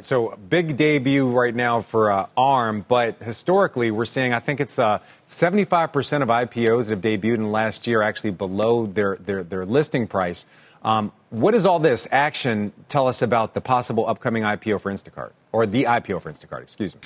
So 0.00 0.36
big 0.48 0.76
debut 0.76 1.28
right 1.28 1.54
now 1.54 1.80
for 1.80 2.10
uh, 2.10 2.26
ARM, 2.36 2.84
but 2.88 3.22
historically 3.22 3.90
we're 3.90 4.04
seeing 4.04 4.32
I 4.32 4.40
think 4.40 4.60
it's 4.60 4.78
uh, 4.78 4.98
75% 5.28 6.22
of 6.22 6.28
IPOs 6.28 6.86
that 6.86 6.90
have 6.90 7.00
debuted 7.00 7.34
in 7.34 7.52
last 7.52 7.86
year 7.86 8.02
actually 8.02 8.30
below 8.30 8.86
their 8.86 9.16
their, 9.16 9.44
their 9.44 9.64
listing 9.64 10.06
price. 10.06 10.46
Um, 10.82 11.12
what 11.30 11.52
does 11.52 11.64
all 11.64 11.78
this 11.78 12.06
action 12.10 12.72
tell 12.88 13.08
us 13.08 13.22
about 13.22 13.54
the 13.54 13.60
possible 13.60 14.06
upcoming 14.06 14.42
IPO 14.42 14.80
for 14.80 14.92
Instacart 14.92 15.30
or 15.52 15.64
the 15.64 15.84
IPO 15.84 16.20
for 16.22 16.30
Instacart? 16.30 16.62
Excuse 16.62 16.94
me. 16.94 17.00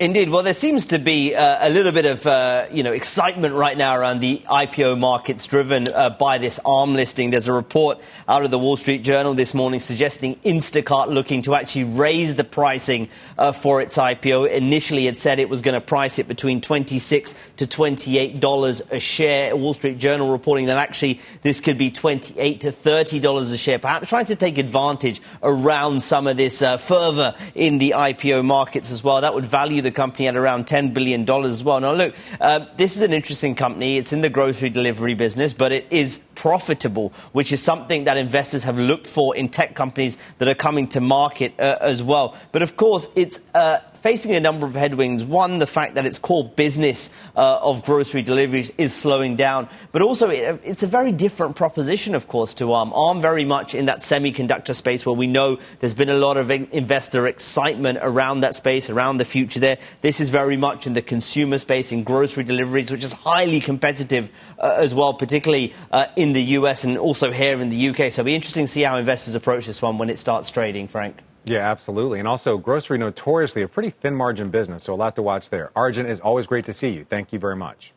Indeed. 0.00 0.28
Well, 0.28 0.42
there 0.42 0.52
seems 0.52 0.86
to 0.86 0.98
be 0.98 1.34
uh, 1.34 1.68
a 1.68 1.70
little 1.70 1.92
bit 1.92 2.04
of 2.04 2.26
uh, 2.26 2.66
you 2.70 2.82
know 2.82 2.92
excitement 2.92 3.54
right 3.54 3.78
now 3.78 3.96
around 3.96 4.20
the 4.20 4.42
IPO 4.50 4.98
markets, 4.98 5.46
driven 5.46 5.86
uh, 5.90 6.10
by 6.10 6.36
this 6.36 6.60
ARM 6.66 6.92
listing. 6.94 7.30
There's 7.30 7.48
a 7.48 7.52
report 7.52 7.98
out 8.28 8.44
of 8.44 8.50
the 8.50 8.58
Wall 8.58 8.76
Street 8.76 9.04
Journal 9.04 9.32
this 9.32 9.54
morning 9.54 9.80
suggesting 9.80 10.34
Instacart 10.40 11.08
looking 11.08 11.40
to 11.42 11.54
actually 11.54 11.84
raise 11.84 12.36
the 12.36 12.44
pricing 12.44 13.08
uh, 13.38 13.52
for 13.52 13.80
its 13.80 13.96
IPO. 13.96 14.50
Initially, 14.50 15.06
it 15.06 15.18
said 15.18 15.38
it 15.38 15.48
was 15.48 15.62
going 15.62 15.80
to 15.80 15.80
price 15.80 16.18
it 16.18 16.28
between 16.28 16.60
26 16.60 17.34
to 17.58 17.66
28 17.66 18.40
dollars 18.40 18.82
a 18.90 18.98
share. 18.98 19.56
Wall 19.56 19.72
Street 19.72 19.96
Journal 19.96 20.30
reporting 20.30 20.66
that 20.66 20.76
actually 20.76 21.20
this 21.42 21.60
could 21.60 21.78
be 21.78 21.90
28 21.90 22.60
to 22.60 22.72
30 22.72 23.20
dollars 23.20 23.52
a 23.52 23.56
share, 23.56 23.78
perhaps 23.78 24.10
trying 24.10 24.26
to 24.26 24.36
take 24.36 24.58
advantage 24.58 25.22
around 25.42 26.02
some 26.02 26.26
of 26.26 26.36
this 26.36 26.60
uh, 26.60 26.76
further 26.76 27.34
in 27.54 27.78
the 27.78 27.94
IPO 27.96 28.44
markets 28.44 28.90
as 28.90 29.02
well. 29.02 29.22
That 29.22 29.32
would 29.32 29.53
value 29.54 29.80
the 29.80 29.92
company 29.92 30.26
at 30.26 30.36
around 30.36 30.66
$10 30.66 30.92
billion 30.92 31.30
as 31.30 31.62
well. 31.62 31.78
Now, 31.78 31.92
look, 31.92 32.12
uh, 32.40 32.66
this 32.76 32.96
is 32.96 33.02
an 33.02 33.12
interesting 33.12 33.54
company. 33.54 33.98
It's 33.98 34.12
in 34.12 34.20
the 34.20 34.28
grocery 34.28 34.68
delivery 34.68 35.14
business, 35.14 35.52
but 35.52 35.70
it 35.70 35.86
is 35.90 36.18
profitable, 36.34 37.12
which 37.30 37.52
is 37.52 37.62
something 37.62 38.02
that 38.02 38.16
investors 38.16 38.64
have 38.64 38.76
looked 38.76 39.06
for 39.06 39.36
in 39.36 39.48
tech 39.48 39.76
companies 39.76 40.18
that 40.38 40.48
are 40.48 40.56
coming 40.56 40.88
to 40.88 41.00
market 41.00 41.52
uh, 41.60 41.78
as 41.80 42.02
well. 42.02 42.34
But 42.50 42.62
of 42.62 42.76
course, 42.76 43.06
it's 43.14 43.38
uh, 43.54 43.78
facing 44.04 44.32
a 44.32 44.40
number 44.40 44.66
of 44.66 44.74
headwinds. 44.74 45.24
One, 45.24 45.60
the 45.60 45.66
fact 45.66 45.94
that 45.94 46.04
its 46.04 46.18
core 46.18 46.46
business 46.46 47.08
uh, 47.34 47.58
of 47.62 47.82
grocery 47.86 48.20
deliveries 48.20 48.70
is 48.76 48.94
slowing 48.94 49.34
down, 49.34 49.66
but 49.92 50.02
also 50.02 50.28
it, 50.28 50.60
it's 50.62 50.82
a 50.82 50.86
very 50.86 51.10
different 51.10 51.56
proposition, 51.56 52.14
of 52.14 52.28
course, 52.28 52.52
to 52.56 52.70
ARM. 52.70 52.92
ARM 52.92 53.22
very 53.22 53.46
much 53.46 53.74
in 53.74 53.86
that 53.86 54.00
semiconductor 54.00 54.74
space 54.74 55.06
where 55.06 55.14
we 55.14 55.26
know 55.26 55.58
there's 55.80 55.94
been 55.94 56.10
a 56.10 56.18
lot 56.18 56.36
of 56.36 56.50
investor 56.50 57.26
excitement 57.26 57.98
around 58.02 58.40
that 58.40 58.54
space, 58.54 58.90
around 58.90 59.16
the 59.16 59.24
future 59.24 59.58
there. 59.58 59.78
This 60.02 60.20
is 60.20 60.28
very 60.28 60.58
much 60.58 60.86
in 60.86 60.92
the 60.92 61.00
consumer 61.00 61.56
space, 61.56 61.90
in 61.90 62.04
grocery 62.04 62.44
deliveries, 62.44 62.90
which 62.90 63.04
is 63.04 63.14
highly 63.14 63.58
competitive 63.58 64.30
uh, 64.58 64.76
as 64.80 64.94
well, 64.94 65.14
particularly 65.14 65.72
uh, 65.92 66.08
in 66.14 66.34
the 66.34 66.42
US 66.58 66.84
and 66.84 66.98
also 66.98 67.30
here 67.30 67.58
in 67.58 67.70
the 67.70 67.88
UK. 67.88 67.96
So 67.96 68.20
it'll 68.20 68.24
be 68.24 68.34
interesting 68.34 68.66
to 68.66 68.70
see 68.70 68.82
how 68.82 68.98
investors 68.98 69.34
approach 69.34 69.64
this 69.64 69.80
one 69.80 69.96
when 69.96 70.10
it 70.10 70.18
starts 70.18 70.50
trading, 70.50 70.88
Frank. 70.88 71.22
Yeah, 71.46 71.58
absolutely. 71.58 72.18
And 72.18 72.26
also, 72.26 72.56
grocery 72.56 72.96
notoriously 72.98 73.62
a 73.62 73.68
pretty 73.68 73.90
thin 73.90 74.14
margin 74.14 74.50
business, 74.50 74.84
so 74.84 74.94
a 74.94 74.96
lot 74.96 75.14
to 75.16 75.22
watch 75.22 75.50
there. 75.50 75.70
Arjun, 75.76 76.06
is 76.06 76.20
always 76.20 76.46
great 76.46 76.64
to 76.66 76.72
see 76.72 76.88
you. 76.88 77.04
Thank 77.04 77.32
you 77.32 77.38
very 77.38 77.56
much. 77.56 77.92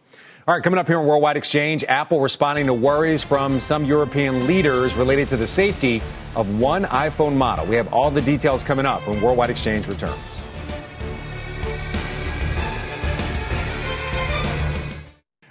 All 0.47 0.53
right, 0.53 0.63
coming 0.63 0.79
up 0.79 0.87
here 0.87 0.97
on 0.99 1.05
Worldwide 1.05 1.35
Exchange, 1.35 1.83
Apple 1.85 2.21
responding 2.21 2.67
to 2.67 2.73
worries 2.73 3.21
from 3.21 3.59
some 3.59 3.83
European 3.83 4.47
leaders 4.47 4.93
related 4.95 5.27
to 5.29 5.37
the 5.37 5.47
safety 5.47 6.01
of 6.37 6.59
one 6.59 6.85
iPhone 6.85 7.35
model. 7.35 7.65
We 7.65 7.75
have 7.75 7.93
all 7.93 8.11
the 8.11 8.21
details 8.21 8.63
coming 8.63 8.85
up 8.85 9.05
when 9.07 9.21
Worldwide 9.21 9.49
Exchange 9.49 9.87
returns. 9.87 10.41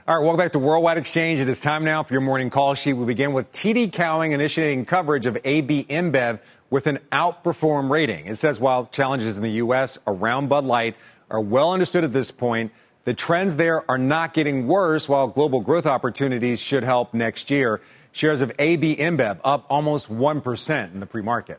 All 0.09 0.15
right, 0.15 0.23
welcome 0.23 0.39
back 0.39 0.53
to 0.53 0.61
Worldwide 0.61 0.99
Exchange. 0.99 1.41
It 1.41 1.49
is 1.49 1.59
time 1.59 1.83
now 1.83 2.05
for 2.05 2.15
your 2.15 2.21
morning 2.21 2.49
call 2.49 2.77
sheet. 2.77 2.93
We 2.93 3.05
begin 3.07 3.33
with 3.33 3.51
TD 3.51 3.93
Cowen 3.93 4.31
initiating 4.31 4.85
coverage 4.85 5.27
of 5.27 5.37
AB 5.45 5.83
InBev 5.91 6.39
with 6.71 6.87
an 6.87 7.01
outperform 7.11 7.91
rating. 7.91 8.29
It 8.29 8.37
says 8.37 8.61
while 8.61 8.87
challenges 8.87 9.37
in 9.37 9.43
the 9.43 9.51
U.S. 9.51 9.99
around 10.07 10.49
Bud 10.49 10.65
Light 10.65 10.95
are 11.29 11.41
well 11.41 11.73
understood 11.73 12.05
at 12.05 12.13
this 12.13 12.31
point, 12.31 12.71
the 13.03 13.15
trends 13.15 13.57
there 13.57 13.83
are 13.91 13.99
not 13.99 14.33
getting 14.33 14.69
worse 14.69 15.09
while 15.09 15.27
global 15.27 15.61
growth 15.61 15.87
opportunities 15.87 16.61
should 16.61 16.85
help 16.85 17.13
next 17.13 17.51
year. 17.51 17.81
Shares 18.13 18.43
of 18.43 18.53
AB 18.61 18.95
InBev 18.95 19.41
up 19.43 19.67
almost 19.69 20.09
1% 20.09 20.95
in 20.95 21.01
the 21.01 21.07
pre 21.07 21.21
market. 21.21 21.59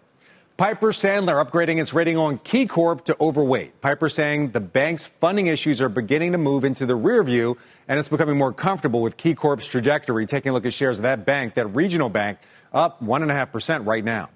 Piper 0.58 0.91
Sandler 0.91 1.45
upgrading 1.45 1.80
its 1.80 1.93
rating 1.93 2.18
on 2.18 2.39
KeyCorp 2.39 3.03
to 3.03 3.16
overweight. 3.22 3.80
Piper 3.80 4.10
saying 4.10 4.53
the 4.53 4.60
bank's 4.60 5.05
funding 5.05 5.45
issues 5.45 5.80
are 5.82 5.88
beginning 5.88 6.32
to 6.32 6.39
move 6.39 6.64
into 6.64 6.88
the 6.88 6.95
rear 6.95 7.22
view 7.22 7.60
and 7.88 7.99
it's 7.99 8.10
becoming 8.10 8.39
more 8.39 8.51
comfortable 8.51 9.03
with 9.03 9.18
KeyCorp's 9.18 9.68
trajectory. 9.68 10.26
Taking 10.26 10.49
a 10.49 10.53
look 10.53 10.66
at 10.66 10.74
shares 10.74 10.97
of 10.97 11.03
that 11.03 11.28
bank, 11.28 11.53
that 11.53 11.68
regional 11.68 12.10
bank, 12.10 12.39
up 12.74 13.03
1.5% 13.03 13.86
right 13.86 14.03
now. 14.03 14.30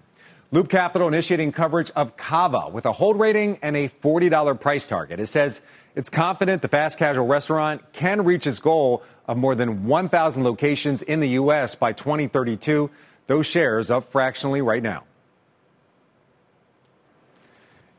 Loop 0.51 0.69
Capital 0.69 1.07
initiating 1.07 1.53
coverage 1.53 1.89
of 1.95 2.15
Cava 2.17 2.69
with 2.69 2.85
a 2.85 2.91
hold 2.91 3.19
rating 3.19 3.57
and 3.63 3.75
a 3.75 3.89
$40 3.89 4.61
price 4.61 4.85
target. 4.85 5.19
It 5.19 5.25
says 5.25 5.63
it's 5.95 6.11
confident 6.11 6.61
the 6.61 6.67
fast 6.67 6.99
casual 6.99 7.25
restaurant 7.25 7.81
can 7.93 8.25
reach 8.25 8.45
its 8.45 8.59
goal 8.59 9.01
of 9.27 9.37
more 9.37 9.55
than 9.55 9.87
1,000 9.87 10.43
locations 10.43 11.01
in 11.01 11.19
the 11.19 11.29
U.S. 11.29 11.73
by 11.73 11.93
2032. 11.93 12.91
Those 13.25 13.47
shares 13.47 13.89
up 13.89 14.03
fractionally 14.03 14.61
right 14.61 14.83
now. 14.83 15.05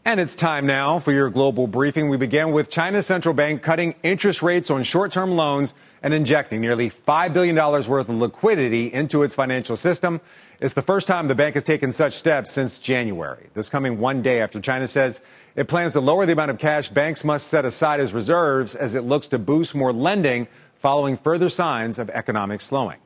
And 0.05 0.18
it's 0.18 0.34
time 0.34 0.66
now 0.66 0.98
for 0.98 1.12
your 1.12 1.30
global 1.30 1.68
briefing. 1.68 2.09
We 2.09 2.16
begin 2.16 2.50
with 2.50 2.68
China's 2.68 3.07
central 3.07 3.36
bank 3.36 3.62
cutting 3.62 3.94
interest 4.03 4.42
rates 4.42 4.68
on 4.68 4.82
short 4.82 5.12
term 5.12 5.30
loans 5.30 5.74
and 6.03 6.12
injecting 6.12 6.61
nearly 6.61 6.90
$5 6.90 7.32
billion 7.32 7.55
worth 7.55 8.09
of 8.09 8.11
liquidity 8.11 8.92
into 8.92 9.22
its 9.22 9.32
financial 9.32 9.76
system. 9.76 10.20
It's 10.59 10.74
the 10.74 10.82
first 10.82 11.07
time 11.07 11.28
the 11.28 11.36
bank 11.36 11.55
has 11.55 11.62
taken 11.62 11.92
such 11.92 12.14
steps 12.14 12.50
since 12.50 12.80
January. 12.80 13.46
This 13.55 13.68
coming 13.68 14.00
one 14.00 14.22
day 14.22 14.40
after 14.40 14.61
China 14.61 14.88
says 14.88 15.20
it 15.55 15.68
plans 15.68 15.92
to 15.92 16.00
lower 16.00 16.26
the 16.26 16.32
amount 16.32 16.50
of 16.50 16.59
cash 16.59 16.88
banks 16.88 17.22
must 17.22 17.46
set 17.46 17.64
aside 17.64 18.00
as 18.00 18.12
reserves 18.12 18.74
as 18.74 18.96
it 18.96 19.03
looks 19.03 19.28
to 19.28 19.38
boost 19.38 19.72
more 19.72 19.92
lending 19.92 20.48
following 20.74 21.16
further 21.16 21.48
signs 21.48 22.00
of 22.00 22.11
economic 22.11 22.61
slowing. 22.61 22.98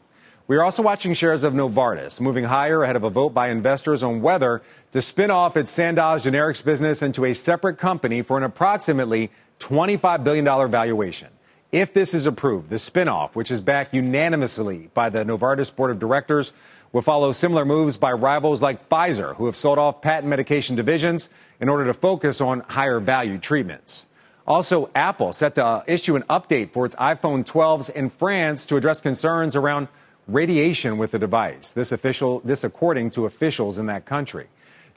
We 0.49 0.57
are 0.57 0.63
also 0.63 0.81
watching 0.81 1.13
shares 1.13 1.43
of 1.43 1.55
Novartis 1.55 2.21
moving 2.21 2.45
higher 2.45 2.85
ahead 2.85 2.95
of 2.95 3.03
a 3.03 3.11
vote 3.11 3.31
by 3.35 3.49
investors 3.49 4.05
on 4.05 4.23
whether 4.23 4.63
to 4.93 5.03
spin 5.03 5.29
off 5.33 5.57
its 5.57 5.73
Sandoz 5.73 6.25
generics 6.25 6.65
business 6.65 7.03
into 7.03 7.25
a 7.25 7.35
separate 7.35 7.79
company 7.79 8.23
for 8.23 8.37
an 8.37 8.45
approximately 8.45 9.33
$25 9.59 10.23
billion 10.23 10.45
valuation. 10.71 11.31
If 11.73 11.93
this 11.93 12.15
is 12.15 12.27
approved, 12.27 12.71
the 12.71 12.77
spinoff, 12.77 13.35
which 13.35 13.51
is 13.51 13.61
backed 13.61 13.93
unanimously 13.93 14.89
by 14.95 15.11
the 15.11 15.25
Novartis 15.25 15.75
board 15.75 15.91
of 15.91 15.99
directors, 15.99 16.53
will 16.93 17.03
follow 17.03 17.33
similar 17.33 17.65
moves 17.65 17.97
by 17.97 18.13
rivals 18.13 18.63
like 18.63 18.89
Pfizer, 18.89 19.35
who 19.35 19.47
have 19.47 19.57
sold 19.57 19.79
off 19.79 20.01
patent 20.01 20.29
medication 20.29 20.77
divisions 20.77 21.29
in 21.61 21.69
order 21.69 21.85
to 21.87 21.93
focus 21.93 22.41
on 22.41 22.61
higher 22.61 23.01
value 23.01 23.39
treatments. 23.39 24.07
Also, 24.47 24.91
Apple 24.95 25.33
set 25.33 25.57
to 25.57 25.83
issue 25.89 26.15
an 26.15 26.23
update 26.31 26.71
for 26.71 26.87
its 26.87 26.95
iPhone 26.95 27.45
12s 27.45 27.91
in 27.91 28.09
France 28.09 28.65
to 28.67 28.77
address 28.77 29.01
concerns 29.01 29.57
around 29.57 29.89
radiation 30.27 30.99
with 30.99 31.13
the 31.13 31.19
device. 31.19 31.73
This, 31.73 31.93
official, 31.93 32.41
this 32.41 32.65
according 32.65 33.11
to 33.11 33.27
officials 33.27 33.79
in 33.79 33.87
that 33.87 34.05
country. 34.05 34.47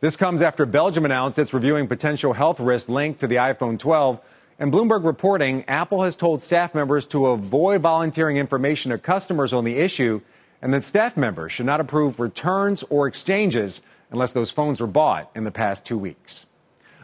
This 0.01 0.15
comes 0.15 0.41
after 0.41 0.65
Belgium 0.65 1.05
announced 1.05 1.37
it's 1.37 1.53
reviewing 1.53 1.87
potential 1.87 2.33
health 2.33 2.59
risks 2.59 2.89
linked 2.89 3.19
to 3.19 3.27
the 3.27 3.35
iPhone 3.35 3.77
12. 3.77 4.19
And 4.57 4.73
Bloomberg 4.73 5.05
reporting 5.05 5.63
Apple 5.67 6.03
has 6.03 6.15
told 6.15 6.41
staff 6.41 6.73
members 6.73 7.05
to 7.07 7.27
avoid 7.27 7.81
volunteering 7.81 8.37
information 8.37 8.91
to 8.91 8.97
customers 8.97 9.53
on 9.53 9.65
the 9.65 9.77
issue, 9.77 10.21
and 10.61 10.73
that 10.73 10.83
staff 10.83 11.15
members 11.15 11.51
should 11.51 11.65
not 11.65 11.79
approve 11.79 12.19
returns 12.19 12.83
or 12.89 13.07
exchanges 13.07 13.81
unless 14.11 14.31
those 14.31 14.51
phones 14.51 14.81
were 14.81 14.87
bought 14.87 15.29
in 15.35 15.43
the 15.43 15.51
past 15.51 15.85
two 15.85 15.97
weeks. 15.97 16.45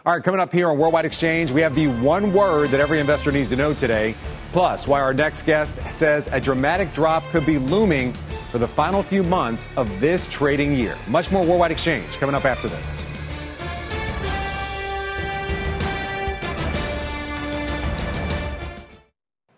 All 0.08 0.14
right, 0.14 0.24
coming 0.24 0.40
up 0.40 0.52
here 0.54 0.70
on 0.70 0.78
Worldwide 0.78 1.06
Exchange, 1.06 1.50
we 1.50 1.62
have 1.62 1.74
the 1.74 1.88
one 1.88 2.32
word 2.32 2.70
that 2.70 2.80
every 2.80 3.00
investor 3.00 3.32
needs 3.32 3.50
to 3.50 3.56
know 3.56 3.74
today. 3.74 4.14
Plus, 4.52 4.88
why 4.88 5.02
our 5.02 5.16
next 5.16 5.48
guest 5.48 5.78
says 5.92 6.30
a 6.32 6.40
dramatic 6.40 6.94
drop 6.94 7.24
could 7.32 7.44
be 7.44 7.58
looming 7.58 8.14
for 8.52 8.60
the 8.60 8.68
final 8.68 9.02
few 9.02 9.24
months 9.24 9.68
of 9.78 9.90
this 10.00 10.28
trading 10.28 10.74
year. 10.74 10.96
Much 11.08 11.32
more 11.32 11.44
Worldwide 11.44 11.72
Exchange 11.72 12.08
coming 12.18 12.36
up 12.36 12.46
after 12.46 12.68
this. 12.68 13.06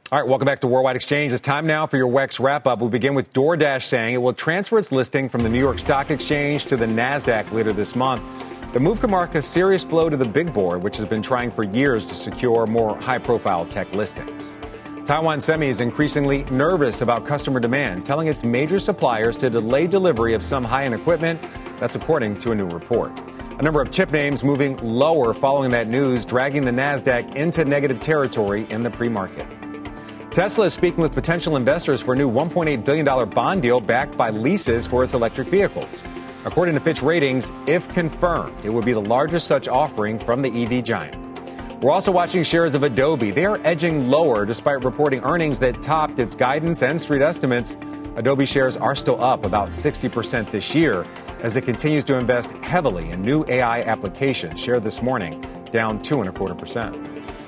All 0.09 0.19
right, 0.19 0.25
welcome 0.29 0.45
back 0.45 0.61
to 0.61 0.67
Worldwide 0.67 0.95
Exchange. 0.95 1.33
It's 1.33 1.41
time 1.41 1.67
now 1.67 1.87
for 1.87 1.97
your 1.97 2.09
WEX 2.09 2.39
wrap 2.39 2.67
up. 2.67 2.79
We 2.79 2.87
begin 2.87 3.15
with 3.15 3.33
DoorDash 3.33 3.83
saying 3.83 4.13
it 4.13 4.19
will 4.19 4.31
transfer 4.31 4.79
its 4.79 4.93
listing 4.93 5.27
from 5.27 5.43
the 5.43 5.49
New 5.49 5.59
York 5.59 5.77
Stock 5.77 6.09
Exchange 6.09 6.67
to 6.67 6.77
the 6.77 6.85
NASDAQ 6.85 7.51
later 7.51 7.73
this 7.73 7.97
month. 7.97 8.23
The 8.77 8.83
move 8.83 8.99
could 8.99 9.09
mark 9.09 9.33
a 9.33 9.41
serious 9.41 9.83
blow 9.83 10.07
to 10.07 10.15
the 10.15 10.23
big 10.23 10.53
board, 10.53 10.83
which 10.83 10.97
has 10.97 11.05
been 11.07 11.23
trying 11.23 11.49
for 11.49 11.63
years 11.63 12.05
to 12.05 12.13
secure 12.13 12.67
more 12.67 12.95
high 12.97 13.17
profile 13.17 13.65
tech 13.65 13.91
listings. 13.95 14.55
Taiwan 15.03 15.41
Semi 15.41 15.67
is 15.67 15.79
increasingly 15.79 16.43
nervous 16.51 17.01
about 17.01 17.25
customer 17.25 17.59
demand, 17.59 18.05
telling 18.05 18.27
its 18.27 18.43
major 18.43 18.77
suppliers 18.77 19.35
to 19.37 19.49
delay 19.49 19.87
delivery 19.87 20.35
of 20.35 20.43
some 20.43 20.63
high 20.63 20.83
end 20.83 20.93
equipment. 20.93 21.41
That's 21.79 21.95
according 21.95 22.37
to 22.41 22.51
a 22.51 22.55
new 22.55 22.67
report. 22.67 23.11
A 23.57 23.63
number 23.63 23.81
of 23.81 23.89
chip 23.89 24.11
names 24.11 24.43
moving 24.43 24.77
lower 24.83 25.33
following 25.33 25.71
that 25.71 25.87
news, 25.87 26.23
dragging 26.23 26.63
the 26.63 26.69
NASDAQ 26.69 27.33
into 27.33 27.65
negative 27.65 27.99
territory 27.99 28.67
in 28.69 28.83
the 28.83 28.91
pre 28.91 29.09
market. 29.09 29.47
Tesla 30.29 30.67
is 30.67 30.75
speaking 30.75 31.01
with 31.01 31.13
potential 31.13 31.55
investors 31.55 31.99
for 31.99 32.13
a 32.13 32.15
new 32.15 32.29
$1.8 32.29 32.85
billion 32.85 33.29
bond 33.29 33.63
deal 33.63 33.81
backed 33.81 34.15
by 34.15 34.29
leases 34.29 34.85
for 34.85 35.03
its 35.03 35.15
electric 35.15 35.47
vehicles. 35.47 36.03
According 36.47 36.75
to 36.75 36.79
Fitch 36.79 37.01
Ratings, 37.01 37.51
if 37.67 37.89
confirmed, 37.89 38.55
it 38.63 38.69
would 38.69 38.85
be 38.85 38.93
the 38.93 39.01
largest 39.01 39.47
such 39.47 39.67
offering 39.67 40.17
from 40.17 40.41
the 40.41 40.63
EV 40.63 40.81
giant. 40.81 41.13
We're 41.83 41.91
also 41.91 42.09
watching 42.09 42.41
shares 42.41 42.73
of 42.73 42.83
Adobe. 42.83 43.31
They 43.31 43.43
are 43.43 43.59
edging 43.65 44.09
lower 44.09 44.45
despite 44.45 44.85
reporting 44.85 45.21
earnings 45.25 45.59
that 45.59 45.83
topped 45.83 46.19
its 46.19 46.35
guidance 46.35 46.83
and 46.83 47.01
street 47.01 47.21
estimates. 47.21 47.75
Adobe 48.15 48.45
shares 48.45 48.77
are 48.77 48.95
still 48.95 49.21
up 49.21 49.43
about 49.43 49.71
60% 49.71 50.49
this 50.49 50.73
year 50.73 51.03
as 51.43 51.57
it 51.57 51.63
continues 51.63 52.05
to 52.05 52.15
invest 52.15 52.49
heavily 52.63 53.09
in 53.11 53.21
new 53.21 53.43
AI 53.49 53.81
applications. 53.81 54.57
Shared 54.57 54.83
this 54.83 55.01
morning, 55.01 55.43
down 55.73 55.99
two 55.99 56.21
and 56.21 56.29
a 56.29 56.31
quarter 56.31 56.55
percent. 56.55 56.95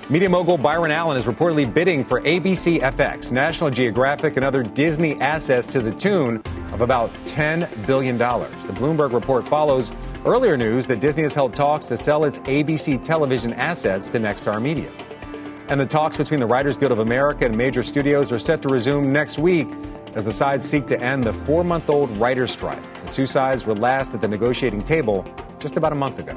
Media 0.10 0.28
mogul 0.28 0.58
Byron 0.58 0.92
Allen 0.92 1.16
is 1.16 1.26
reportedly 1.26 1.74
bidding 1.74 2.04
for 2.04 2.20
ABC 2.22 2.82
FX, 2.82 3.32
National 3.32 3.70
Geographic, 3.70 4.36
and 4.36 4.44
other 4.44 4.62
Disney 4.62 5.20
assets 5.22 5.68
to 5.68 5.80
the 5.80 5.92
tune 5.94 6.44
of 6.72 6.82
about 6.82 7.14
$10 7.26 7.88
billion. 7.88 8.18
The 8.18 8.74
Bloomberg 8.74 9.14
report 9.14 9.48
follows 9.48 9.92
earlier 10.26 10.58
news 10.58 10.88
that 10.88 11.00
Disney 11.00 11.24
has 11.24 11.34
held 11.34 11.54
talks 11.54 11.86
to 11.88 11.98
sell 11.98 12.26
its 12.26 12.40
ABC 12.40 13.04
television 13.04 13.54
assets 13.54 14.08
to 14.10 14.20
Nexstar 14.20 14.62
Media. 14.62 14.92
And 15.70 15.80
the 15.80 15.86
talks 15.86 16.18
between 16.18 16.40
the 16.40 16.48
Writers 16.48 16.78
Guild 16.78 16.92
of 16.92 17.00
America 17.00 17.46
and 17.46 17.56
major 17.56 17.84
studios 17.84 18.32
are 18.32 18.40
set 18.40 18.62
to 18.64 18.70
resume 18.70 19.14
next 19.14 19.38
week 19.38 19.68
as 20.16 20.26
the 20.26 20.34
sides 20.34 20.68
seek 20.68 20.88
to 20.88 21.00
end 21.00 21.24
the 21.24 21.34
four 21.34 21.64
month 21.64 21.90
old 21.90 22.10
writer's 22.18 22.52
strike. 22.52 22.82
The 23.06 23.12
two 23.12 23.28
sides 23.28 23.66
were 23.66 23.76
last 23.76 24.14
at 24.14 24.22
the 24.22 24.28
negotiating 24.28 24.84
table 24.84 25.26
just 25.60 25.78
about 25.78 25.92
a 25.92 25.96
month 25.96 26.18
ago. 26.18 26.34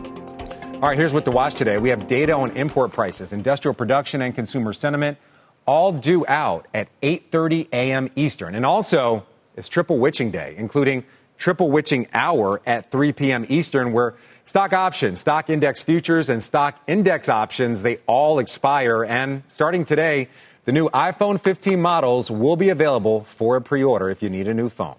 All 0.74 0.88
right, 0.88 0.98
here's 0.98 1.14
what 1.14 1.24
to 1.26 1.30
watch 1.30 1.54
today. 1.54 1.78
We 1.78 1.90
have 1.90 2.06
data 2.08 2.34
on 2.34 2.50
import 2.56 2.92
prices, 2.92 3.32
industrial 3.32 3.72
production, 3.72 4.20
and 4.20 4.34
consumer 4.34 4.72
sentiment, 4.72 5.16
all 5.64 5.92
due 5.92 6.26
out 6.26 6.66
at 6.74 6.88
8:30 7.00 7.68
a.m. 7.72 8.10
Eastern. 8.16 8.54
And 8.54 8.66
also, 8.66 9.24
it's 9.56 9.68
Triple 9.68 9.98
Witching 9.98 10.30
Day, 10.30 10.54
including 10.56 11.04
Triple 11.38 11.70
Witching 11.70 12.06
Hour 12.12 12.60
at 12.66 12.90
3 12.90 13.12
p.m. 13.12 13.46
Eastern, 13.48 13.92
where 13.92 14.14
stock 14.44 14.72
options, 14.72 15.20
stock 15.20 15.50
index 15.50 15.82
futures, 15.82 16.28
and 16.28 16.42
stock 16.42 16.80
index 16.86 17.28
options 17.28 17.82
they 17.82 17.98
all 18.06 18.38
expire. 18.38 19.04
And 19.04 19.42
starting 19.48 19.84
today, 19.84 20.28
the 20.64 20.72
new 20.72 20.88
iPhone 20.90 21.40
15 21.40 21.80
models 21.80 22.30
will 22.30 22.56
be 22.56 22.68
available 22.68 23.24
for 23.24 23.56
a 23.56 23.60
pre-order 23.60 24.08
if 24.08 24.22
you 24.22 24.30
need 24.30 24.46
a 24.46 24.54
new 24.54 24.68
phone. 24.68 24.94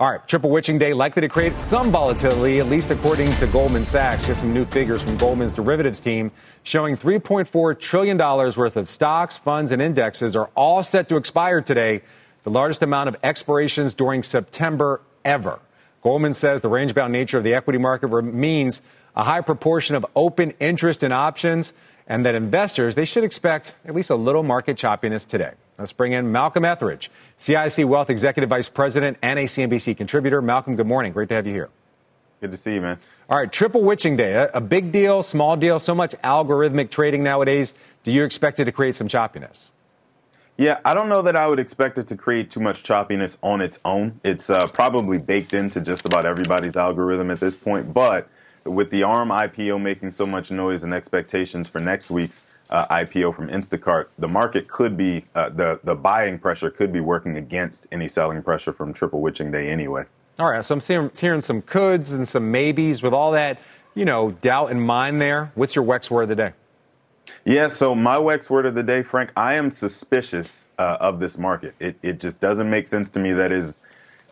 All 0.00 0.08
right, 0.08 0.26
triple 0.28 0.50
witching 0.50 0.78
day 0.78 0.94
likely 0.94 1.22
to 1.22 1.28
create 1.28 1.58
some 1.58 1.90
volatility, 1.90 2.60
at 2.60 2.66
least 2.66 2.92
according 2.92 3.32
to 3.32 3.48
Goldman 3.48 3.84
Sachs. 3.84 4.22
Here's 4.22 4.38
some 4.38 4.54
new 4.54 4.64
figures 4.64 5.02
from 5.02 5.16
Goldman's 5.16 5.54
derivatives 5.54 6.00
team 6.00 6.30
showing 6.62 6.96
$3.4 6.96 7.80
trillion 7.80 8.16
worth 8.16 8.76
of 8.76 8.88
stocks, 8.88 9.38
funds, 9.38 9.72
and 9.72 9.82
indexes 9.82 10.36
are 10.36 10.50
all 10.54 10.84
set 10.84 11.08
to 11.08 11.16
expire 11.16 11.60
today, 11.60 12.02
the 12.48 12.54
largest 12.54 12.82
amount 12.82 13.10
of 13.10 13.16
expirations 13.22 13.92
during 13.92 14.22
September 14.22 15.02
ever. 15.22 15.60
Goldman 16.02 16.32
says 16.32 16.62
the 16.62 16.70
range 16.70 16.94
bound 16.94 17.12
nature 17.12 17.36
of 17.36 17.44
the 17.44 17.52
equity 17.52 17.78
market 17.78 18.08
means 18.22 18.80
a 19.14 19.22
high 19.22 19.42
proportion 19.42 19.94
of 19.94 20.06
open 20.16 20.54
interest 20.58 21.02
in 21.02 21.12
options 21.12 21.74
and 22.06 22.24
that 22.24 22.34
investors 22.34 22.94
they 22.94 23.04
should 23.04 23.22
expect 23.22 23.74
at 23.84 23.94
least 23.94 24.08
a 24.08 24.14
little 24.14 24.42
market 24.42 24.78
choppiness 24.78 25.26
today. 25.26 25.52
Let's 25.78 25.92
bring 25.92 26.14
in 26.14 26.32
Malcolm 26.32 26.64
Ethridge, 26.64 27.10
CIC 27.36 27.86
Wealth 27.86 28.08
Executive 28.08 28.48
Vice 28.48 28.70
President 28.70 29.18
and 29.20 29.38
a 29.38 29.44
CNBC 29.44 29.94
contributor. 29.98 30.40
Malcolm, 30.40 30.74
good 30.74 30.86
morning. 30.86 31.12
Great 31.12 31.28
to 31.28 31.34
have 31.34 31.46
you 31.46 31.52
here. 31.52 31.68
Good 32.40 32.52
to 32.52 32.56
see 32.56 32.74
you, 32.74 32.80
man. 32.80 32.98
All 33.28 33.38
right, 33.38 33.52
triple 33.52 33.82
witching 33.82 34.16
day, 34.16 34.48
a 34.54 34.60
big 34.62 34.90
deal, 34.90 35.22
small 35.22 35.54
deal, 35.58 35.80
so 35.80 35.94
much 35.94 36.12
algorithmic 36.24 36.88
trading 36.88 37.22
nowadays. 37.22 37.74
Do 38.04 38.10
you 38.10 38.24
expect 38.24 38.58
it 38.58 38.64
to 38.64 38.72
create 38.72 38.96
some 38.96 39.08
choppiness? 39.08 39.72
Yeah, 40.58 40.80
I 40.84 40.92
don't 40.92 41.08
know 41.08 41.22
that 41.22 41.36
I 41.36 41.46
would 41.46 41.60
expect 41.60 41.98
it 41.98 42.08
to 42.08 42.16
create 42.16 42.50
too 42.50 42.58
much 42.58 42.82
choppiness 42.82 43.38
on 43.44 43.60
its 43.60 43.78
own. 43.84 44.20
It's 44.24 44.50
uh, 44.50 44.66
probably 44.66 45.16
baked 45.16 45.54
into 45.54 45.80
just 45.80 46.04
about 46.04 46.26
everybody's 46.26 46.76
algorithm 46.76 47.30
at 47.30 47.38
this 47.38 47.56
point. 47.56 47.94
But 47.94 48.28
with 48.64 48.90
the 48.90 49.04
ARM 49.04 49.28
IPO 49.28 49.80
making 49.80 50.10
so 50.10 50.26
much 50.26 50.50
noise 50.50 50.82
and 50.82 50.92
expectations 50.92 51.68
for 51.68 51.80
next 51.80 52.10
week's 52.10 52.42
uh, 52.70 52.86
IPO 52.88 53.36
from 53.36 53.48
Instacart, 53.48 54.06
the 54.18 54.26
market 54.26 54.66
could 54.66 54.96
be 54.96 55.24
uh, 55.36 55.48
the 55.50 55.78
the 55.84 55.94
buying 55.94 56.40
pressure 56.40 56.70
could 56.70 56.92
be 56.92 57.00
working 57.00 57.36
against 57.36 57.86
any 57.92 58.08
selling 58.08 58.42
pressure 58.42 58.72
from 58.72 58.92
Triple 58.92 59.20
Witching 59.20 59.52
Day 59.52 59.68
anyway. 59.68 60.04
All 60.40 60.50
right, 60.50 60.64
so 60.64 60.74
I'm 60.74 60.80
hearing, 60.80 61.10
hearing 61.16 61.40
some 61.40 61.62
coulds 61.62 62.12
and 62.12 62.28
some 62.28 62.50
maybes 62.50 63.00
with 63.00 63.14
all 63.14 63.30
that 63.30 63.60
you 63.94 64.04
know 64.04 64.32
doubt 64.32 64.72
in 64.72 64.80
mind. 64.80 65.22
There, 65.22 65.52
what's 65.54 65.76
your 65.76 65.84
Wex 65.84 66.10
word 66.10 66.24
of 66.24 66.28
the 66.30 66.36
day? 66.36 66.52
Yeah, 67.48 67.68
so 67.68 67.94
my 67.94 68.16
Wex 68.16 68.50
word 68.50 68.66
of 68.66 68.74
the 68.74 68.82
day, 68.82 69.02
Frank, 69.02 69.32
I 69.34 69.54
am 69.54 69.70
suspicious 69.70 70.68
uh, 70.78 70.98
of 71.00 71.18
this 71.18 71.38
market. 71.38 71.74
It 71.80 71.96
it 72.02 72.20
just 72.20 72.40
doesn't 72.40 72.68
make 72.68 72.86
sense 72.86 73.08
to 73.08 73.20
me 73.20 73.32
that 73.32 73.52
is 73.52 73.80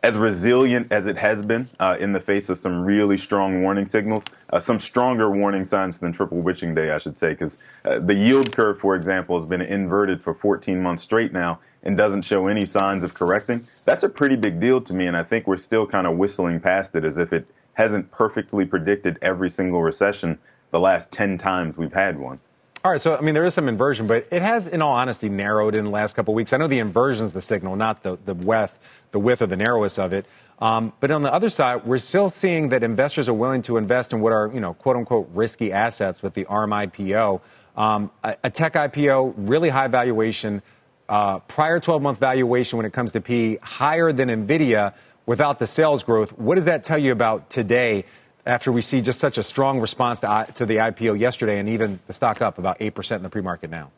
as 0.03 0.19
resilient 0.19 0.93
as 0.93 1.07
it 1.07 1.17
has 1.17 1.43
been 1.43 1.67
uh, 1.81 1.97
in 1.99 2.12
the 2.12 2.21
face 2.21 2.51
of 2.51 2.59
some 2.59 2.85
really 2.85 3.17
strong 3.17 3.62
warning 3.62 3.87
signals, 3.87 4.27
uh, 4.51 4.61
some 4.61 4.79
stronger 4.79 5.31
warning 5.31 5.64
signs 5.64 5.97
than 5.97 6.12
triple 6.12 6.43
witching 6.43 6.75
day, 6.75 6.91
I 6.91 6.99
should 6.99 7.17
say, 7.17 7.31
because 7.31 7.57
uh, 7.87 8.01
the 8.01 8.12
yield 8.12 8.55
curve, 8.55 8.79
for 8.79 8.95
example, 8.95 9.35
has 9.39 9.47
been 9.47 9.62
inverted 9.62 10.21
for 10.21 10.35
14 10.35 10.83
months 10.83 11.03
straight 11.03 11.33
now 11.33 11.61
and 11.85 11.97
doesn't 11.97 12.21
show 12.21 12.49
any 12.49 12.67
signs 12.67 13.03
of 13.03 13.14
correcting. 13.14 13.67
That's 13.87 14.03
a 14.03 14.11
pretty 14.11 14.37
big 14.37 14.61
deal 14.61 14.83
to 14.83 14.93
me, 14.93 15.07
and 15.07 15.17
I 15.17 15.23
think 15.23 15.47
we're 15.47 15.57
still 15.57 15.87
kind 15.87 16.07
of 16.07 16.19
whistling 16.19 16.61
past 16.61 16.95
it 16.95 17.03
as 17.03 17.17
if 17.17 17.33
it 17.33 17.47
hasn't 17.73 18.11
perfectly 18.11 18.67
predicted 18.67 19.19
every 19.23 19.49
single 19.49 19.81
recession 19.81 20.39
the 20.71 20.81
last 20.81 21.11
10 21.12 21.39
times 21.39 21.79
we've 21.79 21.95
had 21.95 22.19
one. 22.19 22.41
All 22.87 22.93
right, 22.93 23.01
so 23.01 23.16
I 23.16 23.20
mean, 23.20 23.34
there 23.34 23.45
is 23.45 23.53
some 23.53 23.68
inversion, 23.68 24.07
but 24.07 24.28
it 24.30 24.43
has, 24.43 24.68
in 24.68 24.80
all 24.80 24.93
honesty, 24.93 25.28
narrowed 25.28 25.74
in 25.74 25.82
the 25.82 25.91
last 25.91 26.14
couple 26.14 26.34
weeks. 26.34 26.53
I 26.53 26.57
know 26.57 26.68
the 26.68 26.78
inversion 26.78 27.26
is 27.26 27.32
the 27.32 27.41
signal, 27.41 27.74
not 27.74 28.05
the, 28.05 28.16
the 28.24 28.34
width, 28.34 28.78
the 29.11 29.18
width 29.18 29.43
or 29.43 29.47
the 29.47 29.57
narrowness 29.57 29.99
of 29.99 30.12
it. 30.12 30.24
Um, 30.61 30.93
but 31.01 31.11
on 31.11 31.22
the 31.22 31.32
other 31.32 31.51
side, 31.51 31.84
we're 31.84 31.99
still 31.99 32.30
seeing 32.30 32.68
that 32.68 32.84
investors 32.84 33.28
are 33.28 33.34
willing 33.34 33.62
to 33.62 33.76
invest 33.76 34.12
in 34.12 34.20
what 34.20 34.32
are, 34.32 34.53
you 34.55 34.61
know, 34.61 34.72
quote 34.72 34.95
unquote, 34.95 35.28
risky 35.34 35.72
assets 35.72 36.22
with 36.22 36.34
the 36.34 36.45
ARM 36.45 36.70
IPO. 36.70 37.41
Um, 37.76 38.12
a, 38.22 38.37
a, 38.45 38.51
tech 38.51 38.74
IPO, 38.74 39.34
really 39.37 39.70
high 39.70 39.89
valuation, 39.89 40.62
uh, 41.09 41.41
prior 41.41 41.80
12 41.80 42.01
month 42.01 42.20
valuation 42.20 42.76
when 42.76 42.87
it 42.87 42.93
comes 42.93 43.11
to 43.11 43.20
P 43.20 43.59
higher 43.62 44.12
than 44.12 44.28
NVIDIA 44.28 44.95
without 45.26 45.59
the 45.59 45.66
sales 45.66 46.05
growth. 46.05 46.39
What 46.39 46.55
does 46.55 46.66
that 46.66 46.84
tell 46.84 46.99
you 46.99 47.11
about 47.11 47.51
today 47.51 48.05
after 48.47 48.70
we 48.70 48.80
see 48.80 49.01
just 49.01 49.20
such 49.20 49.38
a 49.38 49.42
strong 49.42 49.80
response 49.80 50.20
to, 50.20 50.47
to 50.55 50.64
the 50.64 50.76
IPO 50.76 51.18
yesterday 51.18 51.59
and 51.59 51.68
even 51.68 51.99
the 52.07 52.12
stock 52.12 52.40
up 52.40 52.59
about 52.59 52.78
8% 52.78 53.16
in 53.16 53.22
the 53.22 53.28
pre 53.28 53.42
market 53.42 53.70
now? 53.70 53.90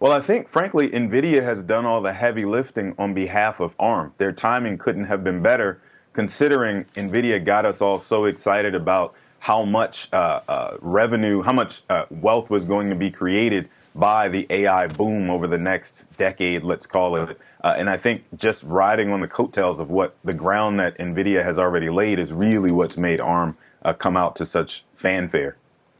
Well, 0.00 0.12
I 0.12 0.20
think, 0.20 0.48
frankly, 0.48 0.90
NVIDIA 0.90 1.42
has 1.42 1.62
done 1.62 1.86
all 1.86 2.00
the 2.00 2.12
heavy 2.12 2.44
lifting 2.44 2.94
on 2.98 3.14
behalf 3.14 3.60
of 3.60 3.74
ARM. 3.78 4.12
Their 4.18 4.32
timing 4.32 4.76
couldn't 4.76 5.04
have 5.04 5.24
been 5.24 5.40
better, 5.40 5.80
considering 6.12 6.84
NVIDIA 6.96 7.44
got 7.44 7.64
us 7.64 7.80
all 7.80 7.98
so 7.98 8.24
excited 8.26 8.74
about 8.74 9.14
how 9.38 9.64
much 9.64 10.08
uh, 10.12 10.40
uh, 10.48 10.76
revenue, 10.80 11.42
how 11.42 11.52
much 11.52 11.82
uh, 11.90 12.06
wealth 12.10 12.50
was 12.50 12.64
going 12.64 12.88
to 12.88 12.96
be 12.96 13.10
created 13.10 13.68
by 13.94 14.28
the 14.28 14.46
AI 14.50 14.86
boom 14.88 15.30
over 15.30 15.46
the 15.46 15.58
next 15.58 16.04
decade, 16.16 16.64
let's 16.64 16.86
call 16.86 17.16
it. 17.16 17.38
Uh, 17.62 17.74
and 17.78 17.88
I 17.88 17.96
think 17.96 18.24
just 18.36 18.62
riding 18.64 19.12
on 19.12 19.20
the 19.20 19.28
coattails 19.28 19.80
of 19.80 19.90
what 19.90 20.16
the 20.24 20.34
ground 20.34 20.80
that 20.80 20.98
NVIDIA 20.98 21.42
has 21.42 21.58
already 21.58 21.90
laid 21.90 22.18
is 22.18 22.32
really 22.32 22.72
what's 22.72 22.96
made 22.96 23.20
ARM 23.20 23.56
uh, 23.84 23.92
come 23.92 24.16
out 24.16 24.36
to 24.36 24.46
such 24.46 24.84
fanfare. 24.94 25.56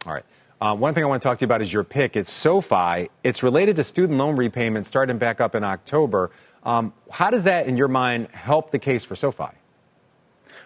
All 0.06 0.12
right. 0.12 0.24
Uh, 0.60 0.74
one 0.74 0.94
thing 0.94 1.04
I 1.04 1.06
want 1.06 1.22
to 1.22 1.28
talk 1.28 1.38
to 1.38 1.42
you 1.42 1.46
about 1.46 1.62
is 1.62 1.72
your 1.72 1.84
pick. 1.84 2.16
It's 2.16 2.30
SoFi. 2.30 3.08
It's 3.22 3.42
related 3.42 3.76
to 3.76 3.84
student 3.84 4.18
loan 4.18 4.36
repayments 4.36 4.88
starting 4.88 5.18
back 5.18 5.40
up 5.40 5.54
in 5.54 5.62
October. 5.64 6.30
Um, 6.64 6.92
how 7.10 7.30
does 7.30 7.44
that, 7.44 7.66
in 7.66 7.76
your 7.76 7.88
mind, 7.88 8.28
help 8.28 8.70
the 8.70 8.78
case 8.78 9.04
for 9.04 9.14
SoFi? 9.14 9.50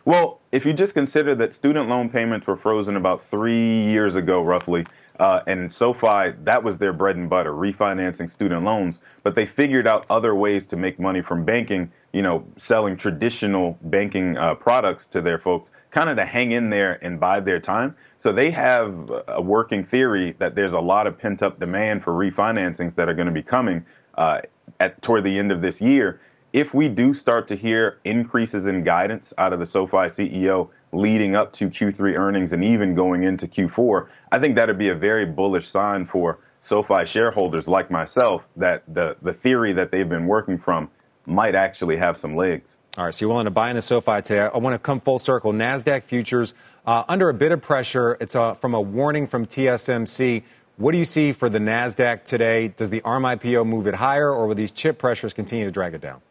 Well, 0.05 0.41
if 0.53 0.65
you 0.65 0.73
just 0.73 0.95
consider 0.95 1.35
that 1.35 1.53
student 1.53 1.89
loan 1.89 2.09
payments 2.09 2.47
were 2.47 2.57
frozen 2.57 2.97
about 2.97 3.23
three 3.23 3.83
years 3.83 4.15
ago, 4.17 4.43
roughly, 4.43 4.87
uh, 5.19 5.41
and 5.47 5.73
SoFi, 5.73 6.33
that 6.45 6.63
was 6.63 6.79
their 6.79 6.93
bread 6.93 7.17
and 7.17 7.29
butter, 7.29 7.53
refinancing 7.53 8.31
student 8.31 8.65
loans. 8.65 9.01
But 9.23 9.35
they 9.35 9.47
figured 9.47 9.87
out 9.87 10.07
other 10.11 10.35
ways 10.35 10.67
to 10.69 10.77
make 10.77 11.01
money 11.01 11.23
from 11.23 11.45
banking, 11.45 11.91
you 12.13 12.23
know, 12.23 12.45
selling 12.57 12.97
traditional 12.97 13.79
banking 13.83 14.37
uh, 14.37 14.55
products 14.55 15.07
to 15.09 15.21
their 15.21 15.39
folks, 15.39 15.71
kind 15.91 16.09
of 16.09 16.17
to 16.17 16.25
hang 16.25 16.53
in 16.53 16.71
there 16.71 17.05
and 17.05 17.19
bide 17.19 17.45
their 17.45 17.61
time. 17.61 17.97
So 18.17 18.33
they 18.33 18.51
have 18.51 19.11
a 19.27 19.43
working 19.43 19.83
theory 19.83 20.37
that 20.39 20.55
there's 20.55 20.75
a 20.75 20.81
lot 20.81 21.07
of 21.07 21.19
pent 21.19 21.43
up 21.43 21.59
demand 21.59 22.05
for 22.05 22.13
refinancings 22.13 22.95
that 22.95 23.09
are 23.09 23.15
going 23.15 23.27
to 23.27 23.33
be 23.33 23.43
coming 23.43 23.85
uh, 24.15 24.41
at 24.81 25.01
toward 25.03 25.25
the 25.25 25.39
end 25.39 25.51
of 25.51 25.63
this 25.63 25.81
year. 25.81 26.21
If 26.53 26.73
we 26.73 26.89
do 26.89 27.13
start 27.13 27.47
to 27.49 27.57
hear 27.57 27.99
increases 28.05 28.67
in 28.67 28.83
guidance 28.83 29.35
out 29.37 29.53
of 29.53 29.61
the 29.61 29.67
SoFi 29.67 30.07
CEO 30.07 30.71
leading 30.93 31.35
up 31.35 31.53
to 31.53 31.69
Q3 31.69 32.19
earnings 32.19 32.55
and 32.55 32.65
even 32.65 32.95
going 32.95 33.25
into 33.25 33.47
Q4, 33.47 34.09
I 34.33 34.39
think 34.39 34.57
that'd 34.57 34.79
be 34.79 34.89
a 34.89 34.95
very 34.95 35.27
bullish 35.27 35.69
sign 35.69 36.07
for 36.07 36.39
SoFi 36.61 37.05
shareholders 37.05 37.69
like 37.69 37.91
myself 37.91 38.49
that 38.57 38.83
the, 38.89 39.19
the 39.21 39.35
theory 39.35 39.75
that 39.75 39.91
they've 39.91 40.09
been 40.09 40.27
working 40.27 40.57
from 40.57 40.91
might 41.27 41.55
actually 41.55 41.99
have 41.99 42.17
some 42.17 42.35
legs. 42.35 42.79
All 42.97 43.05
right, 43.05 43.15
so 43.15 43.27
you're 43.27 43.31
willing 43.31 43.45
to 43.45 43.51
buy 43.51 43.69
into 43.69 43.83
SoFi 43.83 44.23
today. 44.23 44.41
I 44.41 44.57
want 44.57 44.73
to 44.73 44.79
come 44.79 45.01
full 45.01 45.19
circle. 45.19 45.53
NASDAQ 45.53 46.03
futures 46.03 46.55
uh, 46.87 47.05
under 47.09 47.29
a 47.29 47.35
bit 47.35 47.53
of 47.53 47.61
pressure. 47.61 48.17
It's 48.21 48.35
uh, 48.35 48.55
from 48.55 48.73
a 48.73 48.81
warning 48.81 49.27
from 49.27 49.45
TSMC. 49.45 50.43
What 50.79 50.93
do 50.93 50.99
you 50.99 51.05
see 51.05 51.33
for 51.33 51.51
the 51.51 51.59
NASDAQ 51.59 52.25
today? 52.25 52.69
Does 52.69 52.89
the 52.89 53.03
ARM 53.03 53.25
IPO 53.25 53.67
move 53.67 53.87
it 53.87 53.97
higher, 53.97 54.33
or 54.33 54.47
will 54.47 54.55
these 54.55 54.73
chip 54.73 54.99
pressures 54.99 55.35
continue 55.35 55.67
to 55.67 55.71
drag 55.71 55.93
it 55.93 56.01
down? 56.01 56.23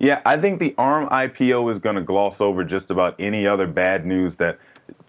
Yeah, 0.00 0.22
I 0.24 0.38
think 0.38 0.60
the 0.60 0.74
ARM 0.78 1.10
IPO 1.10 1.70
is 1.70 1.78
going 1.78 1.96
to 1.96 2.02
gloss 2.02 2.40
over 2.40 2.64
just 2.64 2.90
about 2.90 3.14
any 3.18 3.46
other 3.46 3.66
bad 3.66 4.06
news 4.06 4.34
that 4.36 4.58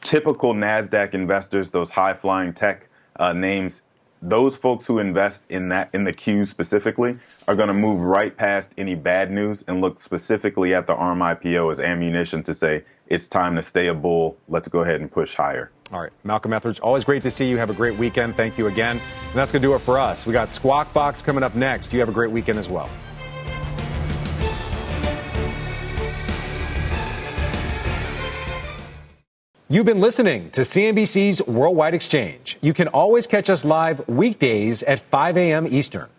typical 0.01 0.53
NASDAQ 0.53 1.13
investors, 1.13 1.69
those 1.69 1.89
high 1.89 2.13
flying 2.13 2.51
tech 2.51 2.89
uh, 3.15 3.31
names, 3.31 3.83
those 4.21 4.53
folks 4.53 4.85
who 4.85 4.99
invest 4.99 5.45
in 5.47 5.69
that 5.69 5.89
in 5.93 6.03
the 6.03 6.11
queue 6.11 6.43
specifically 6.43 7.17
are 7.47 7.55
going 7.55 7.69
to 7.69 7.73
move 7.73 8.03
right 8.03 8.35
past 8.35 8.73
any 8.77 8.93
bad 8.93 9.31
news 9.31 9.63
and 9.65 9.79
look 9.79 9.97
specifically 9.97 10.75
at 10.75 10.87
the 10.87 10.93
ARM 10.93 11.19
IPO 11.19 11.71
as 11.71 11.79
ammunition 11.79 12.43
to 12.43 12.53
say 12.53 12.83
it's 13.07 13.29
time 13.29 13.55
to 13.55 13.63
stay 13.63 13.87
a 13.87 13.93
bull. 13.93 14.35
Let's 14.49 14.67
go 14.67 14.81
ahead 14.81 14.99
and 14.99 15.09
push 15.09 15.35
higher. 15.35 15.71
All 15.93 16.01
right, 16.01 16.11
Malcolm 16.25 16.51
Ethridge, 16.51 16.81
always 16.81 17.05
great 17.05 17.23
to 17.23 17.31
see 17.31 17.49
you. 17.49 17.55
Have 17.57 17.69
a 17.69 17.73
great 17.73 17.97
weekend. 17.97 18.35
Thank 18.35 18.57
you 18.57 18.67
again. 18.67 18.97
And 18.97 19.35
that's 19.35 19.53
going 19.53 19.61
to 19.61 19.67
do 19.69 19.73
it 19.73 19.79
for 19.79 19.97
us. 19.97 20.25
We 20.25 20.33
got 20.33 20.51
Squawk 20.51 20.93
Box 20.93 21.21
coming 21.21 21.43
up 21.43 21.55
next. 21.55 21.93
You 21.93 22.01
have 22.01 22.09
a 22.09 22.13
great 22.13 22.31
weekend 22.31 22.59
as 22.59 22.67
well. 22.67 22.89
You've 29.71 29.85
been 29.85 30.01
listening 30.01 30.49
to 30.51 30.61
CNBC's 30.61 31.47
Worldwide 31.47 31.93
Exchange. 31.93 32.57
You 32.59 32.73
can 32.73 32.89
always 32.89 33.25
catch 33.25 33.49
us 33.49 33.63
live 33.63 34.05
weekdays 34.05 34.83
at 34.83 34.99
5 34.99 35.37
a.m. 35.37 35.65
Eastern. 35.65 36.09